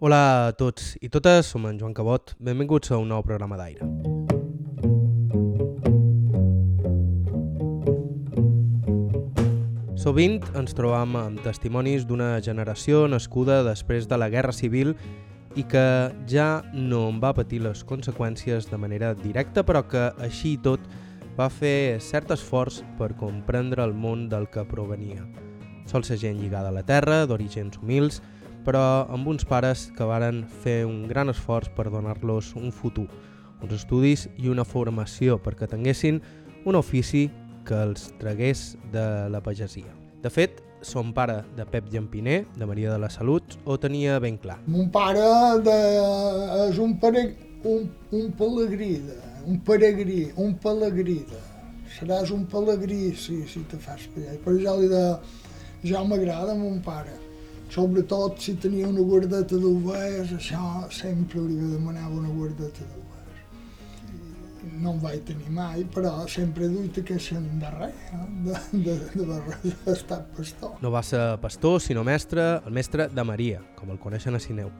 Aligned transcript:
Hola 0.00 0.48
a 0.48 0.52
tots 0.56 0.94
i 1.04 1.10
totes, 1.12 1.50
som 1.52 1.66
en 1.68 1.76
Joan 1.76 1.92
Cabot. 1.92 2.30
Benvinguts 2.40 2.88
a 2.88 2.96
un 2.96 3.10
nou 3.12 3.20
programa 3.20 3.58
d'aire. 3.60 3.84
Sovint 10.00 10.38
ens 10.56 10.72
trobam 10.72 11.18
amb 11.20 11.44
testimonis 11.44 12.08
d'una 12.08 12.30
generació 12.40 13.02
nascuda 13.12 13.60
després 13.68 14.08
de 14.08 14.16
la 14.16 14.30
Guerra 14.32 14.56
Civil 14.56 14.94
i 15.52 15.66
que 15.68 15.84
ja 16.32 16.48
no 16.72 17.04
en 17.10 17.20
va 17.20 17.36
patir 17.36 17.60
les 17.68 17.84
conseqüències 17.84 18.72
de 18.72 18.80
manera 18.80 19.12
directa, 19.12 19.60
però 19.68 19.84
que 19.84 20.08
així 20.16 20.54
i 20.56 20.64
tot 20.64 20.80
va 21.36 21.52
fer 21.52 22.00
cert 22.00 22.32
esforç 22.32 22.80
per 22.96 23.12
comprendre 23.20 23.84
el 23.84 23.92
món 23.92 24.30
del 24.32 24.48
que 24.48 24.64
provenia. 24.64 25.28
Sol 25.84 26.08
ser 26.08 26.16
gent 26.16 26.40
lligada 26.40 26.72
a 26.72 26.78
la 26.80 26.88
terra, 26.88 27.26
d'orígens 27.28 27.76
humils, 27.84 28.22
però 28.64 29.06
amb 29.12 29.28
uns 29.28 29.44
pares 29.48 29.88
que 29.96 30.06
varen 30.06 30.42
fer 30.62 30.84
un 30.86 31.06
gran 31.08 31.32
esforç 31.32 31.70
per 31.76 31.88
donar-los 31.90 32.54
un 32.58 32.72
futur, 32.72 33.08
uns 33.60 33.74
estudis 33.76 34.26
i 34.38 34.50
una 34.52 34.64
formació 34.64 35.38
perquè 35.42 35.68
tinguessin 35.70 36.20
un 36.68 36.76
ofici 36.76 37.28
que 37.66 37.76
els 37.76 38.10
tragués 38.20 38.74
de 38.92 39.04
la 39.32 39.40
pagesia. 39.44 39.92
De 40.20 40.30
fet, 40.32 40.60
son 40.82 41.12
pare 41.16 41.42
de 41.56 41.64
Pep 41.68 41.90
Llampiner, 41.92 42.46
de 42.56 42.66
Maria 42.66 42.92
de 42.92 42.98
la 42.98 43.10
Salut, 43.10 43.56
ho 43.64 43.76
tenia 43.78 44.18
ben 44.20 44.38
clar. 44.40 44.58
Mon 44.66 44.88
pare 44.92 45.24
de, 45.64 45.76
és 46.68 46.80
un, 46.80 46.96
pere, 47.00 47.26
un, 47.64 47.88
un 48.16 48.28
pelegrí, 48.36 48.94
de, 49.04 49.16
un 49.46 49.60
peregrí, 49.64 50.22
un 50.40 50.56
pelegrí. 50.60 51.20
De, 51.28 51.40
seràs 51.98 52.32
un 52.32 52.46
pelegrí 52.48 53.10
si, 53.18 53.42
si 53.48 53.64
te 53.68 53.80
fas 53.80 54.06
per 54.12 54.24
allà. 54.24 54.38
Per 54.44 54.56
ja, 54.60 54.76
li 54.78 54.88
de, 54.88 55.04
ja 55.88 56.04
m'agrada 56.04 56.56
mon 56.56 56.80
pare 56.84 57.29
sobretot 57.70 58.40
si 58.42 58.56
tenia 58.58 58.88
una 58.88 59.02
guardeta 59.06 59.56
d'ovelles, 59.56 60.34
això 60.34 60.88
sempre 60.90 61.42
li 61.46 61.60
demanava 61.72 62.18
una 62.18 62.32
guardeta 62.34 62.82
d'ovelles. 62.82 63.06
No 64.80 64.94
en 64.94 65.00
vaig 65.00 65.22
tenir 65.28 65.50
mai, 65.54 65.84
però 65.94 66.26
sempre 66.28 66.66
he 66.66 66.72
duit 66.72 66.98
aquesta 67.00 67.38
endarrer, 67.38 67.90
eh? 67.90 68.26
de, 68.44 68.58
de, 68.84 68.98
de, 69.14 69.40
de 69.62 69.94
estat 69.94 70.28
pastor. 70.36 70.76
No 70.82 70.92
va 70.92 71.02
ser 71.06 71.22
pastor, 71.40 71.80
sinó 71.80 72.04
mestre, 72.04 72.52
el 72.66 72.74
mestre 72.74 73.08
de 73.08 73.24
Maria, 73.24 73.62
com 73.78 73.92
el 73.94 74.00
coneixen 74.02 74.36
a 74.36 74.42
Sineu, 74.42 74.72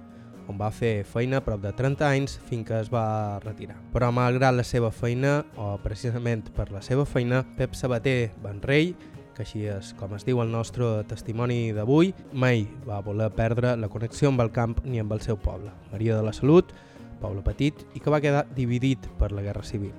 on 0.50 0.58
va 0.58 0.72
fer 0.74 1.04
feina 1.06 1.38
a 1.38 1.44
prop 1.46 1.62
de 1.62 1.70
30 1.76 2.08
anys 2.08 2.38
fins 2.48 2.66
que 2.66 2.80
es 2.82 2.90
va 2.90 3.38
retirar. 3.44 3.78
Però 3.94 4.10
malgrat 4.14 4.56
la 4.56 4.66
seva 4.66 4.90
feina, 4.90 5.44
o 5.56 5.76
precisament 5.84 6.48
per 6.56 6.70
la 6.74 6.82
seva 6.82 7.06
feina, 7.06 7.44
Pep 7.56 7.78
Sabater 7.78 8.32
Benrei 8.42 8.96
que 9.40 9.46
així 9.46 9.62
és 9.72 9.94
com 9.96 10.12
es 10.16 10.26
diu 10.28 10.42
el 10.42 10.50
nostre 10.52 10.86
testimoni 11.08 11.72
d'avui, 11.72 12.12
mai 12.32 12.66
va 12.84 13.00
voler 13.00 13.30
perdre 13.32 13.72
la 13.80 13.88
connexió 13.88 14.28
amb 14.28 14.42
el 14.44 14.50
camp 14.52 14.76
ni 14.84 15.00
amb 15.00 15.12
el 15.16 15.22
seu 15.24 15.38
poble. 15.40 15.72
Maria 15.92 16.18
de 16.18 16.24
la 16.26 16.34
Salut, 16.36 16.74
poble 17.22 17.40
petit, 17.46 17.78
i 17.96 18.00
que 18.00 18.12
va 18.12 18.20
quedar 18.20 18.44
dividit 18.56 19.08
per 19.18 19.30
la 19.32 19.42
Guerra 19.42 19.64
Civil, 19.64 19.94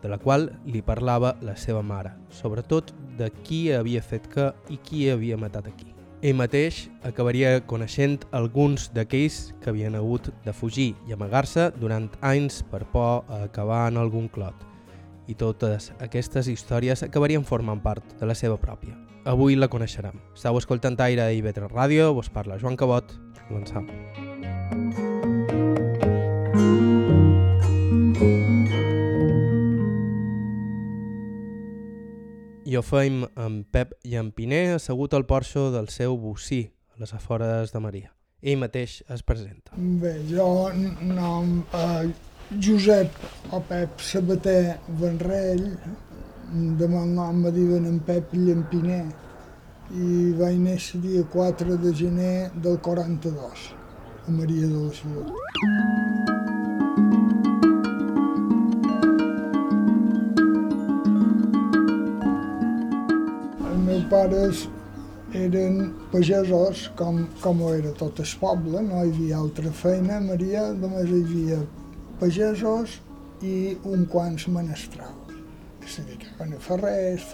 de 0.00 0.08
la 0.08 0.16
qual 0.18 0.48
li 0.64 0.80
parlava 0.80 1.34
la 1.44 1.56
seva 1.60 1.82
mare, 1.82 2.14
sobretot 2.30 2.94
de 3.18 3.28
qui 3.42 3.66
havia 3.72 4.00
fet 4.00 4.30
què 4.32 4.48
i 4.72 4.80
qui 4.80 5.10
havia 5.10 5.36
matat 5.36 5.68
aquí. 5.68 5.92
Ell 6.24 6.38
mateix 6.38 6.86
acabaria 7.04 7.58
coneixent 7.68 8.24
alguns 8.32 8.88
d'aquells 8.96 9.52
que 9.60 9.74
havien 9.74 9.98
hagut 9.98 10.32
de 10.46 10.56
fugir 10.56 10.94
i 11.04 11.12
amagar-se 11.12 11.68
durant 11.76 12.08
anys 12.24 12.62
per 12.70 12.86
por 12.94 13.28
a 13.28 13.42
acabar 13.50 13.84
en 13.90 14.00
algun 14.00 14.32
clot 14.32 14.64
i 15.26 15.34
totes 15.34 15.90
aquestes 16.00 16.48
històries 16.48 17.02
acabarien 17.02 17.44
formant 17.44 17.82
part 17.82 18.16
de 18.20 18.26
la 18.26 18.34
seva 18.34 18.56
pròpia. 18.56 18.96
Avui 19.26 19.56
la 19.58 19.68
coneixerem. 19.68 20.20
Estau 20.34 20.58
escoltant 20.60 20.98
Aire 21.02 21.26
i 21.34 21.42
Vetre 21.42 21.66
Ràdio, 21.66 22.12
vos 22.14 22.30
parla 22.30 22.60
Joan 22.62 22.76
Cabot. 22.78 23.10
Començam. 23.48 23.86
I 32.66 32.74
ho 32.74 32.82
feim 32.82 33.20
amb 33.38 33.66
Pep 33.70 33.92
Llampiner 34.02 34.76
assegut 34.76 35.14
al 35.14 35.26
porxo 35.26 35.68
del 35.70 35.86
seu 35.94 36.16
bocí, 36.18 36.64
a 36.94 36.98
les 37.02 37.14
afores 37.14 37.70
de 37.70 37.82
Maria. 37.82 38.10
Ell 38.42 38.58
mateix 38.58 39.04
es 39.10 39.22
presenta. 39.22 39.74
Bé, 39.76 40.16
jo 40.26 40.72
no, 40.74 41.30
eh, 41.74 42.10
Josep 42.54 43.10
o 43.50 43.60
Pep 43.60 44.00
Sabater 44.00 44.78
Benrell, 44.86 45.76
de 46.78 46.86
mon 46.86 47.06
nom 47.06 47.40
me 47.42 47.50
diuen 47.50 47.88
en 47.90 47.96
Pep 47.98 48.30
Llampiner, 48.38 49.02
i 49.90 50.30
vaig 50.38 50.60
néixer 50.62 51.00
dia 51.02 51.24
4 51.32 51.74
de 51.82 51.90
gener 51.90 52.52
del 52.62 52.78
42, 52.78 53.64
a 54.28 54.30
Maria 54.30 54.68
de 54.68 54.78
la 54.78 54.92
Salut. 54.94 55.32
Meus 63.86 64.04
pares 64.10 64.68
eren 65.34 65.90
pagesos, 66.12 66.92
com, 66.94 67.24
com 67.42 67.66
ho 67.66 67.74
era 67.74 67.90
tot 67.98 68.22
el 68.22 68.30
poble, 68.38 68.86
no 68.86 69.02
hi 69.02 69.10
havia 69.10 69.42
altra 69.42 69.74
feina, 69.82 70.20
Maria 70.22 70.68
només 70.78 71.10
hi 71.10 71.24
havia 71.24 71.60
pagesos 72.20 72.98
i 73.44 73.76
un 73.84 74.06
quants 74.12 74.46
menestrals 74.48 75.34
que 75.80 75.88
se 75.92 76.02
dedicaven 76.08 76.56
a 76.56 76.60
ferrers, 76.62 77.26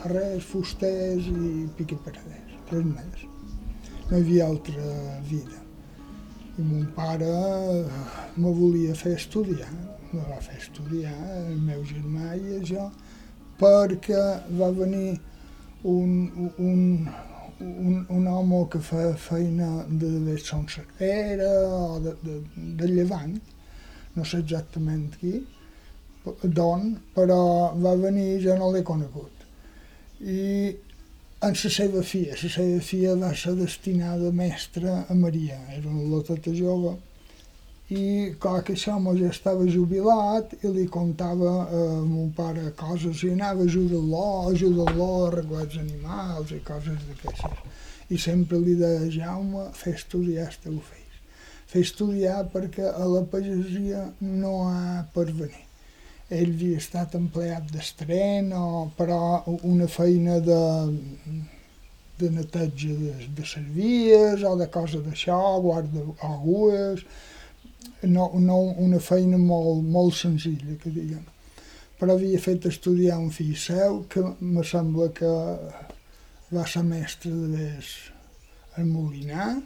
ferrers, 0.00 0.44
fusters 0.44 1.28
i 1.30 1.68
piquiparaders, 1.78 2.58
tres 2.68 2.88
més. 2.90 3.24
No 4.10 4.18
hi 4.18 4.20
havia 4.20 4.48
altra 4.50 4.96
vida. 5.30 5.62
I 6.58 6.66
mon 6.66 6.88
pare 6.96 7.30
me 8.36 8.52
volia 8.52 8.96
fer 8.98 9.14
estudiar, 9.16 9.70
me 10.12 10.26
va 10.26 10.40
fer 10.42 10.58
estudiar, 10.58 11.16
el 11.46 11.60
meu 11.64 11.84
germà 11.88 12.34
i 12.36 12.58
jo, 12.66 12.90
perquè 13.60 14.24
va 14.58 14.70
venir 14.74 15.14
un, 15.84 16.50
un, 16.58 17.08
un, 17.60 18.06
un 18.08 18.26
home 18.26 18.64
que 18.72 18.80
fa 18.84 19.06
feina 19.16 19.70
de, 19.88 20.10
de 20.26 20.36
Son 20.38 20.66
Cervera 20.68 21.54
o 21.68 22.00
de, 22.00 22.14
de, 22.26 22.36
de 22.76 22.90
Llevant, 22.90 23.38
no 24.16 24.26
sé 24.26 24.42
exactament 24.42 25.16
qui, 25.20 25.40
d'on, 26.42 26.94
però 27.14 27.42
va 27.80 27.96
venir, 27.96 28.40
jo 28.44 28.56
no 28.58 28.70
l'he 28.72 28.82
conegut. 28.86 29.44
I 30.20 30.40
en 31.40 31.54
la 31.56 31.70
seva 31.76 32.02
filla, 32.04 32.36
la 32.36 32.50
seva 32.56 32.80
filla 32.84 33.14
va 33.20 33.30
ser 33.34 33.54
destinada 33.56 34.32
mestra 34.32 35.04
a 35.08 35.14
Maria, 35.14 35.60
era 35.76 35.88
una 35.88 36.08
loteta 36.16 36.52
jove, 36.56 36.96
i 37.90 38.02
clar 38.38 38.60
que 38.62 38.76
això 38.76 38.94
ja 39.16 39.30
estava 39.32 39.64
jubilat 39.66 40.52
i 40.62 40.68
li 40.70 40.86
contava 40.86 41.54
a 41.64 41.80
mon 42.06 42.30
pare 42.36 42.70
coses 42.76 43.24
i 43.24 43.32
anava 43.32 43.64
ajudar-lo, 43.64 44.52
ajudar-lo 44.52 45.08
a 45.16 45.26
arreglar 45.28 45.64
els 45.66 45.76
animals 45.78 46.52
i 46.52 46.60
coses 46.60 47.02
d'aquestes. 47.08 47.84
I 48.10 48.18
sempre 48.18 48.58
li 48.58 48.76
deia, 48.78 49.10
Jaume, 49.10 49.70
fes 49.74 50.04
estudiar 50.04 50.48
el 50.50 50.62
teu 50.62 50.78
fill 50.78 50.99
fer 51.70 51.84
estudiar 51.86 52.44
perquè 52.52 52.88
a 52.90 53.06
la 53.06 53.22
pagesia 53.30 54.04
no 54.20 54.54
ha 54.68 55.04
per 55.14 55.28
venir. 55.30 55.66
Ell 56.30 56.52
havia 56.54 56.78
estat 56.78 57.16
empleat 57.18 57.70
d'estren, 57.72 58.52
o, 58.54 58.90
però 58.98 59.42
una 59.66 59.88
feina 59.90 60.38
de, 60.46 60.60
de 62.20 62.30
neteja 62.30 62.94
de, 63.00 63.14
de 63.36 63.46
servies 63.46 64.44
o 64.46 64.54
de 64.58 64.68
cosa 64.70 65.02
d'això, 65.02 65.40
guarda 65.62 66.04
agues, 66.28 67.02
no, 68.02 68.30
no 68.38 68.60
una 68.86 69.00
feina 69.02 69.38
molt, 69.38 69.82
molt 69.86 70.14
senzilla, 70.18 70.78
que 70.82 70.94
diguem. 70.94 71.26
Però 72.00 72.14
havia 72.14 72.38
fet 72.40 72.66
estudiar 72.70 73.18
un 73.20 73.30
fill 73.34 73.56
seu 73.58 74.04
que 74.10 74.22
me 74.40 74.64
sembla 74.64 75.10
que 75.16 75.34
va 76.50 76.64
ser 76.66 76.82
mestre 76.86 77.30
de 77.30 77.50
ves 77.56 77.90
al 78.78 78.86
Molinar, 78.86 79.58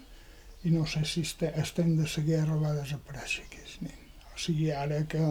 i 0.65 0.73
no 0.73 0.87
sé 0.87 1.05
si 1.05 1.25
estem 1.25 1.97
de 1.99 2.07
la 2.09 2.25
guerra 2.29 2.57
va 2.63 2.73
desaparèixer 2.79 3.45
aquest 3.45 3.83
nen. 3.84 4.01
O 4.34 4.39
sigui, 4.45 4.71
ara 4.72 5.03
que 5.11 5.27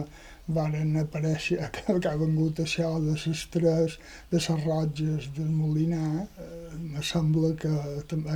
varen 0.56 0.96
aparèixer, 1.00 1.58
que, 1.74 1.98
que 1.98 2.10
ha 2.10 2.20
vengut 2.20 2.60
això 2.64 2.90
de 3.02 3.16
les 3.16 3.44
tres, 3.56 3.98
de 4.30 4.40
les 4.40 4.64
rotges 4.64 5.30
del 5.38 5.50
Molinar, 5.50 6.26
eh, 6.44 6.76
me 6.78 7.02
sembla 7.02 7.54
que 7.60 7.72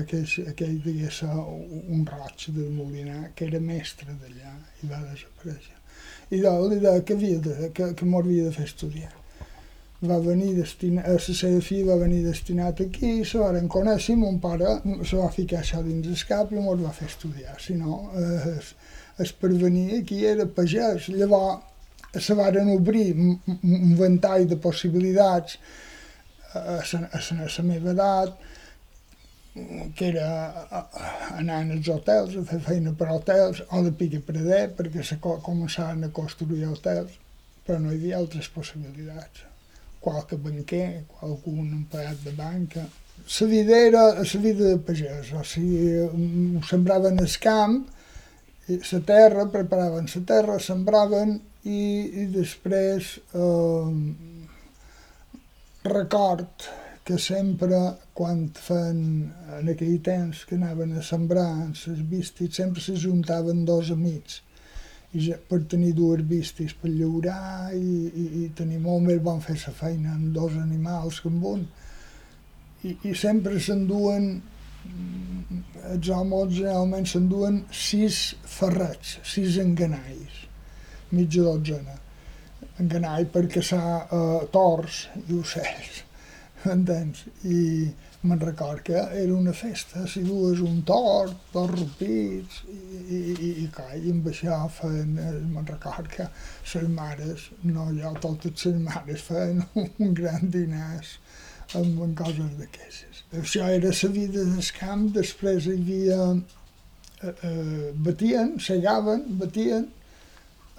aquell, 0.00 0.34
aquell 0.52 0.78
devia 0.84 1.10
ser 1.20 1.30
un 1.30 2.06
roig 2.08 2.48
del 2.58 2.72
Molinar, 2.80 3.22
que 3.34 3.46
era 3.50 3.60
mestre 3.60 4.18
d'allà 4.22 4.54
i 4.82 4.90
va 4.90 5.04
desaparèixer. 5.06 5.76
I 6.30 6.42
de, 6.44 6.50
li 6.70 6.82
que, 6.82 7.14
havia 7.14 7.38
de, 7.46 7.72
que, 7.74 7.92
que 7.96 8.06
m'ho 8.06 8.20
havia 8.20 8.50
de 8.50 8.56
fer 8.58 8.68
estudiar 8.68 9.14
va 10.06 10.18
venir 10.22 10.52
destinat, 10.54 11.08
la 11.10 11.18
seva 11.18 11.60
filla 11.64 11.94
va 11.94 12.02
venir 12.04 12.20
destinat 12.22 12.82
aquí, 12.84 13.24
se 13.26 13.40
van 13.42 13.66
conèixer, 13.70 14.14
mon 14.16 14.38
pare 14.42 14.76
se 15.02 15.18
va 15.18 15.30
ficar 15.34 15.62
això 15.62 15.82
dins 15.82 16.06
el 16.06 16.20
cap 16.28 16.52
i 16.52 16.62
mos 16.62 16.78
va 16.84 16.94
fer 16.94 17.08
estudiar, 17.10 17.56
si 17.58 17.74
no, 17.74 18.04
es, 18.52 18.74
es 19.18 19.32
per 19.34 19.50
venir 19.58 19.98
aquí 19.98 20.20
era 20.26 20.46
pagès. 20.46 21.08
Llavors 21.10 21.66
se 22.24 22.34
varen 22.38 22.70
obrir 22.72 23.10
un 23.18 23.96
ventall 23.98 24.46
de 24.48 24.56
possibilitats 24.56 25.58
a 26.54 26.78
la 26.78 27.64
meva 27.66 27.92
edat, 27.92 28.38
que 29.98 30.08
era 30.12 30.28
anar 31.34 31.58
als 31.64 31.90
hotels, 31.90 32.38
a 32.38 32.46
fer 32.46 32.60
feina 32.70 32.94
per 32.94 33.10
hotels, 33.10 33.64
o 33.74 33.82
de 33.82 33.92
pique 33.92 34.22
preder, 34.22 34.68
perquè 34.78 35.02
se 35.02 35.18
començaven 35.20 36.06
a 36.06 36.14
construir 36.14 36.70
hotels, 36.70 37.18
però 37.66 37.82
no 37.82 37.90
hi 37.90 37.98
havia 37.98 38.22
altres 38.22 38.48
possibilitats. 38.54 39.47
Qualque 40.08 40.38
banquer, 40.40 41.04
qualcun 41.18 41.66
empleat 41.82 42.24
de 42.24 42.32
banca... 42.32 42.86
La 43.28 43.46
vida 43.46 43.76
era 43.76 44.02
la 44.14 44.40
vida 44.40 44.64
de 44.70 44.78
pagès, 44.80 45.34
o 45.36 45.42
sigui, 45.44 45.98
ho 46.00 46.62
sembraven 46.64 47.18
el 47.20 47.34
camp, 47.42 47.74
la 48.70 49.00
terra, 49.10 49.44
preparaven 49.52 50.08
la 50.14 50.22
terra, 50.30 50.56
sembraven 50.64 51.34
i, 51.64 51.82
i 52.22 52.24
després 52.32 53.10
eh, 53.36 53.92
record 55.92 56.70
que 57.04 57.20
sempre, 57.20 57.82
quan 58.16 58.46
fan, 58.56 59.04
en 59.60 59.72
aquell 59.74 60.00
temps 60.08 60.46
que 60.48 60.56
anaven 60.56 60.96
a 60.96 61.04
sembrar 61.04 61.50
les 61.68 62.02
vistes, 62.08 62.56
sempre 62.56 62.80
se 62.80 62.96
juntaven 62.96 63.66
dos 63.68 63.92
amics 63.92 64.40
i 65.16 65.32
per 65.48 65.62
tenir 65.72 65.94
dues 65.96 66.20
vistes 66.28 66.74
per 66.76 66.90
llaurar 66.92 67.72
i, 67.72 67.92
i, 68.08 68.24
i 68.42 68.48
tenir 68.56 68.80
molt 68.82 69.06
més 69.06 69.20
bon 69.24 69.40
fer 69.40 69.56
la 69.62 69.72
feina 69.76 70.12
amb 70.14 70.34
dos 70.34 70.56
animals 70.60 71.20
que 71.24 71.32
amb 71.32 71.46
un. 71.52 71.62
I, 72.84 72.92
i 73.08 73.14
sempre 73.16 73.56
s'enduen, 73.60 74.28
els 75.92 76.10
homes 76.12 76.52
generalment 76.58 77.08
s'enduen 77.08 77.62
sis 77.72 78.20
ferrets, 78.44 79.16
sis 79.24 79.56
enganais, 79.62 80.44
mitja 81.16 81.46
dotzena. 81.46 81.96
Enganai 82.78 83.24
perquè 83.32 83.62
s'ha 83.64 83.80
eh, 84.04 84.44
tors 84.54 85.06
i 85.24 85.40
ocells 85.40 86.04
entens? 86.76 87.24
I 87.44 87.88
me'n 88.20 88.40
record 88.40 88.82
que 88.82 88.98
era 88.98 89.34
una 89.34 89.52
festa, 89.54 90.04
si 90.10 90.24
dues 90.26 90.58
un 90.64 90.80
tort, 90.82 91.36
dos 91.52 91.70
rupits, 91.70 92.64
i, 92.66 93.18
i, 93.18 93.50
i, 93.62 93.66
clar, 93.74 93.92
i 93.94 94.10
amb 94.10 94.26
això 94.32 94.56
feien, 94.74 95.12
me'n 95.52 95.68
record 95.68 96.10
que 96.10 96.26
les 96.72 96.88
mares, 96.96 97.46
no 97.62 97.86
jo, 97.94 98.10
totes 98.24 98.66
les 98.66 98.80
mares 98.88 99.22
feien 99.28 99.62
un 100.06 100.16
gran 100.18 100.50
dinars 100.50 101.18
amb 101.78 102.02
coses 102.18 102.58
d'aquestes. 102.58 103.22
Això 103.38 103.70
era 103.70 103.94
la 103.94 104.12
vida 104.18 104.42
del 104.50 104.72
camp, 104.80 105.06
després 105.14 105.68
hi 105.68 105.78
havia, 105.78 106.20
eh, 107.22 107.32
eh, 107.32 107.88
batien, 108.08 108.56
segaven, 108.58 109.26
batien, 109.38 109.86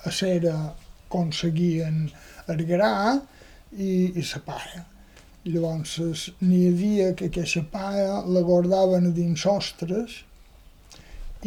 a 0.03 0.11
cera 0.11 0.55
aconseguien 1.07 2.05
el 2.51 2.63
gra 2.67 2.93
i, 3.75 3.91
i 4.15 4.23
la 4.23 4.39
palla 4.45 4.87
Llavors 5.47 6.31
n'hi 6.43 6.65
havia 6.67 7.13
que 7.15 7.29
aquesta 7.29 7.61
paia 7.71 8.15
la 8.27 8.41
guardaven 8.43 9.05
a 9.07 9.11
dins 9.15 9.39
sostres 9.45 10.17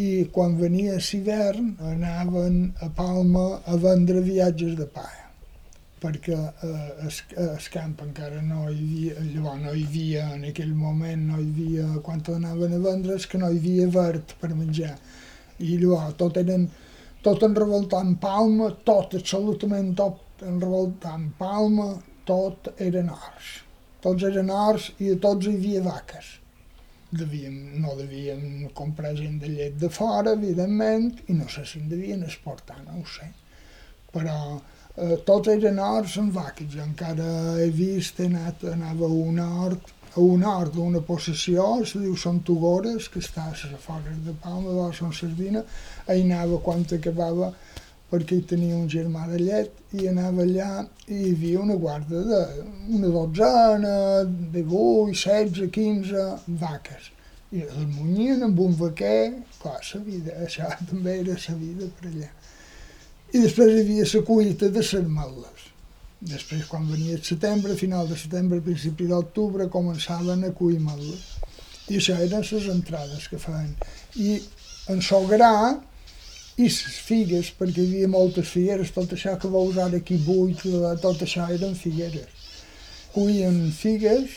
i 0.00 0.06
quan 0.33 0.55
venia 0.56 0.94
l'hivern 0.97 1.67
anaven 1.91 2.55
a 2.81 2.89
Palma 2.97 3.43
a 3.69 3.75
vendre 3.83 4.23
viatges 4.25 4.79
de 4.79 4.87
paia 4.94 5.27
perquè 6.05 6.39
eh, 6.69 6.87
es, 7.06 7.19
es 7.43 7.67
camp 7.75 8.00
encara 8.06 8.41
no 8.47 8.62
hi 8.71 9.11
havia, 9.12 9.27
llavors 9.27 9.61
no 9.67 9.75
hi 9.77 9.85
havia, 9.85 10.23
en 10.39 10.47
aquell 10.49 10.73
moment 10.75 11.27
no 11.29 11.41
hi 11.43 11.50
havia, 11.50 11.89
quan 12.06 12.25
anaven 12.37 12.73
a 12.79 12.81
vendre 12.87 13.19
és 13.21 13.27
que 13.29 13.41
no 13.43 13.50
hi 13.53 13.61
havia 13.61 13.91
verd 13.99 14.33
per 14.41 14.55
menjar. 14.55 14.94
I 15.61 15.77
llavors 15.83 16.17
tot 16.23 16.41
eren, 16.41 16.65
tot 17.23 17.44
en 17.44 17.55
revoltant 17.61 18.17
palma, 18.25 18.71
tot, 18.89 19.19
absolutament 19.21 19.93
tot 20.00 20.43
en 20.49 20.59
revoltant 20.65 21.29
palma, 21.39 21.93
tot 22.25 22.73
eren 22.89 23.12
horts 23.12 23.53
tots 24.03 24.27
eren 24.29 24.51
horts 24.51 24.91
i 25.03 25.13
a 25.15 25.19
tots 25.23 25.49
hi 25.49 25.57
havia 25.59 25.83
vaques. 25.85 26.39
Devíem, 27.13 27.57
no 27.85 27.95
devíem 27.99 28.69
comprar 28.77 29.13
gent 29.19 29.39
de 29.43 29.51
llet 29.53 29.75
de 29.81 29.91
fora, 29.93 30.33
evidentment, 30.33 31.11
i 31.29 31.37
no 31.37 31.49
sé 31.53 31.65
si 31.69 31.81
en 31.81 31.91
devien 31.91 32.23
exportar, 32.25 32.79
no 32.87 33.01
ho 33.01 33.07
sé. 33.07 33.29
Però 34.13 34.37
eh, 34.97 35.19
tots 35.29 35.53
eren 35.53 35.81
horts 35.83 36.17
amb 36.23 36.33
vaques. 36.39 36.71
Jo 36.73 36.87
encara 36.87 37.27
he 37.61 37.69
vist, 37.77 38.21
he 38.21 38.31
anat, 38.33 38.65
anava 38.73 39.11
a 39.11 39.19
un 39.27 39.43
hort, 39.45 39.93
a 40.13 40.21
un 40.21 40.43
hort 40.45 40.75
d'una 40.77 41.01
possessió, 41.05 41.69
es 41.85 41.95
diu 41.97 42.17
Són 42.17 42.41
Tugores, 42.49 43.09
que 43.13 43.21
està 43.21 43.47
a 43.47 43.53
les 43.53 43.77
afores 43.77 44.19
de 44.27 44.35
Palma, 44.43 44.75
de 44.81 44.89
Son 44.97 45.13
Sardina, 45.17 45.63
hi 46.09 46.25
anava 46.25 46.59
quan 46.65 46.85
acabava 46.97 47.53
perquè 48.12 48.37
hi 48.37 48.44
tenia 48.44 48.76
un 48.76 48.91
germà 48.93 49.25
de 49.31 49.38
llet 49.41 49.97
i 49.97 50.06
anava 50.11 50.44
allà 50.44 50.69
i 51.06 51.17
hi 51.17 51.31
havia 51.32 51.62
una 51.62 51.79
guarda 51.81 52.20
de 52.29 52.41
una 52.99 53.09
dotzena, 53.14 53.97
de 54.53 54.62
8, 54.69 55.14
16, 55.17 55.70
15 55.73 56.26
vaques. 56.61 57.09
I 57.56 57.64
les 57.64 57.87
munyien 57.97 58.44
amb 58.44 58.61
un 58.61 58.76
vaquer, 58.76 59.32
clar, 59.62 59.79
sa 59.85 60.00
vida, 60.05 60.37
això 60.44 60.69
també 60.91 61.19
era 61.23 61.38
sa 61.41 61.56
vida 61.56 61.88
per 61.99 62.11
allà. 62.11 62.29
I 63.32 63.41
després 63.41 63.73
hi 63.73 63.85
havia 63.87 64.09
la 64.12 64.23
cuita 64.29 64.69
de 64.69 64.85
les 64.85 65.08
mal·les. 65.19 65.69
Després, 66.32 66.67
quan 66.70 66.85
venia 66.87 67.17
el 67.17 67.23
setembre, 67.26 67.75
final 67.81 68.06
de 68.08 68.17
setembre, 68.20 68.61
principi 68.62 69.08
d'octubre, 69.08 69.70
començaven 69.73 70.44
a 70.44 70.53
cuir 70.58 70.82
mal·les. 70.85 71.25
I 71.88 71.97
això 71.99 72.19
eren 72.20 72.44
les 72.44 72.69
entrades 72.75 73.25
que 73.32 73.41
feien. 73.41 73.73
I 74.20 74.37
en 74.93 75.00
Sograr, 75.03 75.81
i 76.57 76.67
les 76.69 76.99
figues, 77.07 77.51
perquè 77.59 77.81
hi 77.81 77.89
havia 77.89 78.09
moltes 78.13 78.51
figueres, 78.53 78.93
tot 78.93 79.15
això 79.17 79.37
que 79.41 79.51
veus 79.53 79.79
ara 79.81 80.01
aquí 80.03 80.19
buit, 80.27 80.65
tot 81.01 81.25
això 81.25 81.49
eren 81.55 81.75
figueres. 81.79 82.29
Cuien 83.15 83.63
figues, 83.77 84.37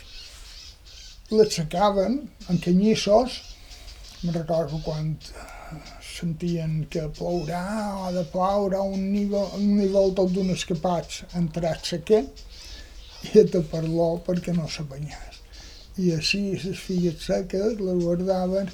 les 1.31 1.53
secaven 1.59 2.21
en 2.49 2.61
canyissos, 2.63 3.41
me 4.23 4.31
recordo 4.31 4.79
quan 4.85 5.15
sentien 6.15 6.85
que 6.89 7.03
plourà 7.17 7.65
o 8.05 8.11
de 8.15 8.23
ploure 8.31 8.79
un 8.79 9.09
nivell, 9.11 9.51
un 9.59 9.75
nivell 9.79 10.13
tot 10.17 10.31
d'un 10.35 10.53
escapats 10.53 11.23
entrat 11.39 11.89
sequer 11.91 12.23
i 13.31 13.41
a 13.41 13.45
tapar-lo 13.55 14.09
perquè 14.27 14.55
no 14.55 14.69
se 14.71 14.85
banyés. 14.91 15.41
I 15.99 16.13
així 16.15 16.43
les 16.63 16.79
figues 16.79 17.27
seques 17.27 17.79
les 17.81 18.01
guardaven 18.03 18.71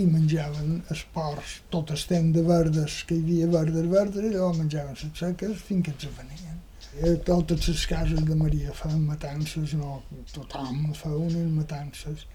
i 0.00 0.04
menjaven 0.04 0.80
els 0.92 1.02
porcs, 1.14 1.60
tot 1.72 1.90
el 1.94 2.02
temps 2.10 2.34
de 2.34 2.42
verdes, 2.44 2.98
que 3.08 3.16
hi 3.16 3.22
havia 3.22 3.46
verdes, 3.54 3.86
verdes, 3.92 4.26
i 4.26 4.32
llavors 4.34 4.58
menjaven 4.60 4.98
les 5.00 5.20
seques 5.20 5.62
fins 5.68 5.86
que 5.86 5.94
ens 5.94 6.18
venien. 6.18 6.58
I 6.96 7.14
totes 7.24 7.68
les 7.68 7.84
cases 7.88 8.26
de 8.28 8.36
Maria 8.36 8.74
feien 8.76 9.06
matances, 9.08 9.72
no, 9.80 10.02
tothom 10.34 10.92
feia 10.96 11.22
unes 11.28 11.48
matances, 11.54 12.26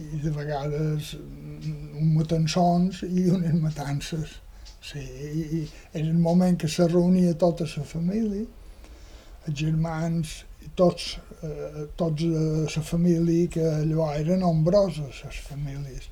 i 0.00 0.20
de 0.22 0.32
vegades 0.36 1.14
un 1.16 2.12
matançons 2.18 3.02
i 3.08 3.26
unes 3.32 3.56
matances. 3.64 4.36
Sí, 4.90 5.00
i, 5.00 5.42
i 5.60 5.64
era 5.92 6.06
el 6.06 6.20
moment 6.20 6.56
que 6.60 6.68
se 6.68 6.86
reunia 6.88 7.34
tota 7.40 7.66
la 7.72 7.88
família, 7.88 8.46
els 9.48 9.58
germans, 9.64 10.38
tots, 10.76 11.10
eh, 11.44 11.84
tots 12.00 12.24
la 12.76 12.86
família, 12.92 13.48
que 13.52 13.66
allò 13.80 14.12
eren 14.20 14.44
nombroses, 14.44 15.24
les 15.24 15.44
famílies 15.48 16.08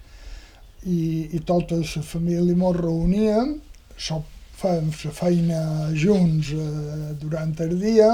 i, 0.87 1.29
i 1.35 1.41
tota 1.47 1.81
la 1.81 2.03
família 2.03 2.55
ens 2.55 2.81
reuníem, 2.81 3.55
so, 3.97 4.23
fèiem 4.59 4.91
la 5.05 5.15
feina 5.15 5.63
junts 5.95 6.53
eh, 6.55 7.15
durant 7.23 7.55
el 7.63 7.77
dia 7.79 8.11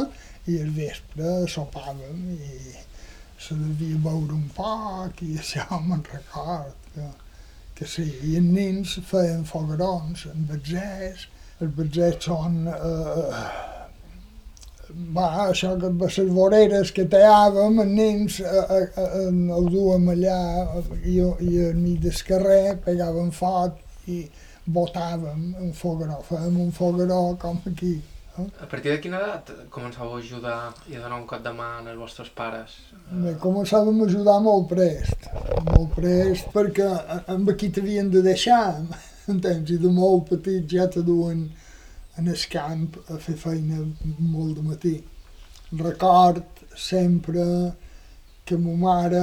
i 0.52 0.58
al 0.60 0.72
vespre 0.76 1.36
sopàvem 1.48 2.24
i 2.34 2.74
se 3.40 3.56
devia 3.56 4.00
beure 4.04 4.36
un 4.36 4.48
poc 4.56 5.22
i 5.24 5.38
això 5.40 5.80
me'n 5.84 6.04
record 6.10 6.90
que, 6.94 7.06
que 7.78 7.88
sí, 7.88 8.04
i 8.28 8.36
els 8.40 8.50
nens 8.58 8.98
feien 9.08 9.44
fogarons 9.48 10.26
amb 10.32 10.52
batzers, 10.52 11.28
els 11.60 11.72
batzers 11.78 12.28
són 12.28 12.60
eh, 12.72 13.73
va, 15.16 15.48
això 15.48 15.74
que 15.80 15.90
les 16.00 16.32
voreres 16.36 16.92
que 16.94 17.04
teàvem, 17.10 17.80
els 17.84 17.92
nens 17.98 18.40
eh, 18.40 18.64
eh, 18.78 18.88
eh, 19.04 19.28
ho 19.56 19.62
duem 19.70 20.08
allà 20.14 20.40
i, 21.02 21.18
i 21.18 21.20
al 21.68 21.78
mig 21.78 22.00
del 22.04 22.24
carrer 22.28 22.78
pegàvem 22.84 23.30
foc 23.34 24.08
i 24.10 24.24
botàvem 24.64 25.54
un 25.60 25.72
fogaró, 25.76 26.20
fèiem 26.28 26.58
un 26.64 26.72
fogaró 26.72 27.22
com 27.40 27.60
aquí. 27.68 27.94
Eh? 28.38 28.46
A 28.62 28.66
partir 28.66 28.90
de 28.90 29.00
quina 29.02 29.20
edat 29.20 29.50
començàveu 29.70 30.16
a 30.16 30.22
ajudar 30.22 30.58
i 30.90 30.96
a 30.96 31.02
donar 31.02 31.20
un 31.20 31.26
cop 31.30 31.42
de 31.44 31.52
mà 31.54 31.68
als 31.78 31.98
vostres 31.98 32.30
pares? 32.34 32.78
Bé, 33.10 33.36
començàvem 33.42 34.00
a 34.00 34.08
ajudar 34.08 34.38
molt 34.42 34.66
prest, 34.72 35.28
molt 35.68 35.92
prest, 35.98 36.48
perquè 36.54 36.88
amb 37.34 37.52
aquí 37.52 37.70
t'havien 37.70 38.10
de 38.10 38.24
deixar, 38.24 38.80
entens? 39.34 39.70
I 39.70 39.78
de 39.84 39.92
molt 39.92 40.32
petit 40.32 40.66
ja 40.78 40.88
te 40.90 41.04
duen 41.06 41.46
en 42.18 42.28
el 42.28 42.44
camp 42.50 42.98
a 43.10 43.18
fer 43.26 43.36
feina 43.40 43.80
molt 44.18 44.58
de 44.58 44.66
matí. 44.68 44.94
Record 45.80 46.64
sempre 46.76 47.44
que 48.44 48.56
ma 48.60 48.74
mare 48.76 49.22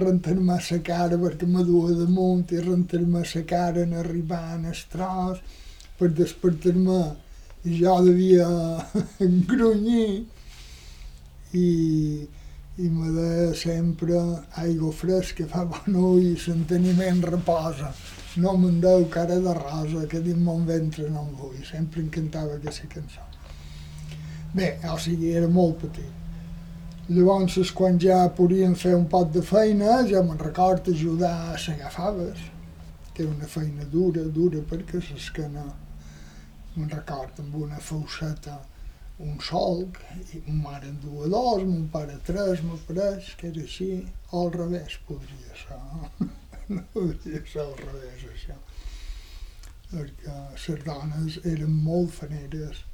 rentar-me 0.00 0.56
la 0.70 0.78
cara 0.88 1.16
perquè 1.18 1.46
me 1.46 1.64
duia 1.66 1.96
damunt 1.98 2.52
i 2.54 2.60
rentar-me 2.62 3.22
la 3.34 3.42
cara 3.52 3.82
en 3.82 3.94
arribar 4.02 4.54
en 4.58 4.68
el 4.72 4.82
tros 4.92 5.40
per 5.98 6.10
despertar-me 6.20 7.00
i 7.64 7.80
jo 7.80 7.96
devia 8.04 8.46
grunyir 9.50 10.24
i, 11.52 11.66
i 12.78 12.88
me 12.88 13.10
deia 13.16 13.50
sempre 13.54 14.20
aigua 14.62 14.92
fresca 14.92 15.48
fa 15.50 15.66
bon 15.72 15.98
ull, 15.98 16.30
l'enteniment 16.46 17.24
reposa, 17.26 17.90
no 18.36 18.56
me'n 18.56 18.78
deu 18.80 19.06
cara 19.10 19.40
de 19.40 19.54
rosa, 19.54 20.06
que 20.06 20.20
dins 20.22 20.38
mon 20.38 20.64
ventre 20.66 21.08
no 21.10 21.24
em 21.26 21.34
vull, 21.34 21.58
sempre 21.66 22.02
encantava 22.02 22.54
aquesta 22.54 22.86
cançó. 22.86 23.26
Bé, 24.54 24.78
o 24.92 24.96
sigui, 24.98 25.32
era 25.34 25.48
molt 25.48 25.80
petit. 25.82 26.16
Llavors, 27.10 27.72
quan 27.74 27.98
ja 27.98 28.22
podíem 28.36 28.76
fer 28.78 28.94
un 28.94 29.08
pot 29.10 29.32
de 29.34 29.42
feina, 29.42 30.00
ja 30.06 30.22
me'n 30.22 30.38
record 30.38 30.88
ajudar 30.92 31.34
a 31.50 31.58
segar 31.58 31.90
faves, 31.90 32.38
que 33.14 33.24
era 33.24 33.32
una 33.32 33.50
feina 33.50 33.84
dura, 33.84 34.22
dura, 34.22 34.62
perquè 34.70 35.02
l'esquena, 35.02 35.64
me'n 36.76 36.90
record, 36.94 37.42
amb 37.42 37.56
una 37.64 37.82
fauceta 37.82 38.60
un 39.20 39.36
solc, 39.44 39.98
i 40.32 40.40
ma 40.46 40.70
mare 40.70 40.88
en 40.88 41.00
duia 41.02 41.28
dos, 41.28 41.64
mon 41.68 41.88
pare 41.92 42.16
tres, 42.24 42.62
me 42.64 42.78
pareix 42.86 43.34
que 43.40 43.50
era 43.50 43.66
així, 43.66 43.90
o 44.30 44.46
al 44.46 44.54
revés 44.54 44.96
podria 45.08 45.58
ser, 45.64 46.29
no 46.74 46.84
ser 47.50 47.62
al 47.64 47.74
revés 47.80 48.24
això, 48.30 48.56
perquè 49.90 50.36
les 50.54 50.84
dones 50.86 51.38
eren 51.52 51.72
molt 51.86 52.12
faneres, 52.14 52.84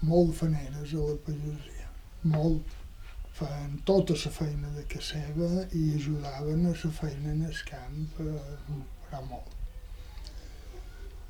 molt 0.00 0.32
faneres 0.38 0.94
a 0.96 1.08
la 1.08 1.16
pagesia, 1.26 1.90
molt, 2.34 2.76
feien 3.36 3.76
tota 3.88 4.16
la 4.24 4.32
feina 4.38 4.72
de 4.76 4.86
casa 4.88 5.20
seva 5.20 5.66
i 5.76 5.84
ajudaven 5.98 6.66
a 6.70 6.74
la 6.74 6.92
feina 7.00 7.34
en 7.34 7.44
el 7.50 7.62
camp, 7.68 8.20
eh, 8.24 8.80
però 9.04 9.22
molt. 9.28 9.56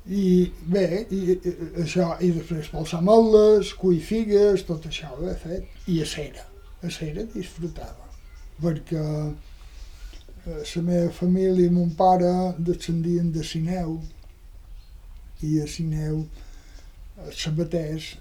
I 0.07 0.25
bé, 0.65 0.85
i, 1.13 1.19
i, 1.35 1.53
això, 1.83 2.07
i 2.23 2.31
després 2.33 2.71
pels 2.73 2.95
ametlles, 2.97 3.75
cuir 3.77 4.01
figues, 4.01 4.63
tot 4.65 4.87
això 4.89 5.11
ho 5.13 5.27
he 5.29 5.35
fet. 5.43 5.67
I 5.93 5.99
a 6.01 6.07
cera, 6.09 6.47
a 6.81 6.89
cera 6.89 7.27
disfrutava, 7.35 8.09
perquè 8.63 8.97
eh, 8.97 9.50
la 10.45 10.81
meva 10.81 11.11
família 11.11 11.67
i 11.67 11.73
mon 11.73 11.91
pare 11.97 12.31
descendien 12.57 13.31
de 13.31 13.43
Sineu, 13.43 13.99
i 15.41 15.59
a 15.61 15.67
Sineu, 15.67 16.23
a 17.17 17.29
Sabaters, 17.43 18.15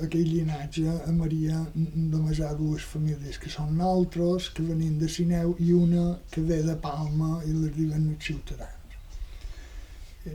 aquell 0.00 0.30
llinatge, 0.32 0.88
a 0.88 1.12
Maria 1.12 1.60
només 1.74 2.40
hi 2.40 2.54
dues 2.56 2.88
famílies 2.94 3.36
que 3.42 3.52
són 3.52 3.76
nosaltres, 3.76 4.48
que 4.54 4.64
venim 4.64 4.96
de 4.98 5.08
Sineu, 5.12 5.54
i 5.60 5.72
una 5.76 6.08
que 6.32 6.40
ve 6.40 6.62
de 6.64 6.76
Palma 6.88 7.38
i 7.44 7.52
les 7.52 7.76
diuen 7.76 8.10
els 8.14 8.24
ciutadans 8.32 8.78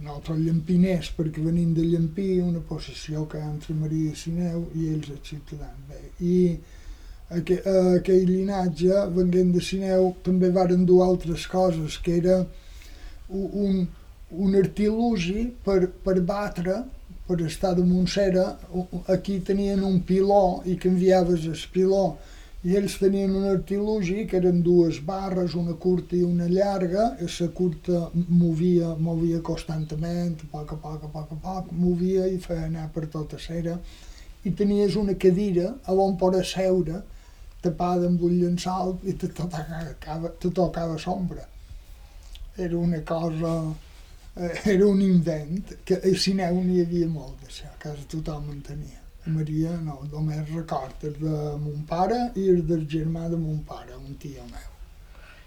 nosaltres 0.02 0.40
llampiners, 0.40 1.10
perquè 1.18 1.44
venim 1.44 1.74
de 1.74 1.84
Llampí, 1.86 2.40
una 2.42 2.62
possessió 2.66 3.26
que 3.30 3.38
hi 3.38 3.44
ha 3.44 3.50
entre 3.52 3.76
Maria 3.78 4.12
i 4.12 4.18
Sineu 4.18 4.64
i 4.80 4.88
ells 4.94 5.10
els 5.14 5.28
ciutadans. 5.30 5.84
Bé, 5.90 6.00
I 6.20 6.58
aqu 7.30 7.60
aquell 7.98 8.26
llinatge, 8.30 9.06
venint 9.16 9.54
de 9.54 9.62
Sineu, 9.62 10.16
també 10.24 10.50
varen 10.50 10.86
dur 10.86 11.04
altres 11.06 11.48
coses, 11.48 11.98
que 11.98 12.18
era 12.18 12.42
un, 13.30 13.88
un 14.32 14.56
artilugi 14.56 15.48
per, 15.64 15.88
per 16.04 16.20
batre, 16.22 16.84
per 17.28 17.40
estar 17.42 17.74
de 17.76 17.84
Montsera, 17.88 18.46
aquí 19.08 19.40
tenien 19.40 19.84
un 19.84 20.02
piló 20.04 20.62
i 20.66 20.76
canviaves 20.76 21.46
el 21.48 21.60
piló. 21.74 22.06
I 22.64 22.78
ells 22.80 22.94
tenien 22.96 23.34
un 23.36 23.44
artilugi 23.50 24.22
que 24.28 24.38
eren 24.40 24.62
dues 24.64 25.02
barres, 25.04 25.56
una 25.60 25.74
curta 25.76 26.16
i 26.16 26.22
una 26.24 26.48
llarga, 26.48 27.10
i 27.20 27.28
la 27.28 27.48
curta 27.56 28.10
movia, 28.14 28.94
movia 28.96 29.42
constantment, 29.44 30.38
a 30.46 30.52
poc 30.52 30.72
a 30.72 30.78
poc, 30.80 31.04
a 31.04 31.10
poc 31.12 31.34
a 31.36 31.40
poc, 31.44 31.72
movia 31.76 32.28
i 32.28 32.38
feia 32.40 32.70
anar 32.70 32.88
per 32.96 33.10
tota 33.12 33.40
cera, 33.40 33.76
i 34.44 34.52
tenies 34.52 34.96
una 35.00 35.16
cadira 35.16 35.74
a 35.84 35.96
on 36.06 36.16
poder 36.20 36.46
seure, 36.48 37.04
tapada 37.64 38.10
amb 38.10 38.22
un 38.28 38.36
llençol 38.42 38.98
i 39.10 39.16
te 39.20 39.30
tocava, 39.38 40.32
te 40.40 40.52
tocava 40.52 40.98
sombra. 41.00 41.46
Era 42.56 42.78
una 42.78 43.00
cosa, 43.02 43.54
eh, 44.36 44.52
era 44.76 44.88
un 44.88 45.02
invent, 45.02 45.78
que 45.86 45.98
a 45.98 46.14
Sineu 46.26 46.60
n'hi 46.62 46.82
havia 46.84 47.08
molt 47.08 47.42
d'això, 47.42 47.72
quasi 47.82 48.06
tothom 48.12 48.52
en 48.54 48.62
tenia. 48.68 49.00
Maria 49.26 49.72
no, 49.80 50.02
només 50.12 50.50
record 50.52 51.04
el 51.08 51.16
de 51.22 51.36
mon 51.64 51.84
pare 51.88 52.20
i 52.36 52.50
el 52.52 52.64
del 52.68 52.84
germà 52.92 53.30
de 53.32 53.40
mon 53.40 53.62
pare, 53.68 53.96
un 53.96 54.18
tio 54.20 54.44
meu. 54.52 54.70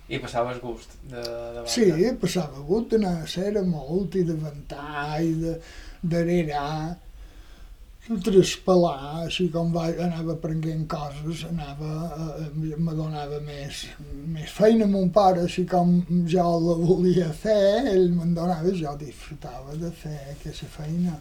I 0.08 0.20
passaves 0.22 0.60
gust 0.62 0.94
de, 1.10 1.20
de 1.20 1.64
Sí, 1.68 1.88
passava 2.20 2.62
gust 2.64 2.94
d'anar 2.94 3.16
a 3.24 3.26
ser 3.28 3.50
molt 3.66 4.14
i 4.16 4.22
de 4.24 4.36
ventar 4.38 5.20
i 5.20 5.34
de 5.42 5.58
d'arerar, 6.06 6.96
traspalar, 8.06 9.24
així 9.24 9.48
com 9.52 9.72
va, 9.74 9.86
anava 10.04 10.36
aprenent 10.36 10.84
coses, 10.90 11.42
anava, 11.48 11.90
eh, 12.36 12.76
me 12.78 12.94
donava 12.94 13.40
més, 13.44 13.82
més 14.30 14.52
feina 14.52 14.86
a 14.86 14.90
mon 14.90 15.10
pare, 15.14 15.42
així 15.46 15.66
com 15.70 15.98
jo 16.30 16.46
la 16.66 16.76
volia 16.82 17.28
fer, 17.34 17.86
ell 17.92 18.08
me'n 18.14 18.34
donava, 18.36 18.72
jo 18.78 18.94
disfrutava 19.00 19.74
de 19.80 19.90
fer 19.90 20.16
aquesta 20.36 20.70
feina. 20.78 21.18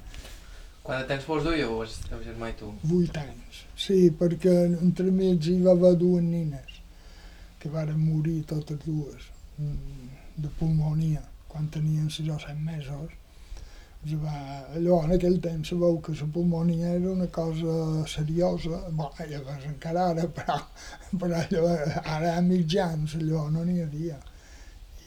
Quant 0.85 1.01
de 1.01 1.09
temps 1.09 1.25
vols 1.25 1.45
dur 1.47 1.55
jo, 1.57 1.81
el 1.81 1.93
teu 2.09 2.23
germà 2.27 2.51
i 2.51 2.57
tu? 2.59 2.71
Vuit 2.85 3.17
anys, 3.17 3.63
sí, 3.87 3.99
perquè 4.19 4.55
entremig 4.75 5.49
hi 5.49 5.59
va 5.65 5.73
haver 5.73 5.95
dues 6.01 6.23
nines 6.23 6.81
que 7.59 7.71
varen 7.73 7.97
morir 7.97 8.43
totes 8.45 8.77
dues 8.85 9.31
mm, 9.57 10.11
de 10.37 10.51
pulmonia 10.59 11.23
quan 11.49 11.65
tenien 11.73 12.11
6 12.11 12.29
o 12.35 12.37
7 12.43 12.59
mesos. 12.61 13.13
Va, 14.05 14.67
allò, 14.77 14.99
en 15.01 15.15
aquell 15.15 15.39
temps 15.41 15.71
sabeu 15.71 15.95
que 16.05 16.13
la 16.13 16.27
pulmonia 16.29 16.91
era 16.93 17.09
una 17.09 17.25
cosa 17.33 18.05
seriosa, 18.05 18.83
bo, 18.93 19.07
llavors 19.17 19.63
encara 19.65 20.09
ara, 20.11 20.27
però, 20.37 20.59
però 21.17 21.39
allò, 21.39 21.71
ara 22.03 22.35
a 22.35 22.41
mitjans 22.45 23.15
allò 23.17 23.47
no 23.49 23.63
n'hi 23.65 23.79
havia. 23.81 24.19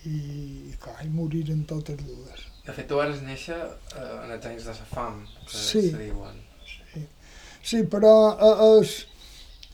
I, 0.08 0.74
clar, 0.82 1.04
i 1.04 1.10
moriren 1.14 1.62
totes 1.70 2.00
dues. 2.02 2.42
De 2.64 2.74
fet, 2.74 2.88
tu 2.90 2.98
vas 2.98 3.22
néixer 3.22 3.58
eh, 3.58 4.02
en 4.24 4.32
els 4.34 4.48
anys 4.50 4.66
de 4.66 4.74
la 4.74 4.88
fam, 4.90 5.20
que 5.44 5.54
sí. 5.54 5.82
se 5.92 6.00
diuen. 6.00 6.40
Sí, 6.66 7.04
sí 7.70 7.84
però 7.92 8.14
eh, 8.34 8.50
els, 8.66 8.96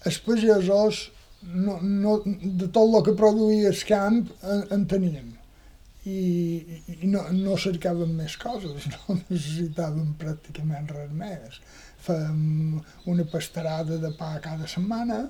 els 0.04 0.20
pagesos, 0.26 1.00
no, 1.48 1.78
no, 1.80 2.18
de 2.26 2.68
tot 2.68 2.84
el 2.84 3.00
que 3.08 3.16
produïa 3.16 3.72
el 3.72 3.80
camp, 3.88 4.20
en, 4.42 4.66
en 4.76 4.86
teníem. 4.90 5.32
I, 6.04 6.18
i 6.92 7.08
no, 7.08 7.23
no 7.32 7.56
cercàvem 7.61 8.11
més 8.18 8.37
coses, 8.40 8.88
no 8.92 9.16
necessitàvem 9.23 10.12
pràcticament 10.20 10.90
res 10.92 11.14
més. 11.16 11.61
Fèiem 12.04 12.82
una 13.11 13.25
pastarada 13.32 13.96
de 14.02 14.11
pa 14.18 14.34
cada 14.44 14.68
setmana, 14.68 15.23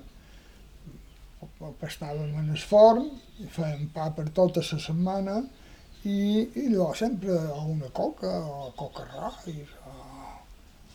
pastàvem 1.80 2.32
en 2.40 2.50
el 2.54 2.64
forn, 2.70 3.06
fèiem 3.54 3.86
pa 3.94 4.08
per 4.16 4.26
tota 4.34 4.64
la 4.64 4.80
setmana, 4.88 5.36
i, 6.04 6.16
i 6.60 6.66
llavors 6.68 7.00
sempre 7.00 7.36
o 7.54 7.62
una 7.72 7.88
coca 7.96 8.32
o 8.44 8.72
coca 8.76 9.06
rais 9.08 9.70
o, 9.88 9.94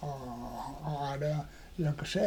o, 0.05 0.11
o 0.11 0.97
ara 1.07 1.31
jo 1.79 1.91
què 1.95 2.07
sé, 2.11 2.25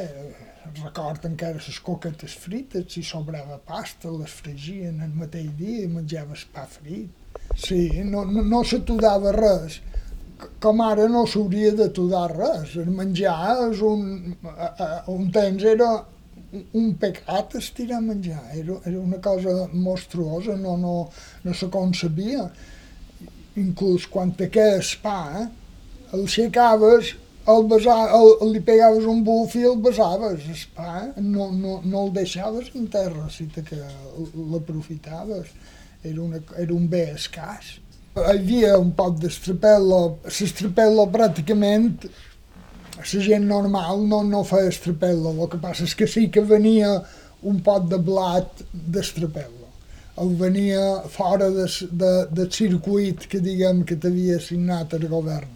record 0.80 1.26
encara 1.28 1.60
les 1.60 1.78
coquetes 1.84 2.34
frites, 2.40 2.86
si 2.94 3.02
sobrava 3.04 3.58
pasta, 3.66 4.10
les 4.10 4.32
fregien 4.40 5.02
el 5.04 5.12
mateix 5.22 5.50
dia 5.58 5.82
i 5.84 5.90
menjaves 5.92 6.46
pa 6.54 6.64
frit. 6.76 7.21
Sí, 7.56 7.88
no, 8.04 8.24
no, 8.24 8.42
no 8.42 8.62
s'atudava 8.64 9.32
res, 9.36 9.80
com 10.62 10.80
ara 10.82 11.08
no 11.10 11.26
s'hauria 11.28 11.72
d'atudar 11.78 12.26
res. 12.32 12.76
El 12.80 12.90
menjar 12.96 13.36
és 13.68 13.82
un, 13.86 14.34
un 15.12 15.30
temps 15.34 15.68
era 15.74 15.92
un 16.52 16.92
pecat 17.00 17.56
estirar 17.56 18.02
menjar, 18.04 18.42
era, 18.56 18.76
era 18.84 18.98
una 19.00 19.20
cosa 19.24 19.68
monstruosa, 19.72 20.56
no, 20.60 20.76
no, 20.76 20.94
no 21.44 21.54
se 21.54 21.68
concebia 21.72 22.50
inclús 23.56 24.06
quan 24.08 24.32
te 24.36 24.48
quedes 24.52 24.94
pa, 25.02 25.48
el 26.12 26.24
aixecaves, 26.24 27.14
el, 27.48 27.66
besa, 27.68 27.96
el, 28.16 28.52
li 28.52 28.62
pegaves 28.64 29.08
un 29.08 29.22
buf 29.26 29.56
i 29.58 29.64
el 29.68 29.78
besaves, 29.84 30.46
el 30.48 30.64
pa, 30.76 30.92
no, 31.18 31.50
no, 31.52 31.80
no 31.84 32.06
el 32.06 32.12
deixaves 32.16 32.70
en 32.78 32.88
terra, 32.92 33.28
si 33.32 33.48
que 33.52 33.80
l'aprofitaves, 34.52 35.52
era, 36.02 36.20
una, 36.22 36.42
era 36.58 36.74
un 36.74 36.88
bé 36.90 37.06
escàs. 37.14 37.78
Hi 38.16 38.26
havia 38.34 38.76
un 38.80 38.92
pot 38.98 39.16
d'estrapel·lo, 39.22 40.02
l'estrapel·lo 40.28 41.08
pràcticament 41.14 41.88
la 42.98 43.24
gent 43.24 43.48
normal 43.48 44.04
no, 44.06 44.20
no 44.22 44.44
feia 44.44 44.68
estrapel·lo, 44.68 45.32
el 45.32 45.50
que 45.50 45.62
passa 45.62 45.88
és 45.88 45.96
que 45.96 46.06
sí 46.06 46.28
que 46.30 46.44
venia 46.44 46.92
un 47.48 47.58
pot 47.64 47.88
de 47.90 47.98
blat 47.98 48.62
d'estrapel·lo 48.72 49.62
el 50.18 50.34
venia 50.36 51.02
fora 51.08 51.50
de, 51.50 51.66
de, 51.90 52.26
del 52.30 52.50
circuit 52.52 53.26
que 53.28 53.40
diguem 53.40 53.82
que 53.84 53.96
t'havia 53.96 54.36
assignat 54.36 54.92
el 54.98 55.06
govern. 55.08 55.48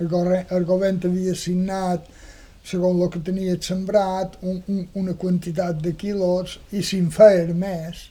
El, 0.00 0.08
el 0.56 0.64
govern 0.64 1.00
t'havia 1.02 1.34
assignat, 1.36 2.06
segons 2.64 3.02
el 3.04 3.10
que 3.12 3.20
tenia 3.26 3.58
sembrat, 3.60 4.38
un, 4.42 4.62
un, 4.72 4.86
una 5.02 5.14
quantitat 5.20 5.82
de 5.84 5.92
quilos 6.00 6.58
i 6.72 6.82
si 6.82 7.02
en 7.02 7.12
més, 7.60 8.08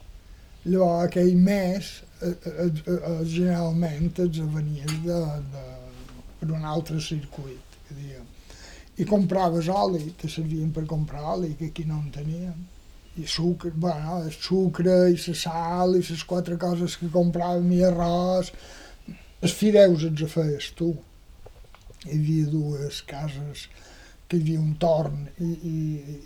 llavors 0.64 1.08
aquell 1.08 1.34
mes 1.36 1.90
eh, 2.22 2.32
eh, 2.32 2.68
eh, 2.68 3.24
generalment 3.28 4.12
els 4.24 4.38
venies 4.54 4.94
de, 5.04 5.22
de, 5.54 5.64
per 6.40 6.50
un 6.52 6.64
altre 6.64 7.00
circuit, 7.00 7.80
que 7.88 7.96
diguem. 7.98 8.30
I 8.98 9.08
compraves 9.08 9.68
oli, 9.68 10.06
te 10.20 10.30
servien 10.30 10.70
per 10.72 10.86
comprar 10.86 11.24
oli, 11.34 11.54
que 11.58 11.72
aquí 11.72 11.84
no 11.88 11.98
en 12.00 12.12
teníem 12.14 12.62
i 13.16 13.26
sucre, 13.26 13.70
bueno, 13.70 14.22
el 14.24 14.32
sucre 14.32 14.94
i 15.12 15.18
la 15.18 15.34
sal 15.38 15.94
i 15.94 16.02
les 16.02 16.24
quatre 16.26 16.56
coses 16.58 16.96
que 16.98 17.10
compràvem 17.14 17.70
i 17.76 17.82
arròs. 17.86 18.50
Els 19.44 19.54
fideus 19.54 20.06
els 20.08 20.24
feies 20.32 20.72
tu. 20.78 20.90
Hi 22.04 22.16
havia 22.16 22.48
dues 22.50 23.02
cases 23.06 23.68
que 24.26 24.36
hi 24.36 24.42
havia 24.42 24.60
un 24.64 24.74
torn 24.82 25.28
i, 25.38 25.50
i, 25.70 25.76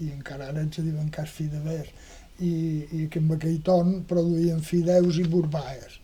i 0.07 0.09
encara 0.14 0.49
ara 0.49 0.64
ens 0.64 0.80
diuen 0.80 1.11
cas 1.12 1.30
fidever 1.35 1.85
i, 2.45 2.52
i 2.99 3.07
que 3.12 3.23
amb 3.23 3.35
aquell 3.37 3.61
torn 3.66 4.02
produïen 4.11 4.61
fideus 4.64 5.18
i 5.18 5.26
burbaes. 5.30 5.99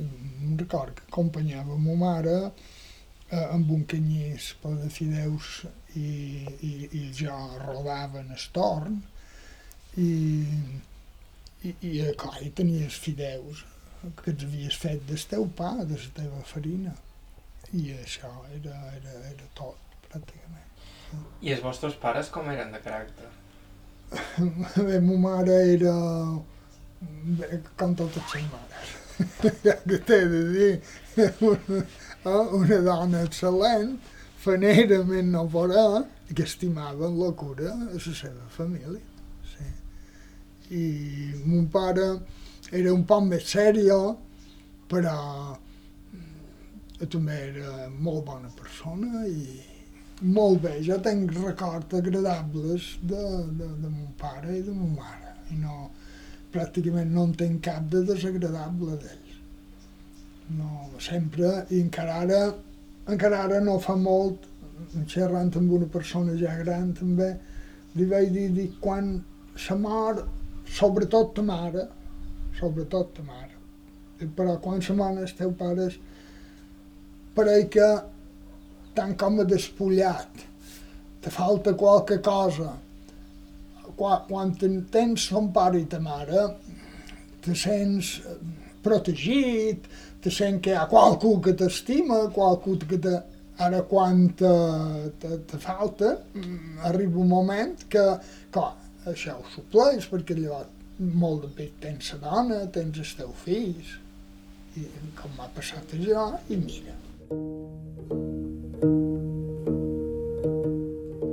Em 0.00 0.56
record 0.58 0.94
que 0.96 1.08
acompanyava 1.08 1.76
ma 1.78 1.96
mare 1.98 2.36
eh, 3.30 3.46
amb 3.46 3.70
un 3.74 3.84
canyís 3.90 4.52
per 4.62 4.76
de 4.78 4.90
fideus 4.92 5.64
i, 5.94 6.46
i, 6.70 6.72
i 7.00 7.02
jo 7.16 7.34
rodava 7.64 8.22
en 8.22 8.30
el 8.36 8.46
torn 8.54 9.00
i, 9.98 10.10
i, 11.66 11.74
i 11.74 11.92
clar, 12.18 12.38
hi 12.40 12.50
tenies 12.56 12.98
fideus 13.04 13.64
que 14.22 14.32
els 14.32 14.46
havies 14.46 14.78
fet 14.80 15.02
del 15.08 15.22
teu 15.28 15.46
pa, 15.56 15.74
de 15.84 15.98
la 15.98 16.12
teva 16.16 16.42
farina 16.48 16.94
i 17.76 17.90
això 17.94 18.30
era, 18.56 18.76
era, 18.96 19.18
era 19.30 19.50
tot 19.58 19.98
pràcticament. 20.08 20.66
I 21.42 21.52
els 21.54 21.62
vostres 21.62 21.98
pares 22.00 22.30
com 22.34 22.48
eren 22.50 22.72
de 22.74 22.80
caràcter? 22.82 23.28
Bé, 24.10 25.00
ma 25.00 25.16
mare 25.24 25.56
era 25.74 25.94
com 27.78 27.94
totes 27.94 28.34
les 28.34 28.46
mares. 28.50 28.96
ja 29.64 29.76
que 29.84 29.98
t'he 30.08 30.18
de 30.32 30.40
dir, 30.54 30.72
una, 31.44 32.80
dona 32.88 33.22
excel·lent, 33.26 33.94
fanerament 34.40 35.30
no 35.34 35.44
vorà, 35.52 35.84
que 36.34 36.46
estimava 36.46 37.10
la 37.14 37.30
cura 37.38 37.70
a 37.74 37.88
la 37.94 38.02
seva 38.02 38.50
família. 38.56 39.02
Sí. 39.52 39.70
I 40.80 40.84
mon 41.44 41.66
pare 41.70 42.10
era 42.70 42.94
un 42.94 43.04
poc 43.06 43.26
més 43.30 43.46
sèrio, 43.54 44.00
però 44.90 45.18
també 47.08 47.36
era 47.48 47.88
molt 47.90 48.26
bona 48.26 48.50
persona 48.58 49.24
i 49.26 49.60
molt 50.20 50.60
bé. 50.62 50.76
Jo 50.84 50.98
tenc 51.02 51.32
records 51.38 51.94
agradables 51.96 52.92
de, 53.02 53.24
de, 53.58 53.68
de 53.82 53.88
mon 53.88 54.12
pare 54.20 54.58
i 54.58 54.62
de 54.62 54.72
mon 54.74 54.94
mare 54.96 55.34
i 55.50 55.58
no, 55.58 55.90
pràcticament 56.52 57.10
no 57.14 57.26
en 57.28 57.34
tenc 57.38 57.62
cap 57.66 57.86
de 57.92 58.04
desagradable 58.06 58.98
d'ells. 59.00 59.38
No, 60.58 60.90
sempre, 60.98 61.50
i 61.70 61.80
encara 61.80 62.20
ara, 62.24 62.40
encara 63.08 63.44
ara 63.46 63.60
no 63.62 63.78
fa 63.82 63.96
molt, 63.96 64.48
xerrant 65.06 65.52
amb 65.56 65.72
una 65.76 65.86
persona 65.86 66.34
ja 66.38 66.56
gran 66.58 66.92
també, 66.98 67.30
li 67.94 68.06
vaig 68.10 68.30
dir, 68.34 68.48
dir 68.54 68.68
quan 68.82 69.12
sa 69.58 69.76
mort, 69.78 70.24
sobretot 70.70 71.34
ta 71.36 71.42
mare, 71.46 71.86
sobretot 72.58 73.14
ta 73.16 73.26
mare, 73.26 74.28
però 74.36 74.56
quan 74.62 74.82
sa 74.82 74.94
mare 74.98 75.24
els 75.26 75.34
teus 75.38 75.54
pares, 75.58 75.98
pareix 77.34 77.68
que 77.74 77.90
tant 78.94 79.16
com 79.18 79.40
a 79.40 79.46
despullat, 79.48 80.44
te 81.20 81.32
falta 81.32 81.74
qualque 81.78 82.18
cosa, 82.24 82.72
quan, 83.96 84.22
quan 84.28 84.54
tens 84.92 85.28
son 85.30 85.50
pare 85.52 85.80
i 85.82 85.88
ta 85.90 86.00
mare, 86.02 86.46
te 87.44 87.56
sents 87.56 88.18
protegit, 88.84 89.88
te 90.20 90.32
sents 90.32 90.62
que 90.64 90.72
hi 90.72 90.78
ha 90.78 90.88
qualcú 90.88 91.36
que 91.44 91.56
t'estima, 91.56 92.26
qualcú 92.34 92.78
que 92.86 93.00
te... 93.08 93.18
Ara 93.60 93.82
quan 93.84 94.22
te, 94.40 94.50
te, 95.20 95.34
te 95.50 95.58
falta, 95.60 96.14
arriba 96.88 97.20
un 97.20 97.28
moment 97.28 97.74
que, 97.92 98.06
clar, 98.54 98.70
això 99.12 99.34
ho 99.36 99.44
supleix, 99.52 100.08
perquè 100.08 100.38
llavors 100.38 100.72
molt 101.20 101.44
de 101.44 101.52
bé 101.58 101.68
tens 101.84 102.14
la 102.14 102.22
dona, 102.24 102.62
tens 102.72 103.04
els 103.04 103.14
teus 103.20 103.44
fills, 103.44 103.94
i 104.80 104.88
com 105.20 105.36
m'ha 105.36 105.52
passat 105.56 105.96
a 105.96 106.02
jo, 106.08 106.26
i 106.48 106.60
mira. 106.64 107.00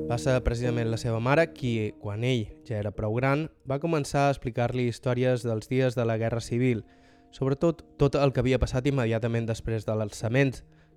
Va 0.07 0.17
ser 0.19 0.37
precisament 0.41 0.89
la 0.89 0.97
seva 0.97 1.19
mare 1.21 1.49
qui, 1.53 1.93
quan 2.01 2.23
ell 2.23 2.47
ja 2.65 2.79
era 2.79 2.89
prou 2.95 3.13
gran, 3.19 3.47
va 3.69 3.77
començar 3.77 4.27
a 4.27 4.31
explicar-li 4.33 4.87
històries 4.89 5.43
dels 5.45 5.69
dies 5.69 5.95
de 5.95 6.05
la 6.09 6.17
Guerra 6.17 6.41
Civil, 6.41 6.81
sobretot 7.29 7.83
tot 8.01 8.15
el 8.15 8.33
que 8.33 8.41
havia 8.41 8.59
passat 8.59 8.87
immediatament 8.89 9.45
després 9.45 9.85
de 9.85 9.93
l'alçament, 9.93 10.55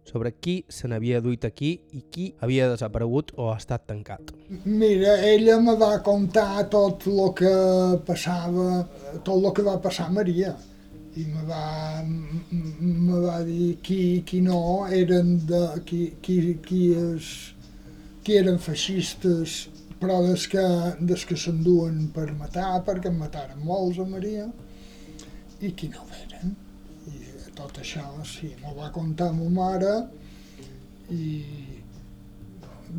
sobre 0.08 0.32
qui 0.32 0.64
se 0.72 0.88
n'havia 0.88 1.20
duit 1.20 1.44
aquí 1.44 1.82
i 1.92 2.00
qui 2.10 2.30
havia 2.40 2.70
desaparegut 2.70 3.34
o 3.36 3.50
ha 3.52 3.58
estat 3.58 3.84
tancat. 3.86 4.32
Mira, 4.64 5.18
ella 5.26 5.60
me 5.60 5.76
va 5.76 6.02
contar 6.02 6.68
tot 6.72 7.06
el 7.06 7.34
que 7.36 7.54
passava, 8.06 8.86
tot 9.22 9.36
el 9.36 9.52
que 9.52 9.66
va 9.66 9.76
passar 9.82 10.08
a 10.08 10.16
Maria 10.16 10.56
i 11.18 11.24
me 11.26 11.42
va, 11.42 12.04
me 12.04 13.20
va 13.24 13.40
dir 13.42 13.78
qui, 13.82 14.22
qui 14.26 14.40
no 14.44 14.86
eren 14.86 15.38
de, 15.46 15.62
qui, 15.86 16.04
qui, 16.22 16.36
qui 16.62 16.82
és, 16.94 17.30
que 18.22 18.36
eren 18.38 18.60
feixistes, 18.62 19.56
però 20.00 20.20
des 20.24 20.46
que, 20.52 20.62
des 21.10 21.24
que 21.26 21.36
s'enduen 21.36 22.06
per 22.14 22.28
matar, 22.38 22.78
perquè 22.86 23.10
en 23.10 23.18
mataren 23.18 23.64
molts 23.66 23.98
a 23.98 24.06
Maria, 24.08 24.46
i 25.60 25.72
qui 25.76 25.90
no 25.92 26.06
eren. 26.22 26.54
I 27.10 27.52
tot 27.58 27.82
això, 27.82 28.06
sí, 28.24 28.54
m'ho 28.62 28.76
va 28.78 28.92
contar 28.94 29.32
ma 29.34 29.50
mare, 29.58 29.96
i 31.10 31.42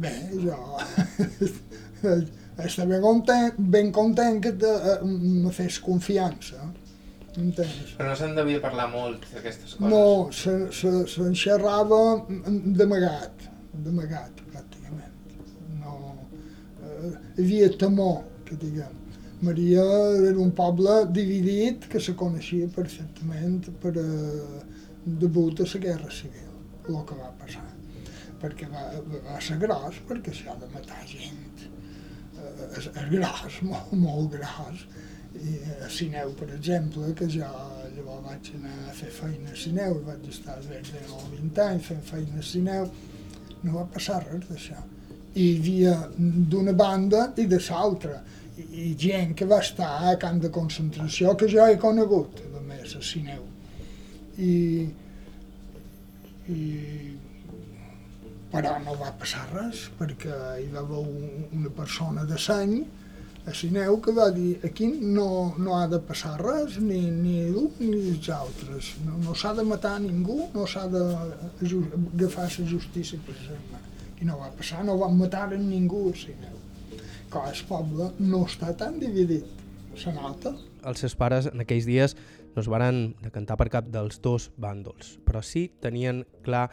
bé, 0.03 0.13
jo 0.35 0.59
estava 2.65 2.91
ben 2.91 3.01
content, 3.01 3.57
ben 3.57 3.91
content 3.95 4.43
que 4.43 4.51
te, 4.59 4.75
me 5.07 5.51
fes 5.55 5.79
confiança. 5.79 6.70
Entens? 7.39 7.93
Però 7.95 8.09
no 8.09 8.15
se'n 8.19 8.33
devia 8.35 8.59
parlar 8.63 8.89
molt 8.91 9.23
d'aquestes 9.31 9.77
coses? 9.77 9.91
No, 9.93 10.31
se'n 10.35 10.65
se, 10.75 10.89
se, 11.07 11.13
se 11.13 11.27
xerrava 11.39 11.99
d'amagat, 12.75 13.45
d'amagat 13.85 14.41
pràcticament. 14.51 15.37
No, 15.79 15.93
eh, 16.83 17.13
hi 17.37 17.45
havia 17.45 17.69
temor, 17.79 18.25
que 18.47 18.57
diguem. 18.59 18.97
Maria 19.41 19.83
era 20.27 20.37
un 20.43 20.51
poble 20.53 20.97
dividit 21.15 21.87
que 21.89 22.01
se 22.03 22.13
coneixia 22.19 22.67
perfectament 22.75 23.71
per 23.81 23.93
eh, 23.97 24.65
debut 25.23 25.63
a 25.63 25.69
la 25.71 25.81
Guerra 25.85 26.11
Civil, 26.13 26.49
el 26.89 26.99
que 27.07 27.17
va 27.21 27.31
passar. 27.39 27.69
Perquè 28.41 28.67
va, 28.73 28.83
va 29.29 29.39
ser 29.39 29.55
gros, 29.61 30.01
perquè 30.09 30.35
s'ha 30.35 30.57
de 30.59 30.67
matar 30.75 30.99
gent. 31.07 31.63
Eh, 31.63 32.67
és, 32.75 32.91
és 32.91 33.09
gros, 33.15 33.61
molt, 33.71 33.95
molt 34.03 34.35
gros 34.35 34.85
i 35.39 35.57
a 35.85 35.89
Sineu, 35.89 36.33
per 36.35 36.49
exemple, 36.55 37.13
que 37.15 37.27
jo 37.31 37.47
llavors 37.95 38.25
vaig 38.25 38.49
anar 38.57 38.73
a 38.89 38.95
fer 38.95 39.11
feina 39.15 39.53
a 39.53 39.57
Sineu 39.57 40.01
vaig 40.05 40.27
estar 40.29 40.57
des 40.59 40.91
de 40.91 41.03
20 41.07 41.61
anys 41.65 41.87
fent 41.87 42.03
feina 42.09 42.39
a 42.39 42.47
Sineu, 42.47 42.89
no 43.63 43.77
va 43.77 43.85
passar 43.95 44.19
res 44.25 44.47
d'això. 44.49 44.81
Hi 45.35 45.47
havia 45.55 45.95
d'una 46.17 46.73
banda 46.75 47.29
i 47.37 47.47
de 47.47 47.59
l'altra, 47.69 48.21
I, 48.57 48.65
i 48.83 48.95
gent 48.99 49.31
que 49.39 49.47
va 49.47 49.61
estar 49.63 49.91
a 50.09 50.17
camp 50.19 50.41
de 50.43 50.51
concentració 50.51 51.35
que 51.39 51.47
jo 51.47 51.65
he 51.65 51.77
conegut, 51.79 52.43
a 52.57 52.63
més, 52.67 52.97
a 52.99 53.01
Sineu. 53.01 53.45
I, 54.37 54.51
i 56.51 56.61
però 58.51 58.75
no 58.83 58.97
va 58.99 59.13
passar 59.15 59.45
res, 59.53 59.85
perquè 59.97 60.35
hi 60.59 60.67
va 60.73 60.81
haver 60.83 60.99
un, 60.99 61.45
una 61.55 61.71
persona 61.77 62.25
de 62.27 62.39
seny 62.45 62.81
a 63.45 63.53
Sineu 63.57 63.97
que 64.01 64.13
va 64.13 64.29
dir 64.31 64.59
aquí 64.65 64.87
no, 64.87 65.55
no 65.57 65.77
ha 65.79 65.87
de 65.89 65.99
passar 66.05 66.35
res, 66.41 66.77
ni, 66.79 66.99
ni 67.09 67.37
un 67.49 67.71
ni 67.79 68.01
els 68.13 68.29
altres. 68.29 68.93
No, 69.05 69.17
no 69.25 69.35
s'ha 69.37 69.53
de 69.57 69.65
matar 69.65 69.95
ningú, 70.03 70.43
no 70.53 70.67
s'ha 70.69 70.85
d'agafar 70.91 72.49
la 72.59 72.67
justícia 72.73 73.19
per 73.25 73.37
ser 73.39 73.57
I 74.21 74.25
no 74.29 74.37
va 74.37 74.51
passar, 74.53 74.83
no 74.85 74.99
van 74.99 75.15
matar 75.17 75.47
a 75.49 75.57
ningú 75.57 76.11
a 76.11 76.17
Sineu. 76.17 76.59
Clar, 77.31 77.47
el 77.49 77.63
poble 77.65 78.11
no 78.19 78.43
està 78.45 78.75
tan 78.77 78.99
dividit, 79.01 79.47
se 79.97 80.13
nota. 80.13 80.53
Els 80.85 81.01
seus 81.01 81.15
pares 81.17 81.47
en 81.49 81.63
aquells 81.63 81.87
dies 81.89 82.13
no 82.53 82.61
es 82.61 82.69
varen 82.69 83.15
decantar 83.23 83.57
per 83.57 83.69
cap 83.73 83.89
dels 83.89 84.19
dos 84.21 84.51
bàndols, 84.61 85.15
però 85.25 85.41
sí 85.41 85.71
tenien 85.81 86.25
clar 86.45 86.67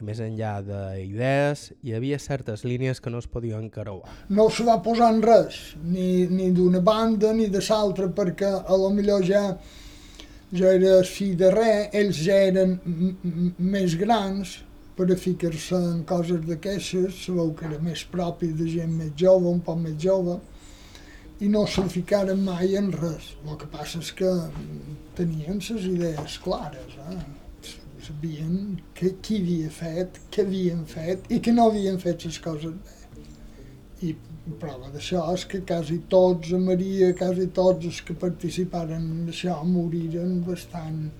que 0.00 0.06
més 0.08 0.20
enllà 0.24 0.54
d'idees 0.64 1.66
hi 1.84 1.92
havia 1.96 2.18
certes 2.18 2.64
línies 2.64 3.02
que 3.04 3.12
no 3.12 3.20
es 3.20 3.28
podien 3.28 3.68
creuar. 3.72 4.08
No 4.32 4.48
se 4.48 4.64
va 4.64 4.78
posar 4.80 5.10
en 5.12 5.20
res, 5.24 5.60
ni, 5.84 6.24
ni 6.32 6.48
d'una 6.56 6.80
banda 6.80 7.34
ni 7.36 7.50
de 7.52 7.60
l'altra, 7.68 8.08
perquè 8.08 8.48
a 8.64 8.78
lo 8.80 8.88
millor 8.96 9.26
ja, 9.28 9.44
ja 10.56 10.72
era 10.72 10.96
fill 11.04 11.36
de 11.36 11.50
res, 11.52 11.90
ells 12.00 12.22
ja 12.24 12.38
eren 12.48 12.78
més 13.58 13.98
grans 14.00 14.56
per 14.96 15.10
a 15.12 15.16
ficar-se 15.16 15.76
en 15.76 16.00
coses 16.08 16.40
d'aquestes, 16.48 17.20
sabeu 17.26 17.52
que 17.56 17.68
era 17.68 17.80
més 17.84 18.04
propi 18.08 18.50
de 18.56 18.68
gent 18.72 18.96
més 18.96 19.12
jove, 19.20 19.52
un 19.52 19.60
poc 19.64 19.78
més 19.84 20.00
jove, 20.00 20.38
i 21.40 21.48
no 21.48 21.66
se 21.68 21.84
ficaren 21.92 22.40
mai 22.44 22.74
en 22.76 22.90
res. 22.92 23.34
El 23.44 23.60
que 23.60 23.68
passa 23.72 24.00
és 24.00 24.10
que 24.16 24.32
tenien 25.16 25.60
les 25.60 25.86
idees 25.92 26.40
clares, 26.44 26.96
eh? 27.08 27.20
Sabien 28.10 28.80
que, 28.94 29.14
qui 29.22 29.38
havia 29.40 29.70
fet, 29.70 30.18
que 30.30 30.42
havien 30.42 30.84
fet 30.86 31.30
i 31.30 31.40
que 31.40 31.52
no 31.52 31.68
havien 31.70 31.98
fet 32.02 32.24
les 32.26 32.38
coses 32.42 32.74
bé. 32.74 32.96
I 34.10 34.14
prova 34.60 34.90
d'això 34.90 35.26
és 35.34 35.44
que 35.46 35.60
quasi 35.66 36.00
tots 36.10 36.52
a 36.56 36.58
Maria, 36.58 37.12
quasi 37.14 37.46
tots 37.54 37.86
els 37.86 38.00
que 38.02 38.16
participaren 38.18 39.02
en 39.02 39.28
això 39.30 39.58
moriren 39.64 40.40
bastant 40.46 41.10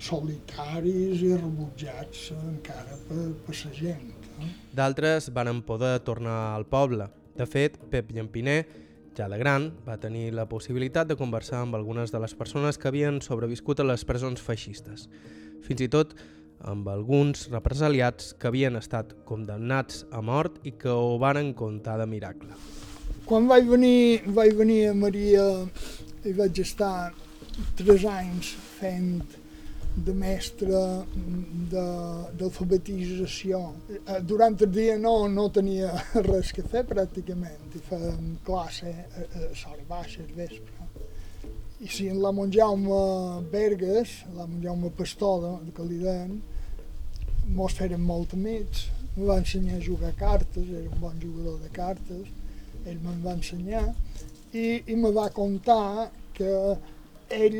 solitaris 0.00 1.22
i 1.22 1.34
rebutjats 1.36 2.30
encara 2.34 2.96
per, 3.08 3.28
per 3.46 3.58
la 3.60 3.74
gent. 3.76 4.08
Eh? 4.40 4.48
D'altres 4.74 5.30
van 5.36 5.62
poder 5.62 5.98
tornar 6.04 6.54
al 6.54 6.66
poble. 6.66 7.08
De 7.36 7.46
fet, 7.46 7.78
Pep 7.90 8.10
Llampiner, 8.14 8.64
ja 9.14 9.28
de 9.30 9.38
gran, 9.38 9.70
va 9.86 9.96
tenir 10.00 10.32
la 10.34 10.48
possibilitat 10.50 11.06
de 11.06 11.16
conversar 11.18 11.62
amb 11.62 11.76
algunes 11.78 12.10
de 12.10 12.18
les 12.22 12.34
persones 12.34 12.78
que 12.78 12.90
havien 12.90 13.20
sobreviscut 13.22 13.80
a 13.80 13.86
les 13.86 14.04
presons 14.06 14.42
feixistes. 14.42 15.08
Fins 15.64 15.80
i 15.84 15.88
tot 15.88 16.14
amb 16.64 16.88
alguns 16.88 17.48
represaliats 17.52 18.32
que 18.40 18.48
havien 18.48 18.76
estat 18.80 19.12
condemnats 19.28 20.04
a 20.12 20.20
mort 20.24 20.60
i 20.64 20.72
que 20.80 20.92
ho 20.92 21.18
varen 21.20 21.52
contar 21.56 21.98
de 22.00 22.06
miracle. 22.08 22.56
Quan 23.28 23.48
vaig 23.48 23.68
venir, 23.68 24.22
vaig 24.36 24.54
venir 24.56 24.88
a 24.88 24.94
Maria 24.96 25.44
i 26.24 26.32
vaig 26.36 26.60
estar 26.60 27.12
tres 27.78 28.04
anys 28.08 28.54
fent 28.78 29.22
de 29.94 30.14
mestre 30.18 30.80
d'alfabetització. 31.70 33.60
Eh, 33.94 34.20
durant 34.26 34.56
el 34.66 34.72
dia 34.74 34.96
no, 34.98 35.28
no 35.28 35.48
tenia 35.54 35.92
res 36.30 36.52
que 36.56 36.64
fer 36.66 36.82
pràcticament 36.88 37.76
i 37.78 37.80
fèiem 37.88 38.32
classe 38.46 38.90
a, 38.90 38.94
a 39.22 39.44
l'hora 39.44 39.84
baixa, 39.88 40.20
al 40.24 40.34
vespre. 40.40 40.83
I 41.80 41.88
si 41.88 42.06
en 42.06 42.20
la 42.22 42.30
Montjaume 42.30 43.42
Berges, 43.50 44.24
la 44.36 44.46
Montjaume 44.46 44.92
Pastora, 44.94 45.56
que 45.74 45.86
li 45.88 45.98
deien, 45.98 46.36
mos 47.56 47.74
feren 47.74 48.04
molt 48.06 48.36
amics, 48.36 48.84
em 49.16 49.24
va 49.26 49.40
ensenyar 49.40 49.80
a 49.80 49.82
jugar 49.82 50.12
a 50.12 50.18
cartes, 50.20 50.68
era 50.70 50.86
un 50.86 51.00
bon 51.02 51.18
jugador 51.18 51.58
de 51.64 51.70
cartes, 51.74 52.30
ell 52.86 53.00
me'n 53.02 53.18
va 53.24 53.34
ensenyar, 53.34 53.88
i, 54.54 54.84
i 54.86 54.94
me 54.94 55.10
va 55.18 55.26
contar 55.34 56.12
que 56.38 56.54
ell, 57.34 57.58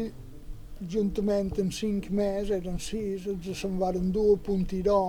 juntament 0.95 1.51
amb 1.59 1.75
cinc 1.75 2.07
més, 2.15 2.55
eren 2.55 2.79
sis, 2.79 3.27
els 3.27 3.51
se'n 3.59 3.77
varen 3.83 4.15
dur 4.15 4.37
a 4.37 4.41
Puntiró, 4.47 5.03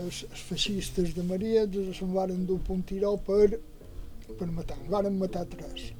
els, 0.00 0.24
els 0.30 0.48
feixistes 0.48 1.12
de 1.12 1.28
Maria, 1.28 1.68
els 1.68 1.96
se'n 2.00 2.16
varen 2.16 2.48
dur 2.48 2.56
a 2.62 2.66
Puntiró 2.72 3.18
per, 3.28 3.52
per 4.32 4.48
matar, 4.48 4.80
varen 4.88 5.20
matar 5.20 5.44
tres. 5.52 5.90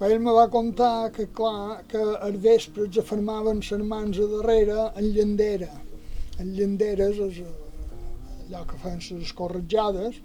Ell 0.00 0.18
me 0.24 0.32
va 0.32 0.46
contar 0.48 1.10
que, 1.12 1.26
clar, 1.36 1.82
que 1.88 2.00
els 2.00 2.98
afermaven 3.02 3.58
les 3.60 3.82
mans 3.88 4.18
a 4.18 4.28
darrere 4.30 4.86
en 4.96 5.08
llandera, 5.12 5.68
en 6.40 6.54
llanderes, 6.56 7.18
és 7.26 7.40
allò 8.46 8.62
que 8.70 8.78
fan 8.80 8.96
les 8.96 9.26
escorretjades, 9.26 10.16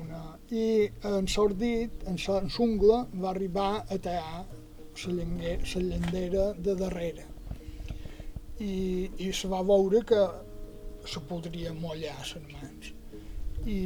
una, 0.00 0.22
i 0.48 0.88
en 1.10 1.28
sordit, 1.28 2.06
en 2.08 2.16
l'ungla, 2.56 3.02
va 3.24 3.28
arribar 3.34 3.82
a 3.82 3.98
tallar 4.06 4.46
la 5.04 5.82
llandera 5.90 6.46
de 6.56 6.78
darrere. 6.80 7.28
I, 8.60 9.10
i 9.18 9.28
se 9.32 9.52
va 9.52 9.60
veure 9.74 10.02
que 10.08 10.22
se 11.04 11.20
podria 11.28 11.74
mollar 11.84 12.16
les 12.16 12.34
mans. 12.48 12.90
I 13.68 13.78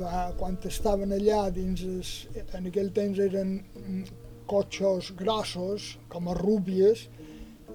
va, 0.00 0.24
quan 0.40 0.56
estaven 0.64 1.12
allà 1.12 1.44
dins, 1.52 1.84
es, 2.00 2.16
en 2.56 2.72
aquell 2.72 2.92
temps 2.96 3.20
eren 3.28 3.58
cotxos 4.50 5.12
grossos, 5.16 5.94
com 6.12 6.30
a 6.30 6.36
rúbies, 6.36 7.06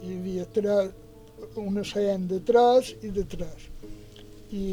hi 0.02 0.18
havia 0.18 0.46
tres, 0.58 0.92
una 1.62 1.84
seient 1.88 2.28
de 2.32 2.42
tres 2.44 2.94
i 3.02 3.12
de 3.16 3.24
tres. 3.36 3.70
I 4.52 4.68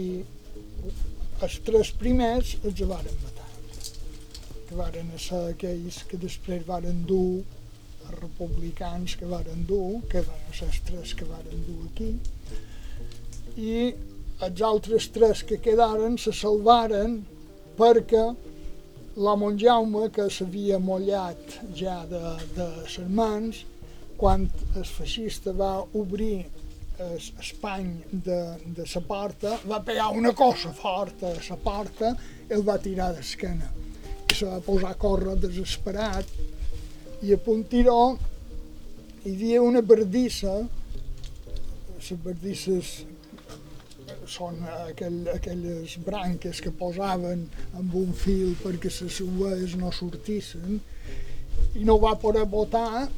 els 1.42 1.58
tres 1.66 1.90
primers 1.98 2.56
els 2.62 2.84
varen 2.90 3.18
matar, 3.24 3.50
que 4.68 4.78
varen 4.78 5.10
ser 5.18 5.42
aquells 5.54 6.02
que 6.10 6.20
després 6.20 6.66
varen 6.66 7.02
dur 7.08 7.42
els 8.02 8.18
republicans 8.18 9.16
que 9.18 9.28
varen 9.30 9.66
dur, 9.68 10.02
que 10.10 10.22
van 10.26 10.48
ser 10.54 10.68
els 10.70 10.80
tres 10.86 11.14
que 11.18 11.28
varen 11.28 11.66
dur 11.68 11.84
aquí, 11.90 12.10
i 13.56 13.76
els 14.42 14.62
altres 14.66 15.08
tres 15.14 15.42
que 15.46 15.60
quedaren 15.62 16.16
se 16.18 16.34
salvaren 16.34 17.20
perquè 17.78 18.24
la 19.16 19.34
Montjaume, 19.36 20.08
que 20.14 20.28
s'havia 20.30 20.78
mollat 20.80 21.58
ja 21.76 22.02
de, 22.08 22.22
de 22.56 22.66
les 22.80 22.98
mans, 23.08 23.62
quan 24.16 24.46
el 24.76 24.84
feixista 24.86 25.52
va 25.52 25.74
obrir 25.98 26.46
espany 27.40 28.02
de, 28.10 28.40
de 28.76 28.84
la 28.94 29.00
porta, 29.06 29.58
va 29.68 29.82
pegar 29.82 30.10
una 30.14 30.32
cosa 30.32 30.72
forta 30.72 31.32
a 31.32 31.40
la 31.48 31.56
porta 31.56 32.12
i 32.48 32.52
el 32.54 32.62
va 32.62 32.78
tirar 32.78 33.12
d'esquena. 33.16 33.70
I 34.30 34.34
se 34.34 34.46
va 34.46 34.60
posar 34.64 34.92
a 34.92 34.98
córrer 34.98 35.36
desesperat 35.40 36.28
i 37.22 37.32
a 37.32 37.38
Puntiró 37.38 38.16
hi 39.24 39.32
havia 39.34 39.62
una 39.62 39.82
bardissa, 39.82 40.54
les 41.96 42.12
bardisses 42.24 42.94
són 44.28 44.60
aquell, 44.88 45.18
aquelles 45.34 45.96
branques 46.06 46.60
que 46.64 46.72
posaven 46.76 47.46
amb 47.78 47.94
un 47.98 48.12
fil 48.16 48.54
perquè 48.62 48.92
les 48.92 49.18
sues 49.18 49.76
no 49.80 49.92
sortissin 49.92 50.80
i 51.76 51.84
no 51.88 51.98
va 52.00 52.14
poder 52.20 52.44
botar, 52.46 53.08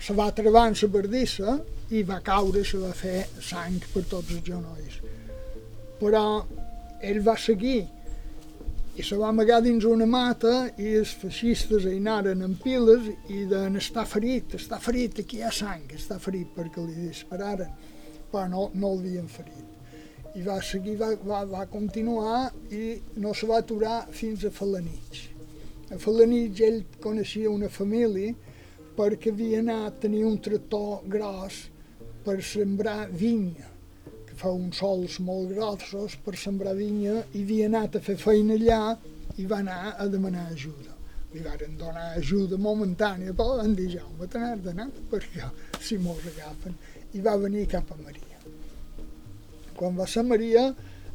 se 0.00 0.14
va 0.16 0.30
trebar 0.36 0.66
en 0.68 0.76
la 0.80 0.88
bardissa 0.96 1.58
i 1.90 2.02
va 2.06 2.20
caure, 2.20 2.64
se 2.64 2.78
va 2.78 2.92
fer 2.92 3.26
sang 3.40 3.78
per 3.92 4.04
tots 4.10 4.34
els 4.36 4.44
genolls. 4.44 5.00
Però 6.00 6.24
ell 7.00 7.22
va 7.24 7.36
seguir 7.38 7.80
i 9.00 9.02
se 9.06 9.16
va 9.16 9.28
amagar 9.30 9.60
dins 9.64 9.86
una 9.88 10.06
mata 10.06 10.52
i 10.76 10.92
els 11.00 11.12
feixistes 11.22 11.86
hi 11.88 11.96
anaren 11.96 12.42
en 12.44 12.56
piles 12.60 13.06
i 13.32 13.46
deien 13.48 13.78
està 13.80 14.04
ferit, 14.04 14.58
està 14.58 14.80
ferit, 14.82 15.22
aquí 15.22 15.40
hi 15.40 15.46
ha 15.46 15.52
sang, 15.54 15.86
està 15.96 16.18
ferit 16.20 16.50
perquè 16.56 16.84
li 16.84 17.08
dispararen, 17.08 17.70
però 18.32 18.48
no, 18.50 18.68
no 18.74 18.96
l'havien 18.96 19.30
ferit. 19.30 19.69
I 20.38 20.44
va 20.46 20.60
seguir, 20.62 20.94
va, 21.00 21.10
va, 21.26 21.40
va 21.48 21.64
continuar 21.66 22.52
i 22.70 23.00
no 23.18 23.32
se 23.34 23.48
va 23.50 23.58
aturar 23.58 24.04
fins 24.14 24.44
a 24.46 24.50
Falanich. 24.54 25.24
A 25.90 25.98
Falanich 25.98 26.60
ell 26.62 26.84
coneixia 27.02 27.50
una 27.50 27.68
família 27.68 28.34
perquè 28.94 29.32
havia 29.32 29.58
anat 29.64 29.96
a 29.96 30.00
tenir 30.04 30.22
un 30.28 30.38
tractor 30.44 31.02
gros 31.10 31.64
per 32.24 32.36
sembrar 32.44 33.08
vinya, 33.10 33.66
que 34.28 34.36
fa 34.38 34.52
uns 34.54 34.78
sols 34.82 35.18
molt 35.24 35.50
grossos 35.54 36.16
per 36.24 36.36
sembrar 36.38 36.76
vinya, 36.78 37.16
i 37.32 37.42
havia 37.42 37.66
anat 37.72 37.98
a 37.98 38.04
fer 38.04 38.18
feina 38.20 38.54
allà 38.58 38.80
i 39.40 39.46
va 39.50 39.60
anar 39.64 39.96
a 39.96 40.06
demanar 40.06 40.46
ajuda. 40.52 40.94
Li 41.32 41.42
varen 41.42 41.76
donar 41.78 42.08
ajuda 42.18 42.58
momentània, 42.58 43.34
però 43.34 43.60
van 43.60 43.74
dir, 43.78 43.90
Jaume, 43.96 44.26
te 44.26 44.42
n'has 44.42 44.64
d'anar, 44.66 44.90
perquè 45.10 45.46
si 45.78 45.98
mos 46.02 46.26
agafen. 46.34 46.76
I 47.14 47.22
va 47.22 47.38
venir 47.38 47.68
cap 47.70 47.94
a 47.94 48.02
Maria. 48.02 48.29
Quan 49.80 49.96
va 49.96 50.04
ser 50.04 50.26
Maria, 50.28 50.66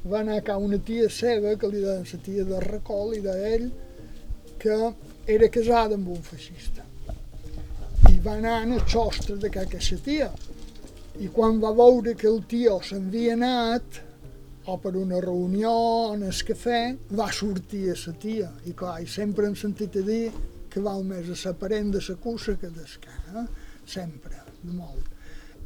va 0.10 0.22
anar 0.24 0.40
a 0.50 0.58
una 0.58 0.80
tia 0.82 1.10
seva, 1.10 1.52
que 1.62 1.70
li 1.70 1.84
deien 1.84 2.08
la 2.12 2.20
tia 2.26 2.46
de 2.50 2.62
Recol, 2.64 3.14
i 3.14 3.22
d'ell, 3.22 3.68
que 4.62 4.78
era 5.36 5.50
casada 5.54 5.98
amb 6.00 6.10
un 6.16 6.24
feixista. 6.26 6.86
I 8.10 8.18
va 8.26 8.40
anar 8.40 8.56
al 8.64 8.82
sostre 8.90 9.38
de 9.38 9.52
que 9.54 9.66
la 9.70 10.00
tia, 10.10 10.32
i 11.22 11.30
quan 11.36 11.62
va 11.62 11.72
veure 11.78 12.16
que 12.18 12.28
el 12.28 12.42
tio 12.50 12.80
s'havia 12.82 13.38
anat, 13.38 14.02
o 14.66 14.78
per 14.82 14.96
una 14.98 15.22
reunió 15.22 15.72
en 16.16 16.24
el 16.26 16.44
cafè, 16.48 16.82
va 17.14 17.32
sortir 17.32 17.92
a 17.94 17.98
la 18.02 18.14
tia. 18.22 18.52
I 18.66 18.74
clar, 18.74 18.98
i 19.02 19.08
sempre 19.08 19.46
hem 19.46 19.56
sentit 19.56 20.00
a 20.02 20.06
dir 20.06 20.24
que 20.70 20.82
val 20.82 21.06
més 21.06 21.30
a 21.30 21.38
la 21.44 21.54
parent 21.60 21.94
de 21.94 22.02
la 22.08 22.16
cussa 22.24 22.58
que 22.58 22.74
d'esca, 22.74 23.14
eh? 23.34 23.46
sempre, 23.86 24.42
de 24.64 24.74
molt. 24.74 25.14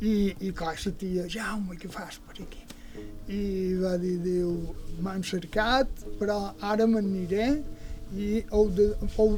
I, 0.02 0.36
i 0.48 0.52
clar, 0.52 0.76
la 0.86 0.98
tia, 1.00 1.30
Jaume, 1.32 1.80
què 1.80 1.92
fas 1.92 2.20
per 2.28 2.44
aquí? 2.44 2.69
I 3.30 3.76
va 3.82 3.96
dir, 4.02 4.18
diu, 4.24 4.54
m'han 5.04 5.24
cercat, 5.24 5.90
però 6.20 6.40
ara 6.66 6.88
m'aniré 6.90 7.50
i 8.18 8.44
heu 8.50 8.70
de, 8.74 8.90
heu, 9.18 9.36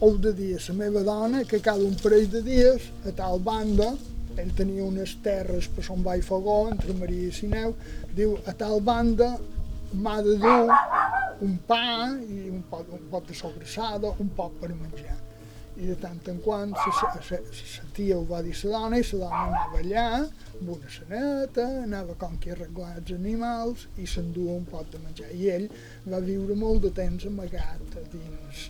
heu 0.00 0.16
de 0.18 0.32
dir 0.34 0.54
a 0.56 0.62
la 0.68 0.74
meva 0.80 1.02
dona 1.06 1.44
que 1.46 1.60
cada 1.62 1.84
un 1.86 1.94
parell 2.02 2.26
de 2.32 2.42
dies 2.42 2.88
a 3.06 3.14
tal 3.14 3.38
banda 3.38 3.92
ell 4.38 4.50
tenia 4.58 4.84
unes 4.86 5.16
terres 5.22 5.68
per 5.74 5.84
Son 5.84 6.02
Vall 6.06 6.22
Fogó, 6.22 6.68
entre 6.70 6.94
Maria 6.94 7.28
i 7.28 7.34
Sineu, 7.34 7.74
diu, 8.14 8.36
a 8.46 8.54
tal 8.54 8.80
banda 8.86 9.32
m'ha 9.92 10.18
de 10.22 10.36
dur 10.42 10.68
un 11.42 11.56
pa 11.66 12.10
i 12.26 12.50
un 12.50 12.62
pot, 12.70 12.86
un 12.94 13.08
pot 13.10 13.26
de 13.26 13.34
sobrassada, 13.34 14.14
un 14.22 14.30
poc 14.36 14.54
per 14.60 14.70
menjar. 14.74 15.16
I 15.78 15.86
de 15.86 15.94
tant 16.02 16.18
en 16.32 16.40
quant 16.42 16.72
la 16.74 17.10
tia 17.94 18.16
ho 18.16 18.24
va 18.26 18.40
dir 18.42 18.54
a 18.56 18.70
la 18.72 18.80
dona 18.82 18.98
i 18.98 19.04
la 19.06 19.18
dona 19.20 19.42
anava 19.44 19.82
allà 19.82 20.06
amb 20.18 20.72
una 20.74 20.90
seneta, 20.90 21.66
anava 21.84 22.16
com 22.18 22.34
que 22.42 22.50
arreglar 22.54 22.96
els 22.96 23.12
animals 23.14 23.86
i 24.02 24.06
s'endua 24.10 24.56
un 24.58 24.66
pot 24.66 24.90
de 24.90 24.98
menjar. 25.04 25.30
I 25.30 25.52
ell 25.54 25.68
va 26.10 26.18
viure 26.24 26.56
molt 26.58 26.82
de 26.88 26.90
temps 26.98 27.28
amagat 27.30 28.00
dins 28.10 28.66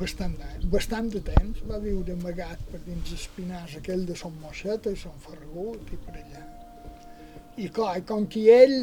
bastant, 0.00 0.36
bastant 0.72 1.10
de 1.12 1.20
temps, 1.24 1.60
va 1.68 1.80
viure 1.82 2.14
amagat 2.14 2.62
per 2.70 2.80
dins 2.86 3.12
espinars 3.16 3.76
aquell 3.80 4.06
de 4.08 4.16
Son 4.16 4.32
Moixeta 4.44 4.92
i 4.94 4.98
Son 5.02 5.16
Ferragut 5.24 5.92
i 5.92 5.98
per 6.04 6.16
allà. 6.22 6.44
I 7.60 7.68
clar, 7.74 7.98
com 8.08 8.26
que 8.30 8.46
ell 8.54 8.78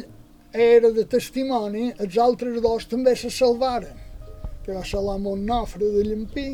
era 0.52 0.92
de 0.94 1.04
testimoni, 1.16 1.88
els 2.04 2.18
altres 2.22 2.60
dos 2.62 2.86
també 2.92 3.16
se 3.16 3.32
salvaren. 3.34 4.07
Que 4.68 4.74
va 4.76 4.82
ser 4.84 5.00
l'amo 5.00 5.30
Nofre 5.40 5.86
de 5.94 6.02
Llampí, 6.04 6.50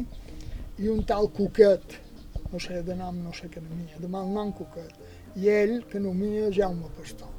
i 0.78 0.86
un 0.86 1.00
tal 1.02 1.32
Cuquet, 1.34 1.96
no 2.52 2.60
sé, 2.62 2.76
de 2.86 2.94
nom 2.94 3.16
no 3.24 3.32
sé 3.34 3.48
què 3.50 3.58
nomia, 3.58 3.98
de 3.98 4.06
mal 4.06 4.28
nom 4.30 4.52
Cuquet, 4.54 4.92
i 5.42 5.48
ell 5.50 5.80
que 5.90 5.98
nomia 5.98 6.52
Jaume 6.54 6.92
Pastor. 6.94 7.32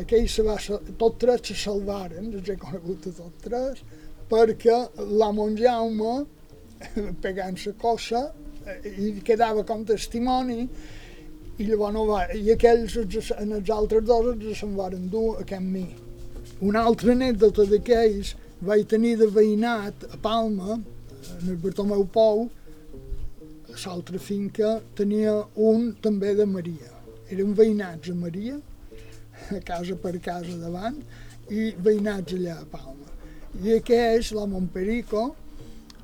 Aquell 0.00 0.24
se 0.32 0.44
va, 0.46 0.54
tots 0.96 1.20
tres 1.20 1.44
se 1.50 1.58
salvaren, 1.66 2.30
els 2.32 2.48
he 2.48 2.56
conegut 2.56 3.10
a 3.10 3.12
tots 3.18 3.44
tres, 3.44 3.82
perquè 4.30 4.78
l'amo 5.20 5.50
Jaume, 5.58 6.14
pegant 7.26 7.60
la 7.66 7.76
cosa, 7.84 8.22
i 8.88 9.12
quedava 9.20 9.66
com 9.68 9.84
testimoni, 9.84 10.62
i 11.60 11.66
llavors 11.68 11.92
no 11.92 12.06
va, 12.08 12.22
i 12.32 12.54
aquells, 12.56 12.96
en 13.36 13.58
els 13.58 13.68
altres 13.68 14.08
dos, 14.08 14.32
se'n 14.56 14.72
van 14.80 15.10
dur 15.12 15.42
a 15.42 15.44
Can 15.44 15.68
Mi. 15.74 15.90
Una 16.64 16.86
altra 16.88 17.12
anècdota 17.12 17.68
d'aquells 17.68 18.32
vaig 18.62 18.86
tenir 18.86 19.16
de 19.18 19.26
veïnat 19.26 20.04
a 20.12 20.18
Palma, 20.22 20.76
en 20.78 21.48
el 21.50 21.56
Bartomeu 21.62 22.04
Pou, 22.14 22.44
a 23.72 23.74
l'altra 23.74 24.20
finca 24.22 24.76
tenia 24.98 25.32
un 25.68 25.88
també 26.04 26.34
de 26.38 26.46
Maria. 26.46 26.90
Eren 27.32 27.56
veïnats 27.58 28.12
a 28.12 28.14
Maria, 28.14 28.58
a 29.50 29.60
casa 29.66 29.96
per 29.98 30.14
casa 30.22 30.54
davant, 30.60 31.00
i 31.50 31.72
veïnats 31.88 32.36
allà 32.36 32.60
a 32.60 32.68
Palma. 32.70 33.10
I 33.64 33.74
aquest, 33.80 34.36
la 34.36 34.46
Montperico, 34.46 35.24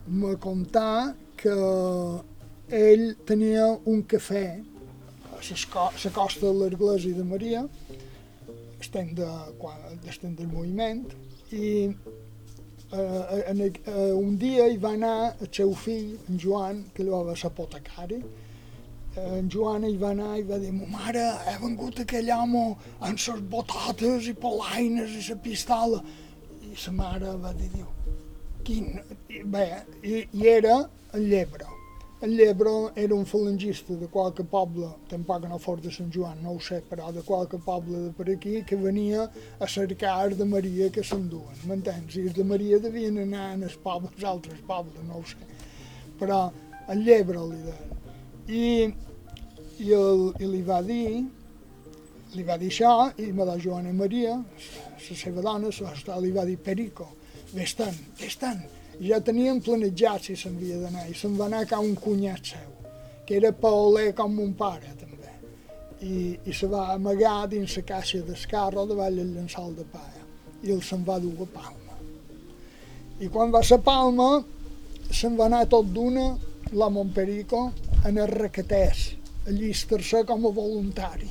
me 0.08 0.34
contà 0.42 1.14
que 1.38 1.54
ell 2.74 3.06
tenia 3.28 3.68
un 3.86 4.02
cafè 4.02 4.46
a 5.30 5.38
la 5.38 6.10
costa 6.18 6.48
de 6.48 6.54
l'Església 6.58 7.14
de 7.14 7.24
Maria, 7.24 7.62
estem, 8.80 9.14
de, 9.14 9.28
estem 10.10 10.34
del 10.34 10.50
moviment, 10.50 11.04
i 11.52 11.92
en, 12.92 13.60
eh, 13.60 14.12
un 14.12 14.36
dia 14.38 14.66
hi 14.68 14.78
va 14.80 14.92
anar 14.96 15.34
el 15.40 15.48
seu 15.52 15.74
fill, 15.74 16.14
en 16.28 16.38
Joan, 16.40 16.84
que 16.94 17.04
li 17.04 17.10
va 17.10 17.36
ser 17.36 17.50
apotecari, 17.50 18.20
eh, 19.14 19.38
en 19.38 19.50
Joan 19.52 19.84
hi 19.84 19.96
va 20.00 20.12
anar 20.14 20.38
i 20.38 20.46
va 20.48 20.58
dir, 20.62 20.72
mare, 20.72 21.26
he 21.50 21.56
vengut 21.60 22.00
aquell 22.04 22.30
home 22.32 22.64
amb 23.00 23.18
les 23.18 23.44
botates 23.54 24.28
i 24.32 24.34
polaines 24.34 25.16
i 25.18 25.24
la 25.28 25.40
pistola. 25.48 26.02
I 26.64 26.74
la 26.86 26.92
mare 26.92 27.36
va 27.44 27.52
dir, 27.52 27.70
diu, 27.76 27.88
quin... 28.64 28.94
Bé, 29.28 29.66
i, 30.02 30.24
i 30.32 30.48
era 30.48 30.78
el 31.14 31.28
llebre. 31.28 31.67
El 32.20 32.36
Llebre 32.36 32.90
era 32.96 33.14
un 33.14 33.24
falangista 33.24 33.94
de 33.94 34.08
qualque 34.08 34.42
poble, 34.42 34.88
tampoc 35.06 35.44
no 35.46 35.56
fos 35.62 35.78
de 35.84 35.90
Sant 35.94 36.08
Joan, 36.10 36.40
no 36.42 36.56
ho 36.56 36.58
sé, 36.58 36.80
però 36.90 37.12
de 37.14 37.22
qualque 37.22 37.60
poble 37.62 38.00
de 38.08 38.10
per 38.10 38.24
aquí, 38.32 38.64
que 38.66 38.74
venia 38.74 39.28
a 39.60 39.68
cercar 39.70 40.34
de 40.34 40.44
Maria 40.44 40.88
que 40.90 41.04
s'enduen, 41.06 41.60
m'entens? 41.70 42.16
I 42.18 42.32
de 42.34 42.42
Maria 42.42 42.80
devien 42.82 43.20
anar 43.22 43.52
en 43.52 43.62
els 43.68 43.76
pobles, 43.84 44.24
altres 44.26 44.58
pobles, 44.66 44.98
no 45.06 45.20
ho 45.20 45.22
sé. 45.30 45.38
Però 46.18 46.40
el 46.90 47.04
Llebre 47.06 47.44
li 47.52 47.60
deien. 47.68 47.94
I, 48.48 48.64
i, 49.86 49.92
el, 49.94 50.24
i 50.42 50.50
li 50.56 50.64
va 50.66 50.80
dir, 50.82 51.22
li 52.34 52.48
va 52.50 52.58
dir 52.58 52.72
això, 52.74 53.12
i 53.14 53.28
me 53.30 53.46
la 53.46 53.54
Joana 53.62 53.94
Maria, 53.94 54.34
la 54.42 55.20
seva 55.22 55.46
dona, 55.46 55.70
li 56.18 56.34
va 56.34 56.48
dir 56.50 56.58
Perico, 56.66 57.12
vés-te'n, 57.54 58.02
vés-te'n, 58.18 58.66
ja 59.00 59.20
tenien 59.20 59.60
planejat 59.62 60.28
si 60.28 60.36
s'havia 60.36 60.78
d'anar 60.82 61.06
i 61.08 61.14
se'n 61.14 61.36
va 61.38 61.46
anar 61.46 61.64
a 61.70 61.80
un 61.80 61.94
cunyat 61.94 62.52
seu, 62.54 62.70
que 63.26 63.36
era 63.36 63.52
paoler 63.52 64.12
com 64.14 64.34
mon 64.34 64.54
pare 64.58 64.94
també, 64.98 65.34
i, 66.02 66.38
i 66.44 66.52
se 66.54 66.66
va 66.66 66.88
amagar 66.94 67.46
dins 67.48 67.76
la 67.76 67.84
caixa 67.92 68.22
d'escarro 68.26 68.86
davall 68.86 69.18
el 69.18 69.34
llençol 69.36 69.74
de 69.76 69.86
paia 69.92 70.24
i 70.62 70.72
el 70.74 70.82
se'n 70.82 71.04
va 71.06 71.18
dur 71.22 71.36
a 71.44 71.48
Palma. 71.54 71.98
I 73.20 73.28
quan 73.30 73.52
va 73.54 73.62
a 73.62 73.78
Palma 73.78 74.30
se'n 75.10 75.36
va 75.38 75.46
anar 75.46 75.66
tot 75.70 75.86
d'una 75.94 76.28
la 76.72 76.88
Montperico 76.90 77.72
en 78.04 78.18
el 78.18 78.28
requetès, 78.28 79.14
a 79.46 79.50
llistar-se 79.50 80.24
com 80.28 80.44
a 80.46 80.52
voluntari. 80.52 81.30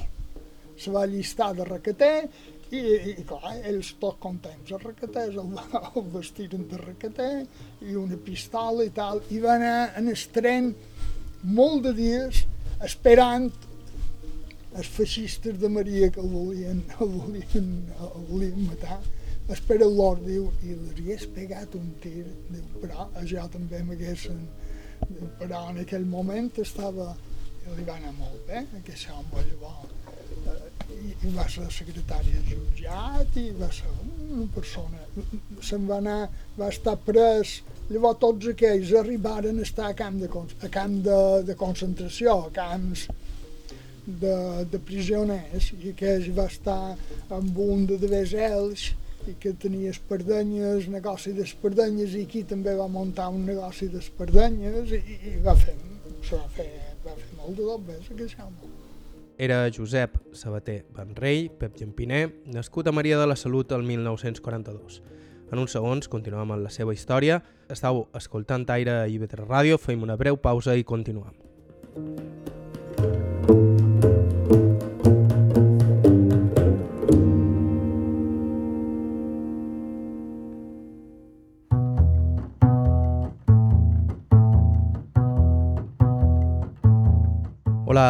Se 0.78 0.92
va 0.92 1.06
llistar 1.06 1.54
de 1.58 1.66
requeter 1.66 2.30
i, 2.76 2.82
i 3.14 3.24
clar, 3.28 3.54
ells 3.70 3.94
tots 4.02 4.20
contents, 4.24 4.72
els 4.76 4.84
requeters 4.84 5.38
el, 5.40 5.54
el 5.88 6.08
vestiren 6.14 6.66
de 6.72 6.80
requeter 6.82 7.32
i 7.88 7.96
una 7.96 8.18
pistola 8.24 8.86
i 8.88 8.92
tal, 8.96 9.22
i 9.32 9.40
va 9.44 9.56
anar 9.56 9.78
en 10.00 10.10
el 10.12 10.24
tren 10.36 10.74
molt 11.58 11.86
de 11.88 11.94
dies 11.96 12.44
esperant 12.84 13.48
els 14.78 14.90
feixistes 14.94 15.58
de 15.62 15.70
Maria 15.72 16.10
que 16.14 16.22
el 16.22 16.30
volien, 16.34 16.84
el 17.02 17.14
volien, 17.16 17.70
el 17.98 18.26
volien 18.32 18.66
matar, 18.68 19.00
espera 19.56 19.88
l'or, 19.88 20.20
diu, 20.26 20.50
i 20.68 20.76
li 20.76 20.92
hagués 21.06 21.28
pegat 21.34 21.78
un 21.80 21.94
tir, 22.04 22.26
diu, 22.52 22.66
però 22.82 23.08
jo 23.32 23.48
també 23.54 23.80
m'haguessin, 23.88 24.44
però 25.40 25.70
en 25.72 25.86
aquell 25.86 26.06
moment 26.10 26.52
estava, 26.62 27.14
li 27.78 27.88
va 27.88 27.96
anar 27.96 28.14
molt 28.20 28.44
bé, 28.50 28.66
aquest 28.82 29.10
home 29.14 29.48
llavors 29.48 29.97
i 30.96 31.32
va 31.36 31.46
ser 31.52 31.66
secretari 31.74 32.34
de 32.36 32.44
jutjat 32.52 33.40
i 33.42 33.50
va 33.60 33.70
ser 33.74 33.90
una 34.28 34.48
persona 34.56 35.04
se'n 35.70 35.88
va 35.90 35.98
anar, 36.02 36.20
va 36.60 36.70
estar 36.74 36.96
pres 37.08 37.58
llavors 37.90 38.20
tots 38.24 38.52
aquells 38.54 38.94
arribaren 39.02 39.60
a 39.60 39.66
estar 39.68 39.90
a 39.90 39.96
camp 40.02 40.20
de, 40.22 40.30
a 40.68 40.70
camp 40.72 41.00
de, 41.08 41.20
de 41.48 41.56
concentració, 41.60 42.36
a 42.48 42.54
camps 42.56 43.08
de, 44.08 44.36
de 44.72 44.80
prisioners 44.90 45.72
i 45.78 45.92
aquells 45.92 46.32
va 46.40 46.48
estar 46.52 46.80
amb 47.40 47.60
un 47.68 47.86
de 47.90 48.00
Devesels 48.04 48.90
i 49.28 49.36
que 49.44 49.52
tenia 49.60 49.92
espardenyes, 49.92 50.88
negoci 50.92 51.34
d'espardenyes 51.36 52.16
i 52.16 52.24
aquí 52.28 52.46
també 52.48 52.76
va 52.80 52.88
muntar 52.92 53.28
un 53.36 53.44
negoci 53.48 53.90
d'espardenyes 53.92 54.96
i, 54.96 55.04
i 55.32 55.38
va 55.44 55.56
fer, 55.60 55.76
va 56.32 56.44
fer, 56.56 56.70
va 57.04 57.16
fer 57.16 57.32
molt 57.40 57.58
de 57.60 57.72
dobbes 57.72 58.14
aquest 58.16 58.40
home. 58.44 58.87
Era 59.38 59.70
Josep 59.70 60.18
Sabater 60.34 60.88
Benrei, 60.96 61.50
Pep 61.50 61.76
Llampiner, 61.78 62.34
nascut 62.46 62.88
a 62.88 62.92
Maria 62.92 63.20
de 63.20 63.28
la 63.28 63.36
Salut 63.36 63.72
el 63.72 63.84
1942. 63.84 65.04
En 65.52 65.62
uns 65.62 65.76
segons 65.78 66.10
continuem 66.10 66.56
amb 66.56 66.66
la 66.66 66.74
seva 66.74 66.96
història. 66.96 67.44
Estau 67.70 68.08
escoltant 68.18 68.66
Aire 68.74 69.04
a 69.04 69.06
IB3 69.06 69.46
Ràdio, 69.46 69.78
feim 69.78 70.02
una 70.02 70.18
breu 70.18 70.42
pausa 70.42 70.74
i 70.76 70.84
continuem. 70.84 71.38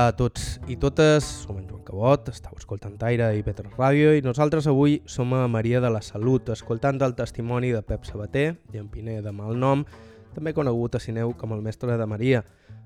A 0.07 0.15
tots 0.15 0.61
i 0.71 0.77
totes, 0.79 1.25
som 1.43 1.57
en 1.59 1.65
Joan 1.67 1.83
Cabot, 1.83 2.29
estàu 2.31 2.55
escoltant 2.55 2.95
Aire 3.03 3.27
i 3.35 3.41
Petra 3.43 3.67
Ràdio 3.73 4.13
i 4.15 4.23
nosaltres 4.23 4.67
avui 4.71 5.01
som 5.09 5.33
a 5.35 5.47
Maria 5.51 5.81
de 5.83 5.89
la 5.91 5.99
Salut, 6.05 6.47
escoltant 6.53 7.01
el 7.03 7.15
testimoni 7.17 7.73
de 7.75 7.81
Pep 7.83 8.05
Sabater, 8.07 8.55
llampiner 8.71 9.19
de 9.25 9.33
mal 9.35 9.57
nom, 9.59 9.83
també 10.35 10.53
conegut 10.55 10.95
a 10.95 11.01
Sineu 11.03 11.33
com 11.35 11.51
el 11.55 11.63
mestre 11.65 11.97
de 11.99 12.07
Maria, 12.07 12.43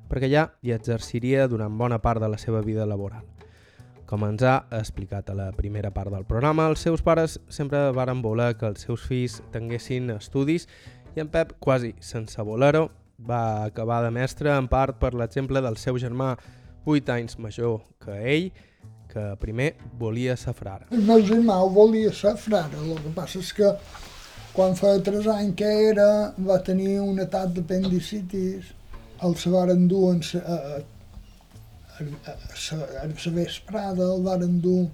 perquè 0.09 0.29
ja 0.31 0.47
hi 0.65 0.73
exerciria 0.73 1.45
durant 1.51 1.77
bona 1.77 1.99
part 2.01 2.23
de 2.23 2.29
la 2.31 2.39
seva 2.41 2.63
vida 2.65 2.87
laboral. 2.89 3.27
Com 4.09 4.25
ens 4.25 4.41
ha 4.41 4.55
explicat 4.79 5.29
a 5.29 5.37
la 5.37 5.51
primera 5.53 5.91
part 5.93 6.09
del 6.09 6.25
programa, 6.25 6.65
els 6.71 6.81
seus 6.81 7.03
pares 7.05 7.37
sempre 7.49 7.91
varen 7.93 8.23
voler 8.25 8.55
que 8.57 8.65
els 8.71 8.87
seus 8.87 9.05
fills 9.05 9.41
tinguessin 9.53 10.09
estudis 10.15 10.65
i 11.15 11.21
en 11.21 11.29
Pep, 11.29 11.53
quasi 11.59 11.93
sense 11.99 12.41
voler-ho, 12.41 12.89
va 13.21 13.63
acabar 13.67 14.01
de 14.01 14.09
mestre 14.09 14.55
en 14.55 14.65
part 14.67 14.97
per 14.97 15.13
l'exemple 15.13 15.61
del 15.61 15.77
seu 15.77 16.01
germà 16.01 16.33
8 16.85 17.13
anys 17.15 17.37
major 17.37 17.81
que 18.01 18.17
ell, 18.35 18.51
que 19.11 19.23
primer 19.39 19.75
volia 19.99 20.37
ser 20.39 20.53
frare. 20.55 20.87
El 20.91 21.03
meu 21.07 21.21
germà 21.25 21.57
volia 21.69 22.13
ser 22.15 22.35
frare, 22.39 22.77
el 22.79 22.95
que 23.03 23.11
passa 23.15 23.39
és 23.41 23.51
que 23.57 23.73
quan 24.55 24.75
fa 24.75 24.93
3 24.99 25.27
anys 25.35 25.55
que 25.59 25.71
era 25.91 26.07
va 26.47 26.61
tenir 26.63 26.99
un 27.03 27.19
atac 27.23 27.51
d'apendicitis, 27.57 28.71
el 29.21 29.35
se 29.37 29.51
varen 29.53 29.87
dur 29.87 30.15
en 30.15 30.21
la 32.01 33.31
vesprada, 33.35 34.07
el 34.15 34.23
varen 34.25 34.59
dur 34.61 34.89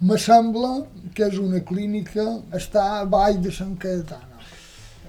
me 0.00 0.16
sembla 0.18 0.86
que 1.14 1.26
és 1.26 1.38
una 1.42 1.60
clínica, 1.66 2.24
està 2.54 2.84
a 3.00 3.06
Vall 3.10 3.40
de 3.42 3.50
Sant 3.54 3.74
Caetana. 3.82 4.36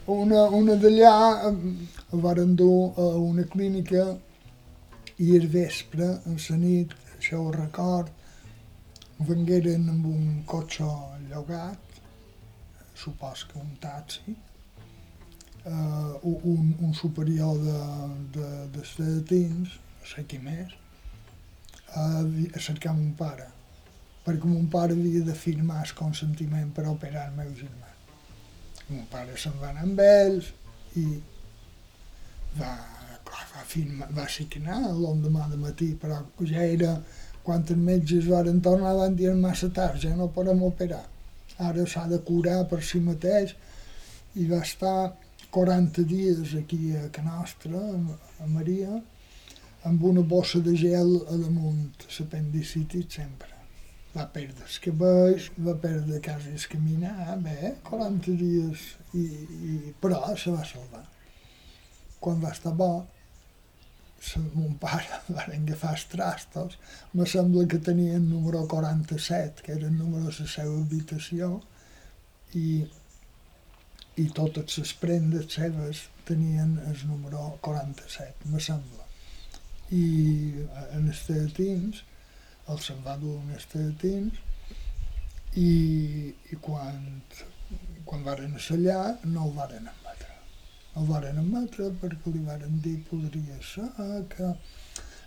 Una, 0.09 0.47
una 0.49 0.73
d'allà 0.81 1.11
varen 2.23 2.55
dur 2.57 2.95
a 2.97 3.11
una 3.21 3.45
clínica 3.51 4.07
i 5.19 5.35
el 5.35 5.47
vespre, 5.51 6.07
a 6.25 6.35
la 6.35 6.57
nit, 6.57 6.93
això 7.17 7.41
ho 7.43 7.51
record, 7.51 8.11
vengueren 9.27 9.89
amb 9.91 10.05
un 10.07 10.27
cotxe 10.47 10.87
llogat, 11.29 11.99
supos 12.95 13.43
que 13.49 13.59
un 13.59 13.73
taxi, 13.83 14.35
uh, 15.65 16.15
un, 16.23 16.75
un 16.79 16.93
superior 16.93 17.57
de, 17.59 17.79
de, 18.37 18.49
de 18.75 18.83
estatins, 18.83 19.75
no 19.99 20.07
sé 20.07 20.23
qui 20.27 20.39
més, 20.43 20.75
a, 21.95 22.05
a 22.23 22.63
cercar 22.63 22.95
mon 22.95 23.11
pare, 23.19 23.49
perquè 24.25 24.47
mon 24.47 24.69
pare 24.71 24.95
havia 24.95 25.25
de 25.27 25.35
firmar 25.35 25.81
el 25.83 25.93
consentiment 25.99 26.71
per 26.75 26.87
operar 26.87 27.27
el 27.27 27.35
meu 27.41 27.51
germà. 27.59 27.91
Mon 28.89 29.03
pare 29.11 29.35
se'n 29.37 29.59
va 29.61 29.73
anar 29.73 29.83
amb 29.85 29.99
ells 30.05 30.53
i 30.97 31.05
va, 32.57 32.71
clar, 33.29 33.45
va, 33.53 33.63
firmar, 33.73 34.09
va 34.17 34.27
signar 34.29 34.81
l'endemà 34.89 35.47
de 35.51 35.61
matí, 35.61 35.93
però 36.01 36.19
ja 36.51 36.65
era 36.65 36.97
quan 37.45 37.63
els 37.63 37.81
metges 37.87 38.27
van 38.29 38.61
tornar 38.65 38.95
van 38.97 39.15
dir 39.17 39.33
massa 39.37 39.69
tard, 39.73 40.01
ja 40.01 40.15
no 40.17 40.29
podem 40.35 40.61
operar. 40.67 41.05
Ara 41.69 41.85
s'ha 41.87 42.05
de 42.07 42.19
curar 42.27 42.61
per 42.71 42.81
si 42.85 43.01
mateix 43.03 43.55
i 44.39 44.45
va 44.47 44.61
estar 44.63 45.13
40 45.51 46.03
dies 46.05 46.53
aquí 46.55 46.95
a 46.95 47.07
Can 47.11 47.25
Nostra, 47.25 47.79
a 48.39 48.47
Maria, 48.47 48.99
amb 49.89 50.03
una 50.03 50.21
bossa 50.21 50.59
de 50.59 50.75
gel 50.77 51.15
a 51.25 51.37
damunt 51.39 52.05
l'apendicitis 52.17 53.09
sempre. 53.17 53.55
Va 54.13 54.25
perdre 54.33 54.65
els 54.65 54.77
cabells, 54.83 55.49
va 55.65 55.75
perdre 55.81 56.21
quasi 56.25 56.53
el 56.53 56.65
caminar, 56.71 57.37
bé, 57.45 57.75
40 57.89 58.35
dies, 58.37 58.85
i, 59.13 59.25
i, 59.69 59.93
però 60.01 60.21
se 60.37 60.53
va 60.53 60.65
salvar. 60.65 61.05
Quan 62.19 62.41
va 62.43 62.53
estar 62.53 62.73
bo, 62.77 62.91
mon 64.53 64.75
pare 64.81 65.19
va 65.35 65.45
agafar 65.47 65.93
els 65.95 66.05
trastos, 66.11 66.77
me 67.13 67.25
sembla 67.25 67.65
que 67.71 67.79
tenia 67.79 68.15
el 68.17 68.29
número 68.29 68.65
47, 68.67 69.63
que 69.63 69.73
era 69.73 69.87
el 69.87 69.97
número 69.97 70.25
de 70.29 70.35
la 70.39 70.47
seva 70.53 70.75
habitació, 70.81 71.51
i, 72.53 72.83
i 74.19 74.25
totes 74.35 74.77
les 74.81 74.93
prendes 75.03 75.51
seves 75.53 76.07
tenien 76.27 76.77
el 76.85 77.07
número 77.07 77.57
47, 77.61 78.49
me 78.53 78.61
sembla. 78.61 79.05
I 79.89 80.05
en 80.93 81.07
els 81.07 81.23
teatins, 81.25 82.03
el 82.69 82.81
se'n 82.85 82.99
va 83.05 83.15
dur 83.17 83.39
en 83.39 83.55
els 83.55 83.65
teatins, 83.71 84.45
i, 85.57 85.71
i 86.51 86.59
quan, 86.61 86.99
quan 88.05 88.23
varen 88.27 88.53
assallar 88.59 89.17
no 89.23 89.47
el 89.47 89.55
varen 89.57 89.89
admetre. 89.89 90.08
El 90.99 91.07
varen 91.07 91.39
admetre 91.39 91.89
perquè 92.01 92.33
li 92.33 92.41
varen 92.43 92.81
dir 92.83 92.97
podria 93.09 93.59
ser 93.63 93.89
que 94.33 94.49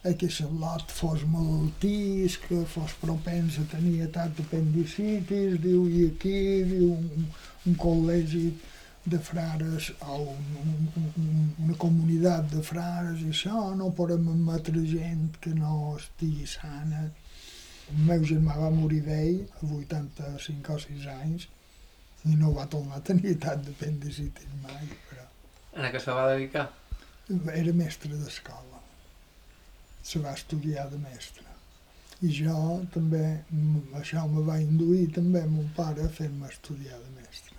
que 0.02 0.28
lot 0.60 0.90
fos 0.90 1.22
malaltís, 1.30 2.36
que 2.44 2.64
fos 2.66 2.92
propens 3.00 3.58
a 3.58 3.64
tenir 3.70 4.02
atac 4.08 4.32
d'apendicitis, 4.36 5.60
diu, 5.62 5.86
i 5.86 6.08
aquí, 6.08 6.38
diu, 6.66 6.88
un, 6.96 7.28
un 7.70 7.76
col·legi 7.78 8.48
de 9.06 9.18
frares 9.18 9.92
o 10.00 10.18
un, 10.34 10.90
un, 11.02 11.54
una 11.64 11.78
comunitat 11.84 12.50
de 12.50 12.62
frares 12.66 13.22
i 13.22 13.30
això, 13.30 13.62
no 13.78 13.92
podem 13.94 14.28
admetre 14.34 14.82
gent 14.90 15.38
que 15.40 15.54
no 15.54 15.94
estigui 15.94 16.50
sana. 16.50 17.06
El 17.92 18.04
meu 18.10 18.26
germà 18.26 18.58
va 18.58 18.74
morir 18.74 19.02
vell 19.06 19.40
a 19.60 19.70
85 19.78 20.74
o 20.74 20.82
6 20.88 21.08
anys 21.16 21.48
i 22.26 22.36
no 22.42 22.52
va 22.58 22.66
tornar 22.74 22.98
a 22.98 23.06
tenir 23.12 23.38
tant 23.46 23.62
d'apendicitis 23.66 24.54
mai. 24.66 24.94
En 25.72 25.86
què 25.88 26.00
se 26.04 26.12
va 26.12 26.26
dedicar? 26.28 26.66
Era 27.48 27.72
mestre 27.72 28.12
d'escola. 28.12 28.80
Se 30.04 30.20
va 30.20 30.34
estudiar 30.36 30.90
de 30.90 30.98
mestre. 31.00 31.46
I 32.22 32.28
jo 32.36 32.56
també, 32.92 33.22
això 33.98 34.26
me 34.28 34.42
va 34.44 34.58
induir 34.60 35.06
també 35.14 35.40
mon 35.48 35.70
pare 35.76 36.04
a 36.04 36.10
fer-me 36.12 36.50
estudiar 36.50 36.98
de 37.00 37.08
mestre. 37.16 37.56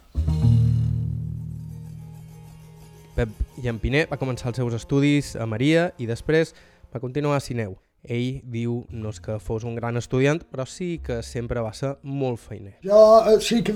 Pep 3.15 3.33
Llampiner 3.63 4.05
va 4.11 4.19
començar 4.21 4.51
els 4.51 4.61
seus 4.61 4.77
estudis 4.77 5.33
a 5.35 5.49
Maria 5.49 5.89
i 5.97 6.05
després 6.09 6.53
va 6.93 7.01
continuar 7.01 7.39
a 7.39 7.43
Sineu. 7.43 7.75
Ell 8.03 8.43
diu 8.53 8.83
no 8.91 9.09
és 9.09 9.19
que 9.23 9.39
fos 9.41 9.65
un 9.65 9.75
gran 9.79 9.97
estudiant, 9.97 10.43
però 10.51 10.67
sí 10.69 10.99
que 11.01 11.21
sempre 11.25 11.65
va 11.65 11.73
ser 11.73 11.95
molt 12.03 12.41
feiner. 12.45 12.77
Jo 12.85 13.01
eh, 13.31 13.39
sí 13.41 13.63
que 13.65 13.73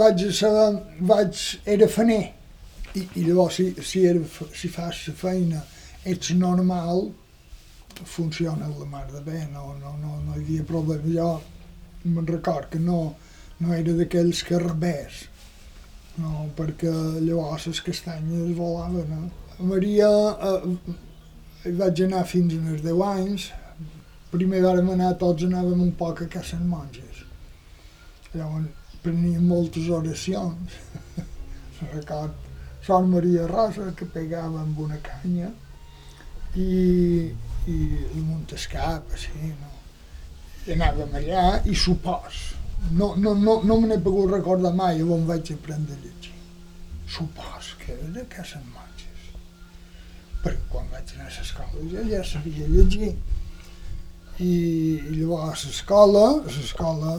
vaig 0.00 0.28
ser, 0.32 0.52
vaig, 1.02 1.44
era 1.76 1.88
feiner, 1.92 2.32
i, 2.96 3.04
i 3.20 3.24
llavors 3.26 3.58
si, 3.58 3.68
si, 3.84 4.04
era, 4.08 4.22
si 4.56 4.70
fas 4.72 5.02
la 5.08 5.14
feina 5.14 5.62
ets 6.06 6.30
normal, 6.38 7.10
funciona 8.04 8.68
la 8.68 8.86
mar 8.86 9.06
de 9.12 9.20
bé, 9.20 9.46
no, 9.52 9.74
no, 9.80 9.96
no, 10.00 10.20
no 10.22 10.36
hi 10.36 10.44
havia 10.44 10.66
problema. 10.68 11.12
Jo 11.12 11.30
me'n 12.06 12.28
record 12.28 12.70
que 12.70 12.78
no, 12.78 13.00
no 13.58 13.74
era 13.74 13.94
d'aquells 13.98 14.44
que 14.46 14.60
rebés, 14.62 15.24
no, 16.22 16.46
perquè 16.56 16.92
llavors 17.24 17.66
les 17.70 17.82
castanyes 17.88 18.54
volaven. 18.56 19.12
Eh? 19.18 19.52
A 19.56 19.66
Maria 19.72 20.08
eh, 20.50 21.74
vaig 21.82 22.04
anar 22.06 22.24
fins 22.30 22.54
als 22.60 22.84
10 22.86 23.04
anys. 23.10 23.50
Primer 24.30 24.62
vàrem 24.62 24.90
anar, 24.94 25.14
tots 25.18 25.46
anàvem 25.46 25.82
un 25.82 25.92
poc 25.98 26.22
a 26.22 26.30
casa 26.30 26.58
monges. 26.62 27.24
Llavors 28.34 28.98
preníem 29.02 29.44
moltes 29.48 29.90
oracions. 30.00 30.80
Record 31.96 32.45
Sor 32.86 33.06
Maria 33.10 33.46
Rosa, 33.50 33.92
que 33.98 34.06
pegava 34.06 34.60
amb 34.62 34.78
una 34.84 34.98
canya, 35.02 35.50
i, 36.54 36.68
i 37.66 37.78
el 38.12 38.22
Montescap, 38.22 39.10
així, 39.12 39.50
no? 39.54 39.72
I 40.66 40.74
anàvem 40.74 41.18
allà 41.18 41.48
i 41.66 41.74
supòs 41.78 42.44
no, 42.90 43.14
no, 43.16 43.34
no, 43.34 43.62
no 43.62 43.80
me 43.80 43.88
n'he 43.88 43.98
pogut 44.02 44.30
recordar 44.30 44.72
mai 44.74 45.02
on 45.02 45.24
vaig 45.26 45.52
aprendre 45.52 45.94
a 45.94 46.02
llegir. 46.02 46.34
Supos 47.08 47.74
que 47.80 47.92
era 47.92 48.10
de 48.18 48.24
casa 48.30 48.60
monges. 48.74 49.30
Perquè 50.44 50.68
quan 50.70 50.90
vaig 50.92 51.14
anar 51.16 51.30
a 51.30 51.34
l'escola 51.38 51.86
ja, 51.92 52.04
ja 52.10 52.22
sabia 52.24 52.68
llegir. 52.68 53.14
I, 54.36 54.50
i 54.50 55.14
llavors 55.16 55.64
a 55.64 55.70
l'escola, 55.70 56.24
a 56.42 56.52
l'escola 56.58 57.14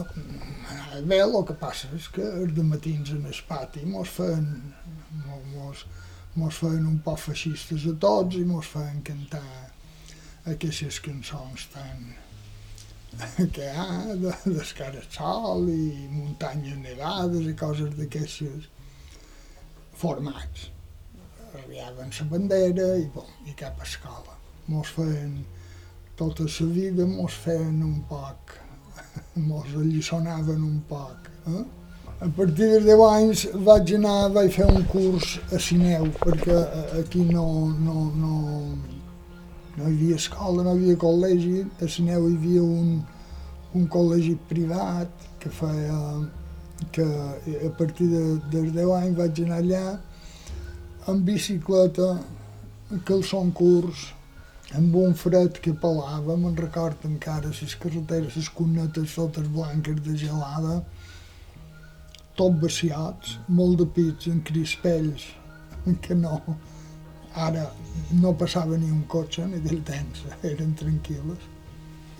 anava 0.70 1.02
bé, 1.10 1.18
el 1.24 1.34
que 1.48 1.56
passa 1.58 1.90
és 1.96 2.06
que 2.14 2.22
els 2.22 2.60
matins 2.62 3.10
en 3.16 3.26
el 3.26 3.40
pati 3.48 3.82
mos 3.84 4.12
feien, 4.14 4.46
mos, 5.54 5.84
mos 6.36 6.60
feien 6.60 6.86
un 6.86 6.98
poc 7.04 7.20
feixistes 7.24 7.86
a 7.88 7.94
tots 8.00 8.38
i 8.38 8.44
mos 8.46 8.68
feien 8.72 9.02
cantar 9.06 9.44
aquestes 10.52 11.00
cançons 11.04 11.66
tan, 11.74 12.08
que 13.54 13.66
hi 13.66 13.74
ha 13.74 14.14
de, 14.22 14.32
d'escarasol 14.46 15.68
i 15.72 16.08
muntanyes 16.12 16.80
nevades 16.82 17.48
i 17.48 17.54
coses 17.58 17.94
d'aquestes 17.98 18.68
formats. 19.98 20.68
Arribaven 21.48 22.12
la 22.20 22.26
bandera 22.32 22.88
i, 23.00 23.06
bon, 23.14 23.30
i 23.48 23.56
cap 23.58 23.80
a 23.80 23.88
escola. 23.88 24.36
Mos 24.68 24.92
feien, 24.94 25.40
tota 26.16 26.44
la 26.44 26.68
vida 26.76 27.06
mos 27.08 27.40
feien 27.44 27.82
un 27.82 28.02
poc, 28.10 28.54
mos 29.48 29.74
alliçonaven 29.74 30.64
un 30.64 30.80
poc. 30.88 31.32
Eh? 31.48 31.64
A 32.20 32.26
partir 32.26 32.66
dels 32.66 32.84
10 32.84 33.02
anys 33.06 33.42
vaig 33.66 33.92
anar, 33.94 34.30
vaig 34.34 34.48
fer 34.50 34.64
un 34.66 34.82
curs 34.90 35.36
a 35.54 35.60
Sineu, 35.62 36.08
perquè 36.18 36.56
aquí 36.98 37.20
no, 37.22 37.44
no, 37.78 38.08
no, 38.18 38.38
no 39.76 39.84
hi 39.84 39.92
havia 39.92 40.16
escola, 40.18 40.64
no 40.66 40.72
hi 40.72 40.80
havia 40.80 40.96
col·legi, 41.04 41.62
a 41.78 41.86
Sineu 41.86 42.26
hi 42.26 42.34
havia 42.40 42.64
un, 42.64 42.90
un 43.78 43.86
col·legi 43.94 44.34
privat 44.50 45.28
que 45.38 45.54
feia 45.60 46.00
que 46.90 47.06
a 47.06 47.70
partir 47.78 48.10
de, 48.10 48.24
dels 48.50 48.74
10 48.74 48.92
anys 48.98 49.16
vaig 49.22 49.42
anar 49.46 49.62
allà 49.62 49.84
amb 51.14 51.22
bicicleta, 51.30 52.12
calçon 53.06 53.54
curts, 53.62 54.08
amb 54.74 54.98
un 55.06 55.14
fred 55.14 55.62
que 55.62 55.70
pelava, 55.86 56.34
me'n 56.34 56.58
record 56.58 57.06
encara 57.06 57.54
les 57.54 57.78
carreteres, 57.78 58.34
les 58.42 58.50
cunetes 58.58 59.14
totes 59.22 59.46
blanques 59.54 60.02
de 60.02 60.18
gelada, 60.26 60.80
tot 62.38 62.56
vaciats, 62.62 63.36
molt 63.60 63.82
de 63.82 63.86
pits 63.98 64.30
en 64.30 64.40
crispells, 64.46 65.26
que 66.04 66.14
no, 66.14 66.40
Ara 67.38 67.68
no 68.18 68.32
passava 68.34 68.76
ni 68.76 68.90
un 68.90 69.04
cotxe 69.06 69.44
ni 69.46 69.60
del 69.62 69.82
temps, 69.86 70.24
eren 70.50 70.72
tranquil·les. 70.78 71.44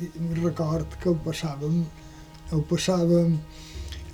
I 0.04 0.10
record 0.44 0.94
que 1.02 1.10
ho 1.10 1.16
passàvem, 1.24 1.80
ho 2.52 2.60
passàvem... 2.70 3.38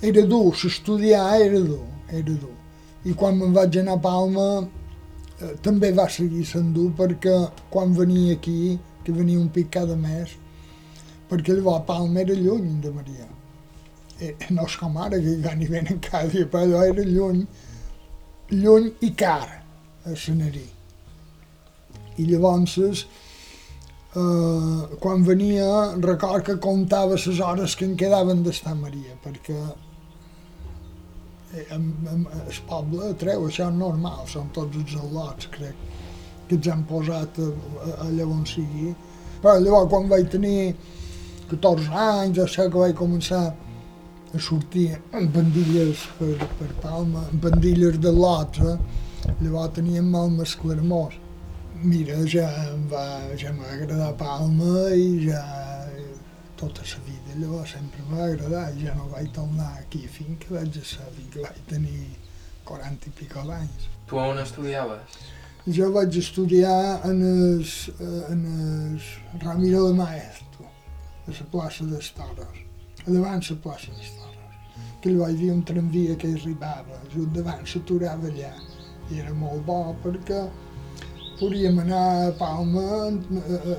Era 0.05 0.25
dur, 0.27 0.55
s'estudiar 0.57 1.39
era 1.41 1.59
dur, 1.61 1.85
era 2.09 2.33
dur. 2.41 2.55
I 3.05 3.13
quan 3.13 3.37
me'n 3.37 3.53
vaig 3.53 3.77
anar 3.79 3.95
a 3.99 4.01
Palma 4.01 4.47
eh, 4.61 5.53
també 5.63 5.91
va 5.95 6.07
seguir 6.09 6.43
sent 6.49 6.73
dur 6.75 6.89
perquè 6.97 7.37
quan 7.71 7.93
venia 7.95 8.35
aquí, 8.35 8.75
que 9.05 9.13
venia 9.13 9.39
un 9.39 9.51
pic 9.53 9.71
cada 9.77 9.95
mes, 9.95 10.35
perquè 11.29 11.53
llavors 11.53 11.85
Palma 11.87 12.25
era 12.25 12.35
lluny 12.35 12.79
de 12.81 12.91
Maria. 12.97 13.29
Eh, 14.19 14.31
no 14.55 14.63
és 14.63 14.77
com 14.79 14.95
ara, 14.97 15.17
que 15.19 15.67
venen 15.67 15.99
cada 15.99 16.29
dia, 16.31 16.47
però 16.47 16.83
era 16.87 17.03
lluny, 17.03 17.41
lluny 18.53 18.91
i 19.03 19.11
car 19.11 19.63
a 20.05 20.15
Senerí. 20.15 20.63
I 22.15 22.27
llavors, 22.29 22.77
eh, 24.15 24.97
quan 25.03 25.25
venia, 25.27 25.97
record 25.99 26.45
que 26.45 26.55
comptava 26.63 27.17
les 27.17 27.39
hores 27.39 27.75
que 27.75 27.85
em 27.85 27.97
quedaven 27.99 28.43
d'estar 28.43 28.75
Maria, 28.75 29.17
perquè 29.25 29.57
eh, 31.55 31.65
el 31.75 32.61
poble 32.69 33.11
treu, 33.19 33.49
això 33.49 33.67
és 33.67 33.75
normal, 33.75 34.23
són 34.31 34.47
tots 34.55 34.79
els 34.79 34.95
al·lots, 34.95 35.51
crec, 35.51 35.75
que 36.47 36.55
ens 36.55 36.71
han 36.71 36.87
posat 36.87 37.41
allà 37.99 38.23
on 38.23 38.47
sigui. 38.47 38.95
Però 39.41 39.59
llavors, 39.59 39.91
quan 39.91 40.07
vaig 40.07 40.31
tenir 40.31 40.73
14 41.51 41.91
anys, 41.91 42.39
sigui 42.47 42.71
que 42.71 42.79
vaig 42.79 42.95
començar 42.95 43.43
sortia 44.39 44.99
amb 45.13 45.33
pandilles 45.35 46.05
per, 46.19 46.33
per 46.59 46.71
Palma, 46.81 47.25
amb 47.31 47.41
pandilles 47.43 47.99
de 47.99 48.11
eh? 48.11 48.77
llavors 49.41 49.73
teníem 49.75 50.09
molt 50.11 50.33
més 50.37 50.55
clarmós. 50.55 51.15
Mira, 51.83 52.17
ja 52.25 52.47
em 52.71 52.87
va, 52.89 53.05
ja 53.37 53.51
m'ha 53.53 53.71
agradat 53.75 54.17
Palma 54.17 54.89
i 54.95 55.27
ja 55.27 55.43
tota 56.55 56.81
la 56.81 56.99
vida 57.05 57.39
llavors 57.39 57.71
sempre 57.75 58.03
m'ha 58.09 58.25
agradat 58.25 58.75
i 58.77 58.85
ja 58.85 58.95
no 58.95 59.09
vaig 59.11 59.31
tornar 59.35 59.71
aquí 59.79 60.05
fins 60.07 60.39
que 60.39 60.53
vaig 60.55 60.77
a 60.79 60.85
saber 60.87 61.25
que 61.33 61.41
vaig 61.43 61.57
tenir 61.69 62.05
40 62.65 63.09
i 63.09 63.11
pico 63.19 63.43
d'anys. 63.47 63.89
Tu 64.07 64.17
on 64.17 64.39
estudiaves? 64.39 65.19
Jo 65.77 65.89
vaig 65.91 66.17
estudiar 66.17 67.01
en 67.09 67.21
el, 67.25 67.65
en 68.31 68.45
el 68.45 69.41
Ramiro 69.43 69.87
de 69.87 69.93
Maestro, 69.97 70.69
a 71.27 71.31
la 71.31 71.47
plaça 71.51 71.85
dels 71.89 72.11
Toros, 72.17 72.64
a 73.05 73.11
davant 73.11 73.41
la 73.49 73.57
plaça 73.63 73.91
dels 73.93 74.11
Toros. 74.17 74.59
Que 75.01 75.11
hi 75.11 75.17
vaig 75.21 75.39
dir 75.39 75.51
un 75.53 75.63
tramvia 75.63 76.15
que 76.21 76.33
arribava, 76.33 77.01
just 77.13 77.33
davant 77.37 77.65
s'aturava 77.65 78.29
allà. 78.31 78.53
I 79.11 79.19
era 79.21 79.33
molt 79.37 79.65
bo 79.65 79.95
perquè 80.03 80.45
podíem 81.39 81.79
anar 81.79 82.27
a 82.27 82.31
Palma, 82.39 83.07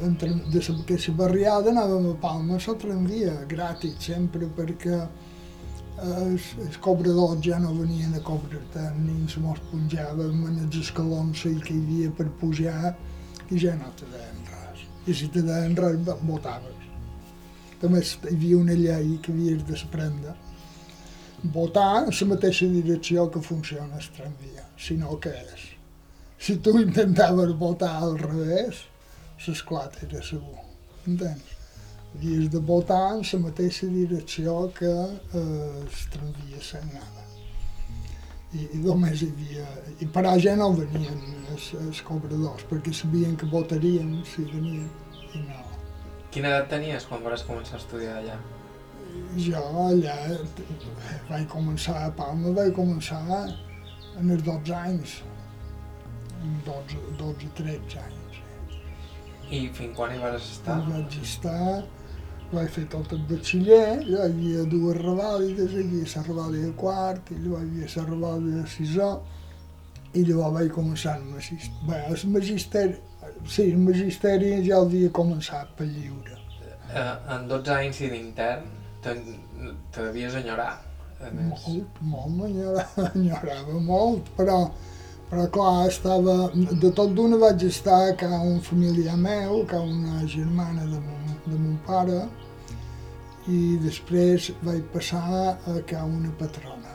entre, 0.03 0.35
de 0.53 0.61
la, 0.61 0.83
que 0.87 0.99
la 1.07 1.15
barriada 1.23 1.73
anàvem 1.73 2.11
a 2.11 2.19
Palma 2.21 2.59
a 2.59 2.63
la 2.67 2.77
tramvia, 2.83 3.35
gratis 3.49 3.97
sempre, 3.99 4.47
perquè 4.59 5.01
els, 6.05 6.53
els 6.61 6.77
cobradors 6.85 7.41
ja 7.45 7.59
no 7.59 7.73
venien 7.75 8.15
a 8.15 8.23
cobrar-te, 8.23 8.85
ni 9.01 9.27
se 9.33 9.41
mos 9.41 9.61
punjaven 9.73 10.45
en 10.53 10.63
els 10.67 10.81
escalons 10.85 11.43
que 11.43 11.75
hi 11.75 11.83
havia 11.83 12.13
per 12.13 12.29
pujar 12.41 12.95
i 13.51 13.59
ja 13.59 13.75
no 13.81 13.91
te 13.97 14.09
deien 14.13 14.43
res. 14.53 14.87
I 15.07 15.15
si 15.15 15.29
te 15.33 15.43
deien 15.43 15.77
res, 15.79 16.01
votaves. 16.23 16.76
També 17.87 18.03
hi 18.03 18.35
havia 18.35 18.59
una 18.59 18.75
llei 18.75 19.17
que 19.23 19.33
havies 19.33 19.65
de 19.69 19.79
prendre. 19.93 20.35
Votar 21.55 21.91
en 22.03 22.11
la 22.11 22.29
mateixa 22.33 22.67
direcció 22.67 23.29
que 23.31 23.43
funciona 23.43 24.01
el 24.01 24.09
tramvia, 24.17 24.65
si 24.77 24.97
no, 24.99 25.19
què 25.23 25.35
és? 25.45 25.67
Si 26.39 26.57
tu 26.59 26.75
intentaves 26.81 27.53
votar 27.61 27.95
al 28.03 28.19
revés, 28.19 28.83
l'esclat 29.47 30.01
era 30.09 30.23
segur, 30.25 30.65
entens? 31.07 31.57
havies 32.17 32.51
de 32.51 32.59
votar 32.59 33.17
en 33.17 33.23
la 33.33 33.39
mateixa 33.41 33.87
direcció 33.87 34.73
que 34.79 34.89
eh, 34.89 35.83
el 35.83 35.99
tramvia 36.13 36.63
s'anava. 36.63 37.25
I, 38.55 38.65
I 38.73 38.81
només 38.81 39.23
hi 39.23 39.31
havia... 39.35 39.67
I 40.01 40.09
per 40.13 40.25
allà 40.25 40.57
no 40.57 40.73
venien 40.79 41.21
els, 41.53 41.71
els 41.83 42.03
cobradors, 42.07 42.65
perquè 42.71 42.95
sabien 42.95 43.37
que 43.37 43.49
votarien 43.53 44.23
si 44.33 44.47
venien, 44.49 44.89
i 45.35 45.45
no. 45.45 45.66
Quina 46.37 46.51
edat 46.53 46.67
tenies 46.69 47.05
quan 47.09 47.23
vas 47.25 47.43
començar 47.49 47.79
a 47.79 47.81
estudiar 47.81 48.17
allà? 48.19 48.35
Jo 49.41 49.61
allà 49.87 50.17
vaig 51.31 51.47
començar 51.49 51.95
a 52.03 52.11
Palma, 52.19 52.51
vaig 52.59 52.75
començar 52.77 53.23
en 54.21 54.35
els 54.35 54.43
12 54.45 54.75
anys, 54.77 55.15
12, 56.67 57.01
12 57.23 57.49
13 57.63 58.03
anys. 58.03 58.37
I 59.49 59.63
fins 59.79 59.97
quan 59.97 60.13
hi 60.13 60.21
vas 60.21 60.37
estar? 60.43 60.77
I 60.77 60.91
vaig 60.91 61.17
estar 61.23 61.63
vaig 62.53 62.69
fer 62.77 62.85
tot 62.93 63.17
el 63.17 63.25
batxiller, 63.33 64.03
hi 64.05 64.21
havia 64.27 64.69
dues 64.77 65.01
revàlides, 65.01 65.73
hi 65.73 65.87
havia 65.87 66.13
la 66.13 66.27
revàlida 66.29 66.67
de 66.69 66.75
quart, 66.85 67.33
hi 67.33 67.57
havia 67.63 67.89
la 67.95 68.05
revàlida 68.11 68.61
de 68.61 68.75
sisè, 68.77 69.09
i 70.17 70.25
llavors 70.25 70.55
vaig 70.57 70.73
començar 70.75 71.17
el 71.21 71.29
magisteri. 71.29 71.85
Bé, 71.89 72.01
el 72.13 72.33
magisteri, 72.33 72.97
sí, 73.45 73.69
el 73.71 73.79
magisteri 73.85 74.57
ja 74.67 74.81
havia 74.81 75.13
començat 75.21 75.73
per 75.79 75.87
lliure. 75.91 76.41
Eh, 76.97 77.15
en 77.35 77.49
12 77.51 77.73
anys 77.75 78.01
i 78.07 78.11
d'intern 78.13 78.69
te, 79.05 79.15
devies 79.97 80.37
enyorar. 80.41 80.75
Més. 81.21 81.67
Molt, 81.67 82.01
molt 82.13 82.33
m'enyorava, 82.39 83.09
enyorava 83.19 83.79
molt, 83.83 84.29
però, 84.39 84.59
però 85.31 85.47
clar, 85.53 85.87
estava, 85.91 86.37
de 86.55 86.91
tot 86.99 87.15
d'una 87.17 87.39
vaig 87.41 87.65
estar 87.69 88.01
a 88.13 88.41
un 88.41 88.61
familiar 88.65 89.17
meu, 89.21 89.63
que 89.71 89.81
una 89.81 90.27
germana 90.27 90.85
de 90.85 91.01
mon, 91.01 91.39
de 91.47 91.57
mon 91.57 91.79
pare, 91.89 92.21
i 93.49 93.77
després 93.83 94.51
vaig 94.67 94.85
passar 94.93 95.55
a 95.55 95.79
que 95.87 96.03
una 96.03 96.33
patrona. 96.39 96.93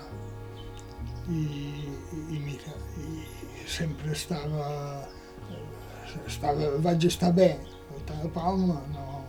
I 1.31 1.80
sempre 3.71 4.11
estava, 4.11 4.67
estava, 6.27 6.71
vaig 6.83 7.07
estar 7.07 7.31
bé, 7.35 7.55
a 8.11 8.27
Palma, 8.33 8.81
no, 8.93 9.21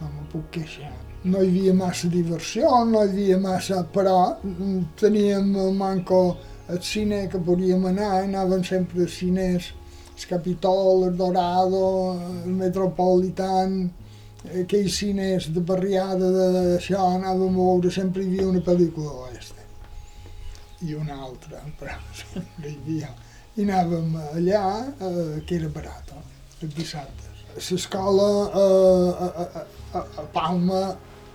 no 0.00 0.08
me 0.10 0.24
puc 0.32 0.50
queixar. 0.56 0.92
No 1.24 1.40
hi 1.40 1.48
havia 1.48 1.74
massa 1.76 2.08
diversió, 2.12 2.70
no 2.84 3.04
hi 3.04 3.12
havia 3.12 3.38
massa, 3.40 3.84
però 3.94 4.18
teníem 5.00 5.54
el 5.62 5.72
manco 5.78 6.20
al 6.68 6.80
cine 6.82 7.24
que 7.32 7.38
podíem 7.38 7.86
anar, 7.92 8.24
anàvem 8.24 8.64
sempre 8.64 9.04
als 9.06 9.18
cines, 9.20 9.70
el 10.14 10.26
Capitol, 10.28 11.08
el 11.08 11.16
Dorado, 11.16 11.84
el 12.44 12.52
Metropolitan, 12.58 13.76
aquells 14.44 14.98
cines 15.00 15.48
de 15.54 15.60
barriada 15.60 16.30
d'això, 16.36 17.06
anàvem 17.18 17.54
a 17.54 17.68
veure, 17.68 17.92
sempre 17.92 18.24
hi 18.24 18.32
havia 18.32 18.48
una 18.50 18.64
pel·lícula 18.64 19.14
oeste 19.24 19.62
i 20.84 20.94
una 20.98 21.16
altra, 21.28 21.62
però 21.78 21.96
sempre 22.20 22.72
hi 22.72 22.76
havia. 22.82 23.14
I 23.54 23.62
anàvem 23.62 24.16
allà, 24.18 24.62
eh, 24.98 25.42
que 25.46 25.54
era 25.60 25.68
barat, 25.70 26.08
els 26.60 26.72
dissabtes. 26.74 27.42
A 27.54 27.60
l'escola, 27.62 28.24
eh, 28.60 29.26
a, 29.26 29.44
a, 29.44 29.62
a, 30.00 30.00
a 30.22 30.24
Palma, 30.34 30.80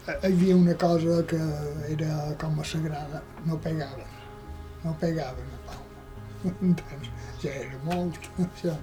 hi 0.10 0.18
havia 0.28 0.58
una 0.58 0.76
cosa 0.82 1.22
que 1.30 1.40
era 1.94 2.18
com 2.42 2.60
a 2.60 2.66
sagrada, 2.66 3.22
no 3.46 3.56
pegaven, 3.64 4.12
no 4.84 4.94
pegaven 5.00 5.56
a 5.56 5.62
Palma. 5.70 6.52
Entens? 6.72 7.08
Ja 7.46 7.56
era 7.62 7.80
molt, 7.86 8.20
això. 8.50 8.76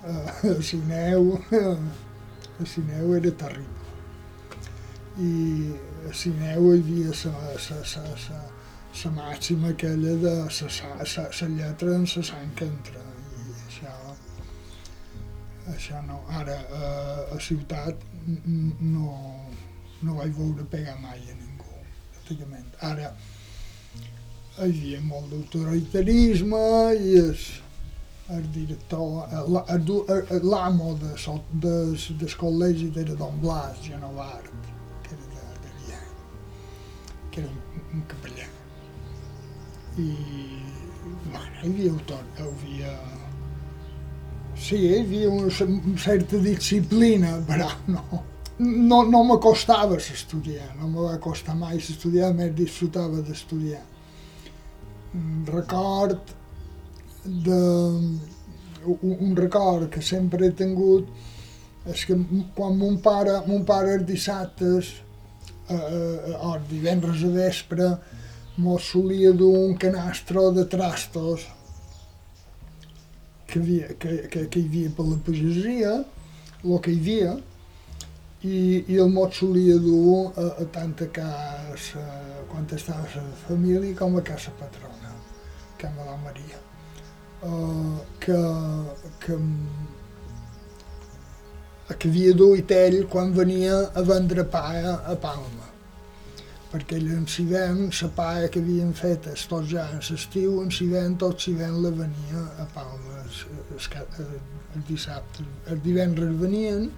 Uh, 0.00 0.30
a 0.52 0.62
Sineu, 0.62 1.34
a 2.62 2.70
Sineu 2.74 3.16
era 3.18 3.34
terrible. 3.42 3.80
I 5.18 5.32
a 6.06 6.14
Sineu 6.14 6.70
hi 6.70 6.78
havia 6.78 7.18
la, 7.24 7.34
la, 7.50 7.82
la, 7.82 8.06
la, 8.28 8.40
la 8.92 9.10
màxima 9.10 9.68
aquella 9.70 10.14
de 10.22 10.34
la 10.44 11.48
lletra 11.48 11.94
en 11.94 12.04
la 12.04 12.22
sang 12.22 12.54
que 12.56 12.66
entra. 12.66 13.00
I 13.00 13.54
això, 13.68 13.94
això 15.74 16.02
no. 16.06 16.20
Ara, 16.28 16.58
a, 16.80 16.90
a 17.36 17.40
ciutat 17.40 18.02
no, 18.80 19.14
no 20.02 20.14
vaig 20.18 20.34
veure 20.36 20.66
pegar 20.74 20.98
mai 21.00 21.20
a 21.22 21.34
ningú, 21.38 21.80
pràcticament. 22.12 22.68
Ara, 22.90 23.14
hi 24.58 24.66
havia 24.66 25.00
molt 25.00 25.30
d'autoritarisme 25.32 26.62
i 27.00 27.16
el, 27.22 27.34
el 28.36 28.46
director, 28.52 29.26
l'amo 30.44 30.94
de, 31.00 31.14
de, 31.64 31.74
del 32.22 32.38
col·legi 32.44 32.92
era 33.04 33.16
Don 33.24 33.40
Blas 33.40 33.80
Genovart, 33.86 34.70
que 35.06 35.16
era 35.16 35.50
de, 35.64 35.74
de 35.88 36.00
que 37.30 37.44
era 37.44 37.48
un, 37.48 37.84
un 37.94 38.08
capellà. 38.10 38.49
I, 39.98 40.08
bueno, 41.26 41.54
hi 41.62 41.68
havia 41.68 41.94
tot, 42.06 42.38
hi 42.38 42.46
havia... 42.46 42.96
Sí, 44.60 44.76
hi 44.76 44.98
havia 45.00 45.30
una 45.32 45.50
certa 45.98 46.38
disciplina, 46.38 47.38
però 47.48 47.70
no, 47.88 48.02
no, 48.58 49.02
no 49.08 49.22
me 49.24 49.38
costava 49.40 49.96
estudiar, 49.96 50.74
no 50.80 50.90
me 50.90 51.06
va 51.06 51.16
costar 51.22 51.56
mai 51.56 51.78
estudiar, 51.80 52.34
més 52.36 52.52
disfrutava 52.58 53.22
d'estudiar. 53.24 53.80
Record 55.50 56.34
de, 57.24 57.60
un, 58.84 59.16
un 59.16 59.36
record 59.36 59.88
que 59.90 60.02
sempre 60.02 60.46
he 60.46 60.56
tingut 60.56 61.08
és 61.88 62.04
que 62.04 62.16
quan 62.56 62.76
mon 62.78 62.98
pare, 63.02 63.40
mon 63.48 63.64
pare 63.64 63.96
els 63.96 64.06
dissabtes 64.08 64.92
eh, 65.68 65.74
eh, 65.74 66.34
o 66.36 66.54
els 66.54 66.66
divendres 66.70 67.24
a 67.24 67.32
vespre 67.34 67.90
mos 68.60 68.90
solia 68.92 69.32
dur 69.32 69.56
un 69.58 69.74
canastro 69.74 70.50
de 70.52 70.64
trastos 70.64 71.46
que, 73.46 73.58
havia, 73.58 73.88
que, 73.94 74.16
que, 74.28 74.46
que 74.46 74.60
hi 74.60 74.66
havia 74.68 74.90
per 74.96 75.06
la 75.08 75.18
pagesia, 75.26 75.94
el 76.64 76.82
que 76.84 76.92
hi 76.94 77.00
havia, 77.00 77.32
i, 78.46 78.58
i 78.88 78.98
el 79.02 79.10
mot 79.12 79.34
solia 79.36 79.76
dur 79.82 80.30
a, 80.38 80.46
a 80.62 80.66
tant 80.74 80.94
a 81.04 81.08
casa, 81.16 82.04
quan 82.50 82.68
estava 82.76 83.08
la 83.16 83.38
família 83.46 83.96
com 83.98 84.16
a 84.16 84.24
casa 84.24 84.52
patrona, 84.60 85.14
que 85.78 85.88
a 85.88 86.06
la 86.06 86.16
Maria. 86.24 86.60
Uh, 87.40 87.96
que, 88.20 88.36
que, 89.24 89.36
que 91.96 92.08
havia 92.08 92.34
duit 92.36 92.70
ell 92.76 92.98
quan 93.08 93.32
venia 93.32 93.78
a 93.96 94.04
vendre 94.04 94.44
pa 94.44 94.66
a, 94.76 94.92
a 95.14 95.16
Palma 95.16 95.59
perquè 96.70 97.00
ell 97.00 97.10
en 97.16 97.26
Sivent, 97.26 97.88
la 97.90 98.08
paia 98.14 98.48
que 98.52 98.62
havien 98.62 98.92
fet 98.94 99.26
tots 99.50 99.70
ja 99.72 99.88
en 99.90 100.02
l'estiu, 100.06 100.60
en 100.62 100.70
Sivent, 100.70 101.16
tot 101.18 101.42
Sivent 101.42 101.80
la 101.82 101.90
venia 101.90 102.46
a 102.62 102.66
Palma 102.74 103.20
el, 103.24 103.30
el, 103.74 104.02
el, 104.24 104.34
el 104.76 104.84
dissabte. 104.88 105.46
El 105.66 105.82
divendres 105.82 106.36
venien 106.40 106.90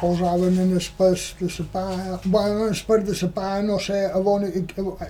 posaven 0.00 0.58
en 0.58 0.72
el 0.72 0.88
pes 0.98 1.34
de 1.38 1.48
la 1.58 1.66
pa, 1.72 2.20
bueno, 2.24 2.66
en 2.66 2.74
el 2.74 2.82
pes 2.88 3.06
de 3.06 3.16
la 3.26 3.32
pa, 3.34 3.62
no 3.62 3.78
sé, 3.78 4.06
a 4.06 4.18
on, 4.18 4.44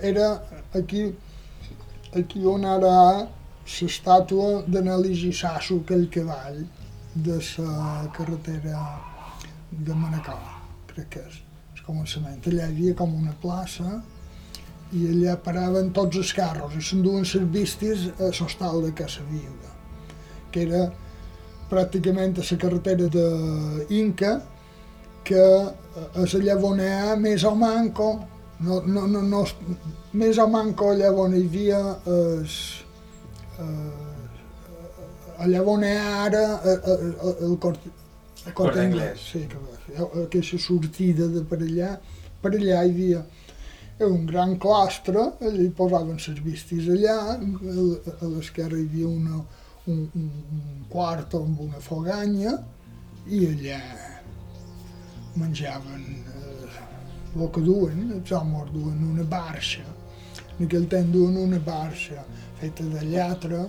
era 0.01 0.29
aquí, 0.73 1.07
aquí 2.13 2.45
on 2.45 2.65
ara 2.65 2.93
l'estàtua 3.69 4.63
d'Anàlisi 4.67 5.33
Sasso, 5.33 5.81
aquell 5.83 6.07
cavall 6.13 6.63
de 7.15 7.37
la 7.57 8.07
carretera 8.15 8.87
de 9.71 9.93
Manacor, 9.93 10.57
crec 10.93 11.13
que 11.15 11.27
és 11.27 11.48
començament. 11.89 12.39
Allà 12.45 12.69
hi 12.69 12.71
havia 12.71 12.95
com 13.01 13.17
una 13.17 13.35
plaça 13.41 13.99
i 14.93 15.03
allà 15.11 15.35
paraven 15.45 15.91
tots 15.93 16.17
els 16.21 16.31
carros 16.33 16.77
i 16.77 16.81
s'enduen 16.85 17.25
les 17.25 17.51
vistes 17.53 18.07
a 18.17 18.31
l'hostal 18.31 18.81
de 18.85 18.93
Casa 18.97 19.25
Viuda, 19.29 19.75
que 20.53 20.65
era 20.65 20.87
pràcticament 21.69 22.39
a 22.39 22.45
la 22.49 22.57
carretera 22.63 23.09
d'Inca, 23.13 24.33
que 25.29 25.45
és 26.23 26.35
allà 26.39 26.57
on 26.71 26.81
hi 26.81 26.89
ha 26.89 27.15
més 27.21 27.45
o 27.45 27.53
manco, 27.55 28.09
no, 28.65 28.81
no, 28.85 29.05
no, 29.07 29.21
no, 29.21 29.43
més 30.19 30.39
o 30.41 30.47
manco 30.49 30.91
allà 30.93 31.11
on 31.13 31.35
hi 31.37 31.45
havia 31.45 31.79
es, 32.15 32.55
eh, 33.61 35.43
allà 35.45 35.61
on 35.75 35.85
hi 35.85 35.93
ha 35.95 36.09
ara 36.25 36.43
el, 36.57 36.79
el, 36.95 37.35
el, 37.47 37.57
cort, 37.61 37.85
el 38.45 38.55
cort 38.57 38.77
anglès. 38.79 39.19
Sí, 39.31 39.45
que, 39.49 39.59
aquesta 40.23 40.59
sortida 40.61 41.27
de 41.27 41.43
per 41.47 41.59
allà, 41.65 41.93
per 42.41 42.53
allà 42.55 42.83
hi 42.83 42.91
havia 42.93 43.23
un 44.07 44.25
gran 44.25 44.57
claustre, 44.57 45.25
allà 45.39 45.63
hi 45.63 45.71
posaven 45.75 46.19
les 46.21 46.43
vistes 46.45 46.87
allà, 46.87 47.17
a 47.35 48.29
l'esquerra 48.31 48.77
hi 48.77 48.85
havia 48.87 49.07
una, 49.07 49.41
un, 49.85 50.05
un, 50.13 50.29
un 50.59 50.85
quart 50.89 51.35
amb 51.35 51.59
una 51.67 51.81
foganya 51.83 52.55
i 53.27 53.45
allà 53.49 53.81
menjaven 55.39 56.05
eh, 56.05 56.69
el 57.35 57.49
que 57.53 57.61
duen, 57.61 58.07
els 58.15 58.31
homes 58.31 58.71
duen 58.73 59.03
una 59.11 59.25
barxa, 59.27 59.83
en 60.57 60.65
aquell 60.65 60.87
temps 60.91 61.11
duen 61.13 61.37
una 61.37 61.59
barxa 61.63 62.23
feta 62.59 62.83
de 62.83 63.05
llatra 63.11 63.67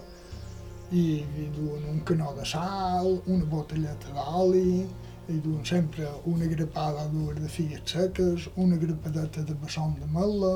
i 0.91 1.22
hi 1.22 1.47
duen 1.55 1.84
un 1.91 2.01
canó 2.07 2.32
de 2.34 2.45
sal, 2.45 3.20
una 3.30 3.47
botelleta 3.47 4.11
d'oli, 4.16 4.82
hi 5.30 5.38
duen 5.45 5.64
sempre 5.64 6.09
una 6.26 6.49
grapada 6.51 7.07
dues 7.12 7.38
de 7.38 7.49
figues 7.49 7.82
seques, 7.86 8.49
una 8.57 8.76
grapadeta 8.76 9.45
de 9.47 9.55
bessons 9.62 10.01
de 10.03 10.09
mel·la, 10.11 10.55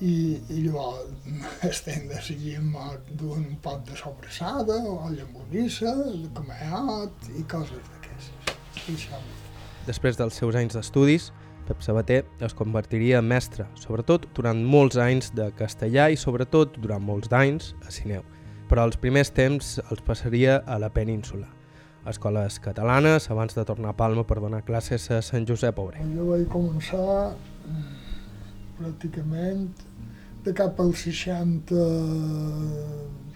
i, 0.00 0.14
i 0.50 0.62
llavors 0.64 1.12
estem 1.68 2.08
de 2.10 2.18
seguir 2.24 2.58
mort 2.64 3.12
duen 3.20 3.44
un 3.44 3.60
pot 3.62 3.84
de 3.88 3.98
sobrassada, 3.98 4.80
o 4.88 5.12
llonganissa, 5.12 5.92
de 6.16 6.32
comeat 6.34 7.30
i 7.36 7.44
coses 7.52 7.92
d'aquestes. 7.92 8.32
Després 9.86 10.18
dels 10.18 10.40
seus 10.40 10.56
anys 10.58 10.78
d'estudis, 10.78 11.30
Pep 11.68 11.82
Sabater 11.84 12.22
es 12.42 12.54
convertiria 12.58 13.20
en 13.22 13.28
mestre, 13.30 13.68
sobretot 13.78 14.26
durant 14.34 14.64
molts 14.66 14.98
anys 14.98 15.30
de 15.36 15.52
castellà 15.58 16.08
i 16.10 16.18
sobretot 16.18 16.80
durant 16.82 17.04
molts 17.04 17.30
d'anys 17.30 17.74
a 17.86 17.94
Sineu. 17.94 18.31
Però 18.72 18.86
els 18.88 18.96
primers 18.96 19.28
temps 19.36 19.74
els 19.92 20.00
passaria 20.00 20.54
a 20.64 20.78
la 20.80 20.88
península, 20.88 21.44
escoles 22.08 22.54
catalanes, 22.64 23.26
abans 23.34 23.52
de 23.52 23.64
tornar 23.68 23.90
a 23.90 23.96
Palma 23.98 24.24
per 24.24 24.38
donar 24.40 24.62
classes 24.64 25.10
a 25.12 25.18
Sant 25.20 25.44
Josep 25.50 25.76
Obrer. 25.82 26.00
Jo 26.14 26.30
vaig 26.30 26.46
començar 26.54 27.34
pràcticament 28.78 29.66
de 30.46 30.56
cap 30.56 30.80
al 30.80 30.94
60, 31.02 31.84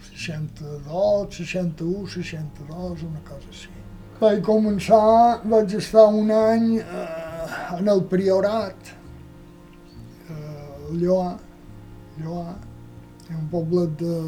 62, 0.07 1.37
61, 1.37 2.09
62, 2.17 3.05
una 3.11 3.21
cosa 3.29 3.53
així. 3.53 3.69
Vaig 4.17 4.41
començar, 4.41 5.45
vaig 5.45 5.77
estar 5.77 6.09
un 6.09 6.33
any 6.33 6.67
eh, 6.81 7.07
en 7.77 7.93
el 7.93 8.05
Priorat, 8.09 8.93
eh, 10.33 10.93
Lloà, 10.97 11.31
Lloà, 12.25 12.59
un 13.37 13.49
poble 13.53 13.85
de... 14.01 14.19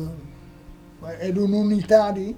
Era 1.08 1.41
un 1.41 1.54
unitari, 1.56 2.34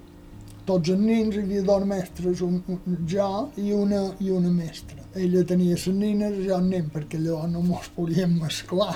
tots 0.66 0.92
els 0.94 1.02
nins, 1.02 1.36
hi 1.36 1.42
havia 1.42 1.64
dos 1.66 1.86
mestres, 1.90 2.42
un, 2.46 2.60
un, 2.70 2.98
jo 3.10 3.30
i 3.58 3.72
una, 3.74 4.04
i 4.22 4.30
una 4.32 4.52
mestra. 4.54 5.00
Ella 5.18 5.44
tenia 5.48 5.76
les 5.76 5.88
nines, 5.96 6.38
jo 6.46 6.58
el 6.58 6.68
nen, 6.70 6.90
perquè 6.94 7.20
allò 7.20 7.42
no 7.50 7.64
mos 7.66 7.90
podíem 7.96 8.38
mesclar. 8.40 8.96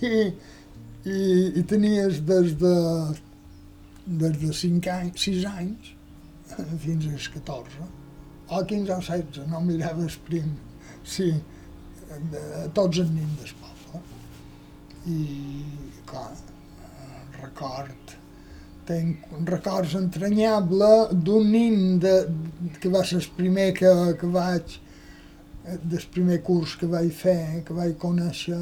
I, 0.00 0.32
i, 1.04 1.18
i 1.60 1.64
tenies 1.68 2.22
des 2.26 2.56
de, 2.62 2.76
des 4.06 4.38
de 4.40 4.52
5 4.62 4.94
anys, 4.96 5.26
6 5.28 5.44
anys 5.52 5.92
fins 6.84 7.10
als 7.12 7.28
14, 7.36 7.90
o 8.48 8.64
15 8.72 8.96
o 8.96 9.00
16, 9.00 9.44
no 9.52 9.60
mirava 9.66 10.06
el 10.06 10.16
prim, 10.26 10.56
sí, 11.04 11.30
de, 12.32 12.42
tots 12.76 13.04
els 13.04 13.12
nins 13.12 13.38
del 13.42 13.54
poble. 13.60 14.02
I, 15.12 15.20
clar, 16.08 16.30
record, 17.42 18.16
tenc 18.86 19.26
records 19.48 19.94
entranyables 19.98 21.12
d'un 21.12 21.50
nin 21.50 21.98
de, 22.02 22.14
que 22.80 22.90
va 22.90 23.04
ser 23.06 23.20
el 23.20 23.28
primer 23.36 23.70
que, 23.76 23.92
que 24.18 24.30
vaig, 24.30 24.78
del 25.82 26.06
primer 26.14 26.40
curs 26.42 26.74
que 26.80 26.88
vaig 26.90 27.12
fer, 27.14 27.62
que 27.66 27.76
vaig 27.76 27.94
conèixer, 28.02 28.60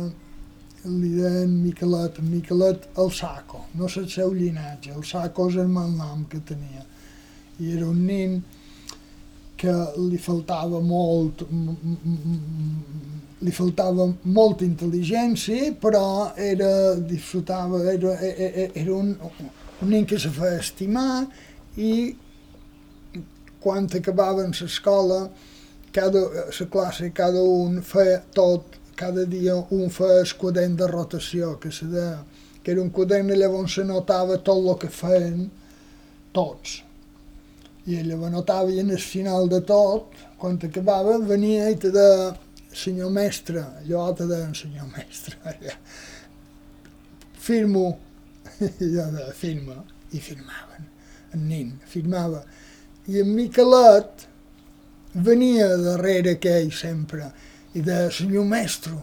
li 0.84 1.10
deien 1.16 1.52
Miquelet, 1.62 2.20
Miquelet 2.24 2.88
el 3.00 3.10
Saco, 3.12 3.66
no 3.74 3.88
sé 3.88 4.04
el 4.04 4.08
seu 4.12 4.32
llinatge, 4.36 4.94
el 4.96 5.04
Saco 5.04 5.48
és 5.50 5.60
el 5.60 5.68
mal 5.68 5.92
nom 5.96 6.24
que 6.28 6.40
tenia. 6.40 6.84
I 7.60 7.76
era 7.76 7.88
un 7.88 8.04
nin 8.06 8.40
que 9.60 9.72
li 10.00 10.16
faltava 10.16 10.80
molt, 10.80 11.44
li 13.44 13.52
faltava 13.52 14.06
molta 14.24 14.64
intel·ligència, 14.64 15.74
però 15.80 16.32
era, 16.36 16.70
disfrutava, 16.96 17.82
era, 17.92 18.14
era, 18.24 18.70
era 18.72 18.94
un, 18.96 19.12
un 19.80 19.90
nen 19.94 20.06
que 20.06 20.18
se 20.20 20.30
feia 20.32 20.60
estimar 20.60 21.26
i 21.76 22.16
quan 23.60 23.86
acabaven 23.92 24.52
l'escola, 24.56 25.28
cada, 25.92 26.20
la 26.58 26.66
classe, 26.72 27.10
cada 27.12 27.42
un 27.42 27.80
feia 27.82 28.20
tot, 28.34 28.76
cada 28.96 29.24
dia 29.24 29.56
un 29.70 29.90
feia 29.90 30.20
el 30.20 30.34
quadern 30.36 30.76
de 30.76 30.86
rotació, 30.88 31.56
que 31.60 31.72
se 31.72 31.86
deia, 31.86 32.22
que 32.62 32.72
era 32.72 32.82
un 32.82 32.90
quadern 32.90 33.30
on 33.56 33.68
se 33.68 33.84
notava 33.84 34.38
tot 34.38 34.60
el 34.64 34.78
que 34.78 34.88
feien 34.88 35.50
tots. 36.32 36.82
I 37.86 38.00
ella 38.00 38.16
ho 38.16 38.28
notava 38.30 38.70
i 38.70 38.80
en 38.80 38.90
el 38.90 39.00
final 39.00 39.48
de 39.48 39.60
tot, 39.60 40.12
quan 40.38 40.58
acabava, 40.62 41.18
venia 41.18 41.70
i 41.70 41.76
te 41.76 41.90
deia, 41.90 42.34
senyor 42.72 43.10
mestre, 43.10 43.64
allò 43.82 44.12
te 44.14 44.26
deia, 44.26 44.52
senyor 44.54 44.86
mestre, 44.96 45.36
allà, 45.50 45.74
firmo, 47.40 47.98
jo 48.60 49.06
de 49.16 49.32
firma, 49.36 49.78
i 50.12 50.20
firmaven, 50.20 50.88
en 51.32 51.46
nin, 51.48 51.72
firmava. 51.88 52.42
I 53.08 53.22
en 53.22 53.32
Miquelet 53.34 54.26
venia 55.14 55.68
darrere 55.80 56.36
aquell 56.36 56.70
sempre, 56.74 57.30
i 57.74 57.82
de 57.86 58.02
senyor 58.12 58.46
mestre, 58.50 58.96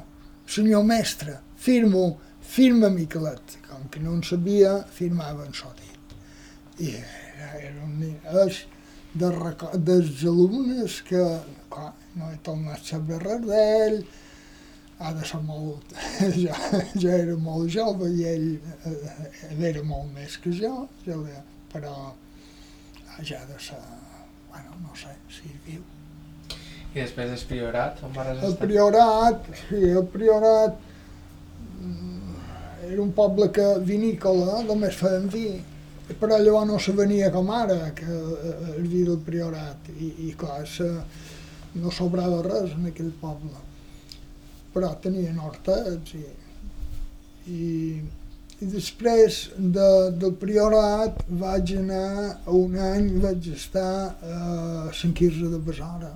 senyor 0.48 0.86
mestre, 0.88 1.40
firmo, 1.58 2.18
firma 2.42 2.92
Miquelet. 2.94 3.58
Com 3.68 3.88
que 3.92 4.02
no 4.04 4.16
en 4.18 4.24
sabia, 4.24 4.80
firmava 4.94 5.46
en 5.46 5.56
so 5.56 5.72
dit. 5.80 6.18
I 6.80 6.94
era, 7.00 7.52
era 7.58 7.84
un 7.86 7.98
nin, 8.00 8.18
és 8.46 8.62
de, 9.18 9.32
dels 9.90 10.24
alumnes 10.24 11.02
que, 11.08 11.24
clar, 11.74 11.92
no 12.18 12.32
he 12.32 12.38
tornat 12.46 12.82
a 12.82 12.90
saber 12.94 13.20
res 13.24 13.44
d'ell, 13.46 14.00
de 14.98 15.26
ser 15.26 15.42
molt... 15.46 15.94
jo, 16.44 16.56
jo 16.98 17.12
era 17.14 17.36
molt 17.38 17.70
jove 17.74 18.10
i 18.18 18.26
ell, 18.26 18.48
eh, 18.90 19.28
ell 19.52 19.68
era 19.70 19.84
molt 19.86 20.10
més 20.16 20.40
que 20.42 20.54
jo, 20.58 20.88
jo 21.06 21.20
però 21.74 21.94
ja 23.22 23.44
ha 23.44 23.46
de 23.46 23.60
ser... 23.62 23.78
Bueno, 24.50 24.74
no 24.82 24.96
sé 24.98 25.14
si 25.30 25.52
viu. 25.68 25.84
I 26.96 27.04
després 27.04 27.30
del 27.30 27.46
priorat, 27.50 28.02
on 28.02 28.14
vas 28.16 28.32
estar? 28.32 28.50
El 28.50 28.58
priorat, 28.58 29.50
sí, 29.68 29.82
el 29.92 30.06
priorat 30.10 30.80
mm, 31.78 32.38
era 32.90 33.02
un 33.04 33.14
poble 33.14 33.52
que 33.54 33.68
vinícola, 33.86 34.64
només 34.66 34.98
feien 34.98 35.30
vi, 35.30 35.46
però 36.18 36.40
llavors 36.42 36.72
no 36.72 36.82
se 36.82 36.96
venia 36.98 37.30
com 37.36 37.54
ara, 37.54 37.92
que 37.94 38.08
el 38.08 38.90
vi 38.90 39.04
del 39.06 39.22
priorat, 39.30 39.92
i, 39.94 40.14
i 40.26 40.34
clar, 40.40 40.64
se, 40.66 40.90
no 41.78 41.94
sobrava 41.94 42.42
res 42.48 42.74
en 42.80 42.90
aquell 42.90 43.14
poble 43.22 43.67
però 44.78 44.94
tenien 45.02 45.40
hortets 45.42 46.14
i, 46.14 46.24
i, 47.50 47.68
i 48.62 48.68
després 48.70 49.40
de, 49.58 49.88
del 50.22 50.36
priorat 50.38 51.24
vaig 51.42 51.74
anar, 51.80 52.44
un 52.54 52.78
any 52.78 53.08
vaig 53.24 53.50
estar 53.56 53.90
a 54.22 54.42
Sant 54.94 55.16
Quirze 55.18 55.50
de 55.50 55.62
Besora, 55.66 56.12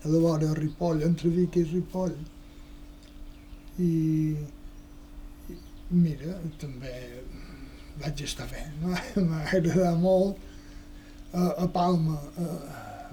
a 0.00 0.12
la 0.12 0.20
vora 0.22 0.44
de 0.44 0.54
Ripoll, 0.60 1.02
entre 1.08 1.32
Vic 1.34 1.58
i 1.58 1.64
Ripoll. 1.72 2.14
I, 3.80 3.90
i 5.50 5.56
mira, 5.90 6.36
també 6.62 6.94
vaig 8.04 8.22
estar 8.28 8.46
bé, 8.52 8.68
no? 8.84 8.94
m'ha 9.32 9.42
agradat 9.48 9.98
molt 9.98 10.38
a, 11.34 11.48
a 11.66 11.66
Palma. 11.74 12.20
A, 12.38 12.54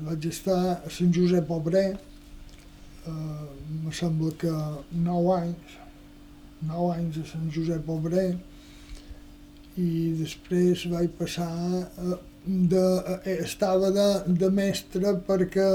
vaig 0.05 0.29
estar 0.29 0.59
a 0.75 0.93
Sant 0.93 1.09
Josep 1.09 1.49
Obrer, 1.49 1.95
eh, 3.07 3.47
me 3.83 3.93
sembla 3.93 4.31
que 4.41 4.53
9 4.91 5.35
anys, 5.37 5.77
9 6.67 6.93
anys 6.95 7.19
a 7.23 7.25
Sant 7.31 7.51
Josep 7.53 7.89
Obrer, 7.89 8.31
i 9.77 9.91
després 10.17 10.87
vaig 10.91 11.13
passar 11.19 11.53
eh, 11.83 12.17
de, 12.47 12.83
eh, 13.17 13.37
estava 13.43 13.91
de, 13.93 14.07
de 14.41 14.49
mestre 14.49 15.13
perquè 15.27 15.67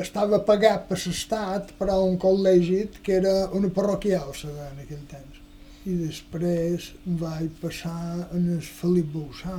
estava 0.00 0.42
pagat 0.44 0.86
per 0.90 0.98
l'estat 1.00 1.72
per 1.78 1.88
a 1.92 1.96
un 2.04 2.18
col·legi 2.20 2.82
que 3.02 3.16
era 3.16 3.34
una 3.56 3.70
parroquial 3.72 4.32
en 4.44 4.82
aquell 4.84 5.04
temps. 5.10 5.42
I 5.86 5.94
després 6.02 6.90
vaig 7.22 7.50
passar 7.62 8.28
en 8.34 8.48
el 8.56 8.62
Felip 8.62 9.12
Boussà, 9.14 9.58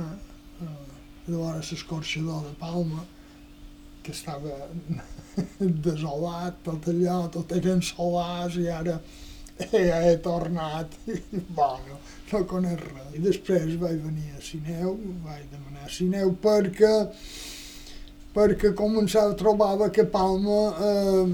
eh, 0.62 0.74
llavors 1.28 1.72
l'escorxador 1.72 2.44
de 2.46 2.54
Palma, 2.60 3.04
que 4.02 4.12
estava 4.12 4.54
desolat, 5.86 6.60
tot 6.64 6.88
allò, 6.92 7.20
tot 7.32 7.52
eren 7.56 7.82
solars 7.84 8.58
i 8.60 8.68
ara 8.72 8.98
he, 9.58 9.82
he 9.84 10.16
tornat 10.24 10.96
bueno, 11.56 11.98
no 12.32 12.42
conec 12.50 12.82
res. 12.84 13.12
I 13.14 13.22
després 13.24 13.78
vaig 13.80 14.00
venir 14.04 14.34
a 14.36 14.42
Sineu, 14.44 14.96
vaig 15.24 15.46
demanar 15.52 15.86
a 15.86 15.92
Sineu 15.92 16.34
perquè 16.42 16.94
perquè 18.34 18.74
començava, 18.76 19.34
trobava 19.38 19.88
que 19.90 20.04
Palma 20.06 20.60
eh, 20.88 21.32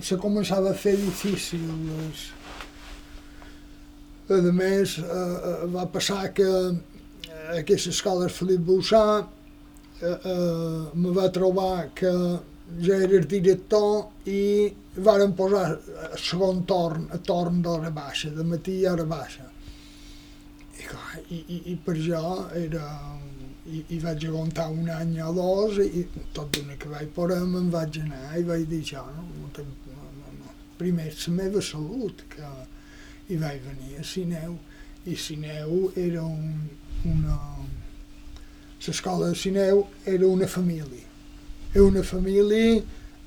se 0.00 0.16
començava 0.20 0.70
a 0.70 0.78
fer 0.78 0.94
difícil 0.96 1.66
les, 1.90 2.22
a 4.32 4.54
més, 4.54 4.96
eh, 5.02 5.66
va 5.74 5.84
passar 5.92 6.30
que 6.32 6.48
aquesta 7.58 7.90
escola 7.90 8.30
Felip 8.32 8.62
Boussà 8.64 9.04
eh, 10.00 10.06
eh, 10.06 10.88
me 10.94 11.12
va 11.12 11.28
trobar 11.34 11.90
que 11.94 12.12
ja 12.80 12.96
era 12.96 13.18
el 13.18 13.26
director 13.28 14.28
i 14.30 14.72
varen 14.96 15.34
posar 15.36 15.64
el 15.72 16.18
segon 16.18 16.64
torn, 16.68 17.08
a 17.12 17.18
torn 17.18 17.62
la 17.62 17.90
baixa, 17.90 18.30
de 18.30 18.44
matí 18.44 18.84
a 18.84 18.92
hora 18.92 19.04
baixa. 19.04 19.48
I, 21.28 21.36
i, 21.36 21.58
i, 21.72 21.76
per 21.76 21.94
això 21.96 22.48
era... 22.58 22.86
I, 23.62 23.78
i 23.94 23.98
vaig 24.02 24.24
aguantar 24.26 24.64
un 24.74 24.88
any 24.90 25.20
o 25.22 25.28
dos 25.36 25.76
i 25.78 26.00
tot 26.34 26.48
d'una 26.50 26.74
que 26.74 26.88
vaig 26.90 27.12
por 27.14 27.30
me'n 27.30 27.68
vaig 27.70 28.00
anar 28.00 28.32
i 28.40 28.42
vaig 28.42 28.64
dir 28.66 28.80
això, 28.82 29.04
no, 29.14 29.22
primer 30.80 31.12
la 31.12 31.34
meva 31.36 31.62
salut, 31.62 32.24
que 32.32 32.48
i 33.30 33.38
vaig 33.38 33.62
venir 33.62 34.00
a 34.00 34.04
Sineu 34.04 34.58
i 35.06 35.16
Sineu 35.16 35.92
era 35.96 36.22
un, 36.22 36.68
una... 37.04 37.38
L'escola 38.82 39.28
de 39.30 39.38
Sineu 39.38 39.86
era 40.06 40.26
una 40.26 40.48
família. 40.50 41.11
Era 41.72 41.84
una 41.84 42.02
família 42.02 42.76
eh, 42.76 42.84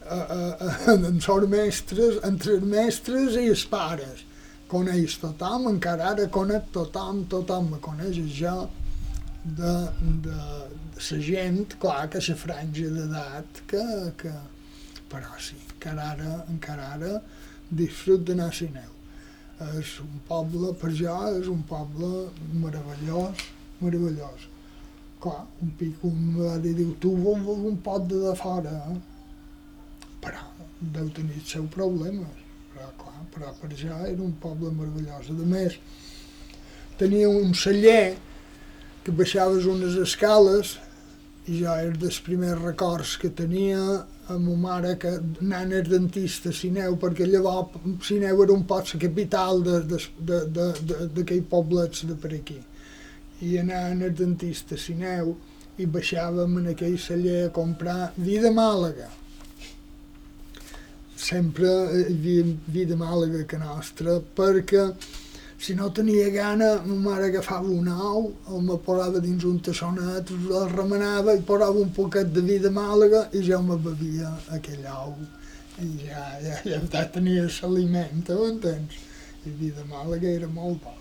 eh, 0.07 0.79
amb 0.93 1.07
els 1.09 1.49
mestres, 1.49 2.19
entre 2.29 2.57
els 2.59 2.65
mestres 2.69 3.37
i 3.41 3.49
els 3.49 3.65
pares. 3.69 4.25
Coneix 4.69 5.19
tothom, 5.21 5.69
encara 5.69 6.11
ara 6.13 6.25
conec 6.33 6.71
tothom, 6.73 7.25
tothom 7.29 7.71
me 7.73 7.81
coneix 7.81 8.17
jo 8.39 8.55
de, 9.43 9.75
de, 10.25 10.33
de 10.95 11.05
la 11.11 11.21
gent, 11.29 11.77
clar, 11.81 12.07
que 12.09 12.23
la 12.27 12.35
franja 12.41 12.89
d'edat, 12.97 13.61
que, 13.69 13.85
que, 14.17 14.33
però 15.11 15.37
sí, 15.37 15.57
encara 15.75 16.11
ara, 16.15 16.35
encara 16.49 16.91
ara 16.97 17.15
disfrut 17.69 18.25
d'anar 18.25 18.49
a 18.49 18.57
Sineu 18.57 18.95
és 19.79 19.99
un 20.03 20.19
poble, 20.27 20.73
per 20.79 20.91
jo, 20.91 21.15
és 21.39 21.47
un 21.47 21.61
poble 21.67 22.27
meravellós, 22.59 23.45
meravellós. 23.79 24.49
Clar, 25.25 25.43
un 25.65 25.75
pic 25.79 26.03
un 26.05 26.31
va 26.37 26.55
dir, 26.61 26.75
diu, 26.77 26.93
tu 27.01 27.15
vols 27.17 27.47
un 27.55 27.77
pot 27.85 28.03
de, 28.05 28.21
de 28.27 28.33
fora, 28.37 28.73
eh? 28.91 28.97
però 30.21 30.43
deu 30.97 31.09
tenir 31.17 31.39
els 31.39 31.53
seus 31.55 31.69
problemes. 31.73 32.43
Però, 32.75 32.89
clar, 32.99 33.23
però 33.33 33.53
per 33.57 33.71
jo 33.73 33.97
era 34.05 34.21
un 34.21 34.35
poble 34.43 34.69
meravellós. 34.75 35.31
A 35.33 35.49
més, 35.49 35.79
tenia 36.99 37.29
un 37.29 37.55
celler 37.57 38.15
que 39.05 39.13
baixaves 39.13 39.65
unes 39.69 39.97
escales 40.01 40.75
i 41.45 41.59
jo 41.59 41.73
era 41.73 41.97
dels 42.01 42.17
primers 42.25 42.61
records 42.61 43.15
que 43.21 43.29
tenia 43.29 43.81
amb 44.33 44.47
ma 44.49 44.55
mare 44.61 44.95
que 45.01 45.11
anant 45.17 45.73
al 45.77 45.89
dentista 45.89 46.49
a 46.49 46.55
Sineu, 46.57 46.95
perquè 47.01 47.27
llavors 47.29 47.75
Sineu 48.07 48.41
era 48.43 48.53
un 48.53 48.63
pot 48.69 48.93
la 48.93 49.01
capital 49.03 49.61
d'aquells 49.65 50.07
de, 50.17 50.39
de, 50.57 50.69
de, 50.93 51.09
de, 51.19 51.41
poblets 51.51 52.05
de 52.09 52.17
per 52.21 52.33
aquí. 52.33 52.57
I 53.41 53.57
anant 53.59 54.05
al 54.05 54.15
dentista 54.15 54.77
Sineu 54.79 55.35
i 55.77 55.85
baixàvem 55.91 56.57
en 56.61 56.71
aquell 56.71 56.95
celler 57.01 57.45
a 57.45 57.51
comprar 57.55 58.13
vi 58.15 58.37
de 58.39 58.51
Màlaga. 58.55 59.09
Sempre 61.25 61.67
hi 61.67 62.05
havia 62.05 62.45
vi 62.71 62.85
de 62.87 62.95
Màlaga 62.99 63.43
que 63.49 63.59
nostra, 63.59 64.19
perquè 64.39 64.85
si 65.65 65.75
no 65.75 65.89
tenia 65.91 66.29
gana, 66.31 66.81
ma 66.85 66.95
mare 67.09 67.27
agafava 67.27 67.71
un 67.71 67.87
ou, 67.87 68.33
el 68.51 68.61
me 68.63 68.77
posava 68.87 69.19
dins 69.23 69.43
un 69.49 69.59
tassonet, 69.67 70.31
el 70.31 70.67
remenava 70.71 71.35
i 71.35 71.41
posava 71.47 71.79
un 71.81 71.91
poquet 71.95 72.31
de 72.35 72.43
vi 72.45 72.59
de 72.59 72.71
Màlaga 72.71 73.25
i 73.33 73.43
jo 73.47 73.61
me 73.63 73.79
bevia 73.87 74.31
aquell 74.57 74.85
ou. 74.95 75.15
I 75.83 75.89
ja, 76.05 76.27
ja, 76.43 76.59
ja, 76.71 76.83
ja 76.91 77.07
tenia 77.11 77.47
l'aliment, 77.47 78.23
ho 78.31 78.45
entens? 78.47 78.99
I 79.43 79.55
vi 79.59 79.71
de 79.75 79.83
Màlaga 79.91 80.31
era 80.31 80.47
molt 80.47 80.83
bo. 80.83 80.95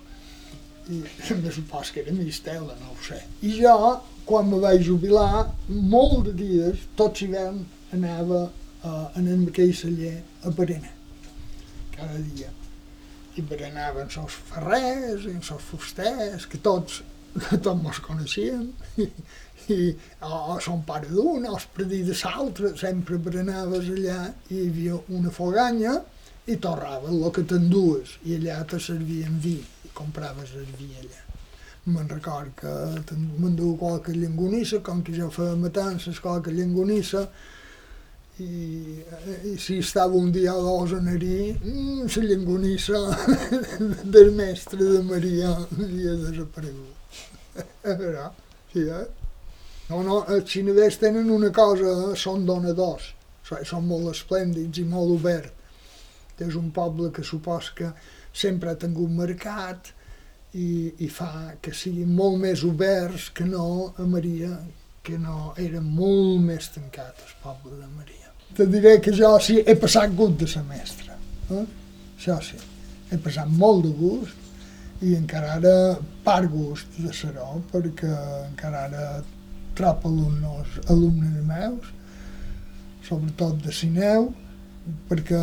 I 0.89 1.01
me 1.41 1.51
supos 1.51 1.91
que 1.91 2.01
era 2.01 2.13
mistela, 2.13 2.75
no 2.81 2.93
ho 2.93 2.97
sé. 3.01 3.17
I 3.43 3.55
jo, 3.57 3.77
quan 4.29 4.51
me 4.51 4.59
vaig 4.61 4.83
jubilar, 4.85 5.47
molt 5.69 6.27
de 6.29 6.35
dies, 6.43 6.85
tots 6.99 7.25
hivern, 7.25 7.63
anava 7.97 8.43
uh, 8.49 9.07
en 9.17 9.47
aquell 9.49 9.73
celler 9.77 10.19
a 10.45 10.53
berenar, 10.53 10.93
cada 11.97 12.21
dia. 12.35 12.53
I 13.35 13.43
berenaven 13.49 14.13
els 14.13 14.37
ferrers 14.51 15.25
els 15.33 15.69
fusters, 15.71 16.45
que 16.47 16.61
tots, 16.61 17.01
tots 17.51 17.81
mos 17.81 18.01
coneixien, 18.05 18.69
i, 19.03 19.09
i 19.73 19.81
o, 20.21 20.61
son 20.61 20.85
pare 20.85 21.09
d'un, 21.09 21.49
o 21.49 21.57
el 21.57 21.69
predí 21.73 22.03
de 22.05 22.17
l'altre, 22.21 22.75
sempre 22.77 23.17
berenaves 23.17 23.89
allà, 23.89 24.21
i 24.51 24.61
hi 24.61 24.67
havia 24.69 25.01
una 25.09 25.33
foganya, 25.33 26.03
i 26.45 26.59
torraven 26.61 27.23
el 27.23 27.33
que 27.33 27.47
t'endues, 27.49 28.19
i 28.29 28.37
allà 28.37 28.61
te 28.69 28.77
servien 28.77 29.41
vi, 29.41 29.63
compraves 29.95 30.55
el 30.59 30.69
vi 30.79 30.91
allà. 31.01 31.23
Me'n 31.85 32.09
record 32.09 32.55
que 32.57 33.17
m'enduia 33.17 33.77
qualque 33.81 34.15
llengonissa, 34.17 34.81
com 34.85 35.03
que 35.05 35.13
jo 35.17 35.29
feia 35.33 35.57
matances, 35.61 36.21
qualque 36.21 36.53
llengonissa, 36.53 37.27
i, 38.39 39.03
i 39.51 39.57
si 39.63 39.79
estava 39.79 40.17
un 40.19 40.33
dia 40.35 40.55
o 40.57 40.63
dos 40.63 40.95
a 40.97 41.01
Narí, 41.01 41.53
mmm, 41.53 42.07
la 42.17 42.23
llengonissa 42.31 43.03
del 44.17 44.33
mestre 44.35 44.83
de 44.83 45.03
Maria 45.07 45.53
havia 45.55 46.17
desaparegut. 46.25 47.21
Però, 47.83 48.31
sí, 48.73 48.89
eh? 48.89 49.05
No, 49.91 50.01
no, 50.03 50.23
els 50.33 50.49
xinevers 50.51 50.99
tenen 50.99 51.29
una 51.31 51.53
cosa, 51.53 52.15
són 52.17 52.47
donadors, 52.49 53.13
són 53.45 53.85
molt 53.87 54.11
esplèndids 54.15 54.81
i 54.81 54.89
molt 54.89 55.19
oberts. 55.19 55.53
És 56.43 56.57
un 56.59 56.73
poble 56.75 57.13
que 57.15 57.23
supos 57.23 57.69
que 57.79 57.93
sempre 58.35 58.73
ha 58.73 58.81
tingut 58.81 59.13
mercat 59.15 59.93
i, 60.55 60.93
i 61.07 61.09
fa 61.11 61.55
que 61.63 61.75
siguin 61.75 62.11
molt 62.15 62.41
més 62.43 62.67
oberts 62.67 63.31
que 63.35 63.47
no 63.47 63.95
a 63.99 64.07
Maria, 64.07 64.53
que 65.05 65.19
no 65.19 65.55
era 65.59 65.81
molt 65.81 66.43
més 66.43 66.71
tancat 66.75 67.25
el 67.25 67.41
poble 67.43 67.79
de 67.79 67.89
Maria 67.95 68.25
te 68.55 68.67
diré 68.67 69.01
que 69.03 69.13
jo 69.13 69.35
sí 69.43 69.59
he 69.67 69.75
passat 69.79 70.15
gust 70.15 70.39
de 70.39 70.47
semestre. 70.51 71.17
Eh? 71.51 71.65
Això 72.15 72.39
sí, 72.45 72.59
he 73.11 73.19
passat 73.23 73.51
molt 73.51 73.83
de 73.87 73.93
gust 73.99 75.03
i 75.05 75.17
encara 75.19 75.57
ara 75.59 75.75
part 76.25 76.49
gust 76.53 77.01
de 77.03 77.13
ser-ho, 77.13 77.59
perquè 77.73 78.11
encara 78.47 78.87
ara 78.89 79.09
trobo 79.75 80.09
alumnes, 80.13 80.79
alumnes 80.87 81.41
meus, 81.49 81.91
sobretot 83.09 83.59
de 83.65 83.75
Sineu, 83.75 84.31
perquè 85.11 85.43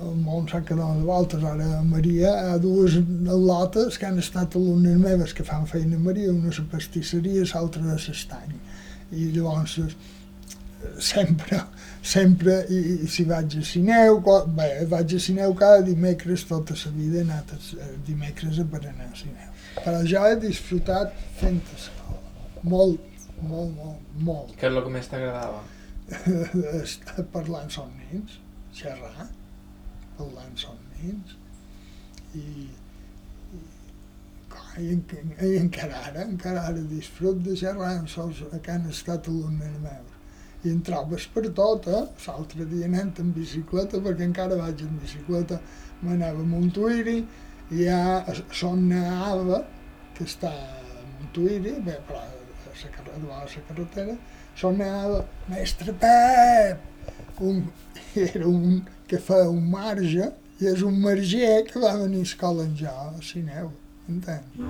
el 0.00 0.14
món 0.24 0.46
s'ha 0.48 0.60
quedat 0.66 1.00
de 1.00 1.06
voltes. 1.08 1.44
Ara 1.44 1.66
a 1.78 1.82
Maria 1.86 2.30
hi 2.36 2.52
ha 2.52 2.60
dues 2.62 2.96
lotes 3.30 3.98
que 3.98 4.08
han 4.08 4.20
estat 4.22 4.56
alumnes 4.56 4.96
meves 5.00 5.34
que 5.36 5.46
fan 5.46 5.66
feina 5.70 5.98
a 5.98 6.06
Maria, 6.06 6.32
una 6.32 6.52
a 6.52 6.64
pastisseria 6.72 7.44
i 7.44 7.50
l'altra 7.52 7.84
a 7.84 7.98
l'estany. 7.98 8.56
I 9.10 9.30
llavors 9.34 9.78
sempre, 10.98 11.60
sempre, 12.02 12.56
i, 12.70 12.80
i 13.04 13.08
si 13.10 13.24
vaig 13.28 13.56
a 13.58 13.64
Sineu, 13.66 14.20
bé, 14.56 14.70
vaig 14.90 15.14
a 15.16 15.20
Sineu 15.20 15.54
cada 15.58 15.82
dimecres 15.84 16.46
tota 16.48 16.76
la 16.84 16.92
vida, 16.96 17.20
he 17.20 17.26
anat 17.26 17.52
a, 17.56 17.90
dimecres 18.06 18.60
a 18.60 18.64
berenar 18.64 19.10
a 19.10 19.18
Sineu. 19.18 19.50
Però 19.80 20.00
jo 20.12 20.24
he 20.26 20.38
disfrutat 20.40 21.12
fent 21.40 21.60
escola, 21.76 22.22
molt, 22.62 23.20
molt, 23.42 23.76
molt, 23.76 24.00
molt. 24.30 24.56
Què 24.56 24.70
és 24.70 24.72
el 24.72 24.86
que 24.86 24.94
més 24.96 25.12
t'agradava? 25.12 25.60
Estar 26.80 27.26
parlant 27.34 27.70
amb 27.82 28.00
nens, 28.00 28.40
xerrar, 28.76 29.28
amb 30.20 31.00
nens, 31.00 31.34
i, 32.34 32.44
i, 34.78 34.86
i, 34.86 34.94
i 35.48 35.56
encara 35.58 36.04
ara, 36.10 36.24
encara 36.28 36.68
ara 36.70 36.86
disfrut 36.94 37.42
de 37.46 37.56
xerrar 37.56 37.96
amb 37.98 38.16
els 38.24 38.44
que 38.62 38.72
han 38.72 38.88
estat 38.90 39.28
alumnes 39.32 39.76
meus 39.82 40.10
i 40.64 40.68
en 40.68 40.80
trobes 40.84 41.24
per 41.32 41.46
tot, 41.56 41.86
eh? 41.88 42.02
L'altre 42.26 42.66
dia 42.68 42.88
anant 42.88 43.14
en 43.22 43.30
bicicleta, 43.32 44.00
perquè 44.04 44.26
encara 44.26 44.58
vaig 44.60 44.82
en 44.84 44.98
bicicleta, 45.00 45.60
m'anava 46.04 46.44
a 46.44 46.48
Montuïri, 46.48 47.16
i 47.72 47.86
ha 47.88 48.34
Son 48.52 48.90
Ava, 48.92 49.62
que 50.16 50.26
està 50.28 50.50
a 50.52 51.00
Montuïri, 51.14 51.78
bé, 51.86 51.96
però 52.08 52.20
a 52.20 52.28
la 52.28 52.92
carretera, 52.96 53.38
a 53.38 53.46
la 53.46 53.64
carretera, 53.70 54.18
Son 54.60 54.84
Ava, 54.84 55.24
mestre 55.48 55.96
Pep, 56.04 56.84
un, 57.40 57.64
era 58.26 58.46
un 58.48 58.82
que 59.10 59.18
fa 59.18 59.42
un 59.50 59.64
marge, 59.72 60.28
i 60.62 60.68
és 60.70 60.84
un 60.86 61.00
marger 61.02 61.64
que 61.66 61.80
va 61.82 61.96
venir 61.98 62.20
a 62.22 62.28
escola 62.28 62.62
en 62.62 62.76
jo, 62.78 62.92
a 62.92 63.18
Sineu, 63.26 63.72
entens? 64.06 64.60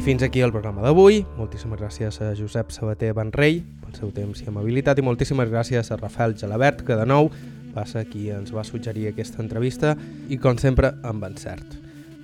I 0.00 0.04
fins 0.06 0.22
aquí 0.24 0.40
el 0.40 0.54
programa 0.54 0.80
d'avui. 0.80 1.20
Moltíssimes 1.36 1.76
gràcies 1.82 2.22
a 2.24 2.30
Josep 2.38 2.72
Sabater 2.72 3.10
Benrei 3.18 3.60
pel 3.82 3.98
seu 3.98 4.14
temps 4.16 4.40
i 4.40 4.48
amabilitat 4.48 4.96
i 4.96 5.04
moltíssimes 5.04 5.52
gràcies 5.52 5.92
a 5.92 6.00
Rafael 6.00 6.38
Gelabert, 6.40 6.86
que 6.88 6.96
de 6.96 7.04
nou 7.04 7.28
va 7.76 7.84
ser 7.84 8.06
qui 8.08 8.30
ens 8.32 8.54
va 8.56 8.64
suggerir 8.64 9.10
aquesta 9.10 9.44
entrevista 9.44 9.92
i, 10.30 10.40
com 10.40 10.56
sempre, 10.56 10.94
amb 11.04 11.28
encert. 11.28 11.79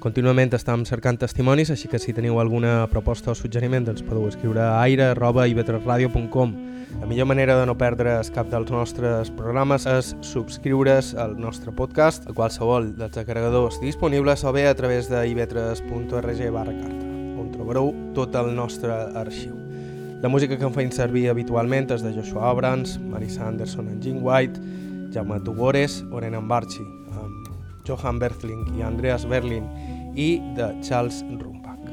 Contínuament 0.07 0.53
estem 0.55 0.85
cercant 0.87 1.17
testimonis, 1.19 1.73
així 1.75 1.89
que 1.91 1.99
si 1.99 2.13
teniu 2.15 2.37
alguna 2.39 2.85
proposta 2.87 3.33
o 3.33 3.35
suggeriment 3.35 3.89
ens 3.91 4.05
podeu 4.07 4.29
escriure 4.29 4.61
a 4.63 4.77
aire.ivetresradio.com 4.85 6.53
La 7.01 7.09
millor 7.11 7.27
manera 7.27 7.57
de 7.59 7.65
no 7.67 7.75
perdre's 7.75 8.31
cap 8.31 8.47
dels 8.53 8.71
nostres 8.71 9.33
programes 9.35 9.83
és 9.91 10.13
subscriure's 10.23 11.09
al 11.19 11.35
nostre 11.43 11.75
podcast 11.75 12.29
a 12.31 12.35
qualsevol 12.37 12.93
dels 12.95 13.19
agregadors 13.19 13.81
disponibles 13.83 14.47
o 14.47 14.53
bé 14.55 14.69
a 14.71 14.77
través 14.79 15.11
de 15.11 15.25
ivetres.org 15.27 16.45
barra 16.55 16.77
carta 16.79 17.03
on 17.43 17.51
trobareu 17.51 17.91
tot 18.15 18.39
el 18.39 18.53
nostre 18.55 18.95
arxiu. 19.19 19.59
La 20.23 20.31
música 20.31 20.55
que 20.55 20.71
em 20.71 20.79
feim 20.79 20.95
servir 20.95 21.27
habitualment 21.35 21.91
és 21.99 22.07
de 22.07 22.15
Joshua 22.15 22.53
Abrams, 22.53 22.95
Marisa 23.11 23.49
Anderson 23.51 23.91
en 23.91 23.99
Jim 23.99 24.23
White, 24.23 24.63
Jaume 25.11 25.43
Tugores, 25.43 26.05
Oren 26.13 26.39
Ambarchi, 26.39 26.87
amb 27.11 27.51
Johan 27.87 28.23
Berthling 28.23 28.79
i 28.79 28.87
Andreas 28.87 29.27
Berlin 29.27 29.67
i 30.17 30.41
de 30.57 30.73
Charles 30.83 31.23
Rumbach. 31.29 31.85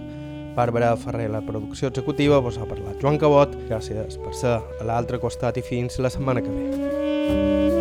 Bàrbara 0.56 0.96
Ferrer, 0.98 1.30
la 1.34 1.42
producció 1.42 1.90
executiva, 1.90 2.40
vos 2.40 2.60
ha 2.62 2.70
parlat 2.70 3.02
Joan 3.02 3.20
Cabot. 3.22 3.56
Gràcies 3.70 4.20
per 4.22 4.34
ser 4.38 4.58
a 4.58 4.90
l'altre 4.90 5.22
costat 5.22 5.58
i 5.58 5.66
fins 5.66 6.00
la 6.00 6.14
setmana 6.14 6.46
que 6.46 6.54
ve. 6.54 7.73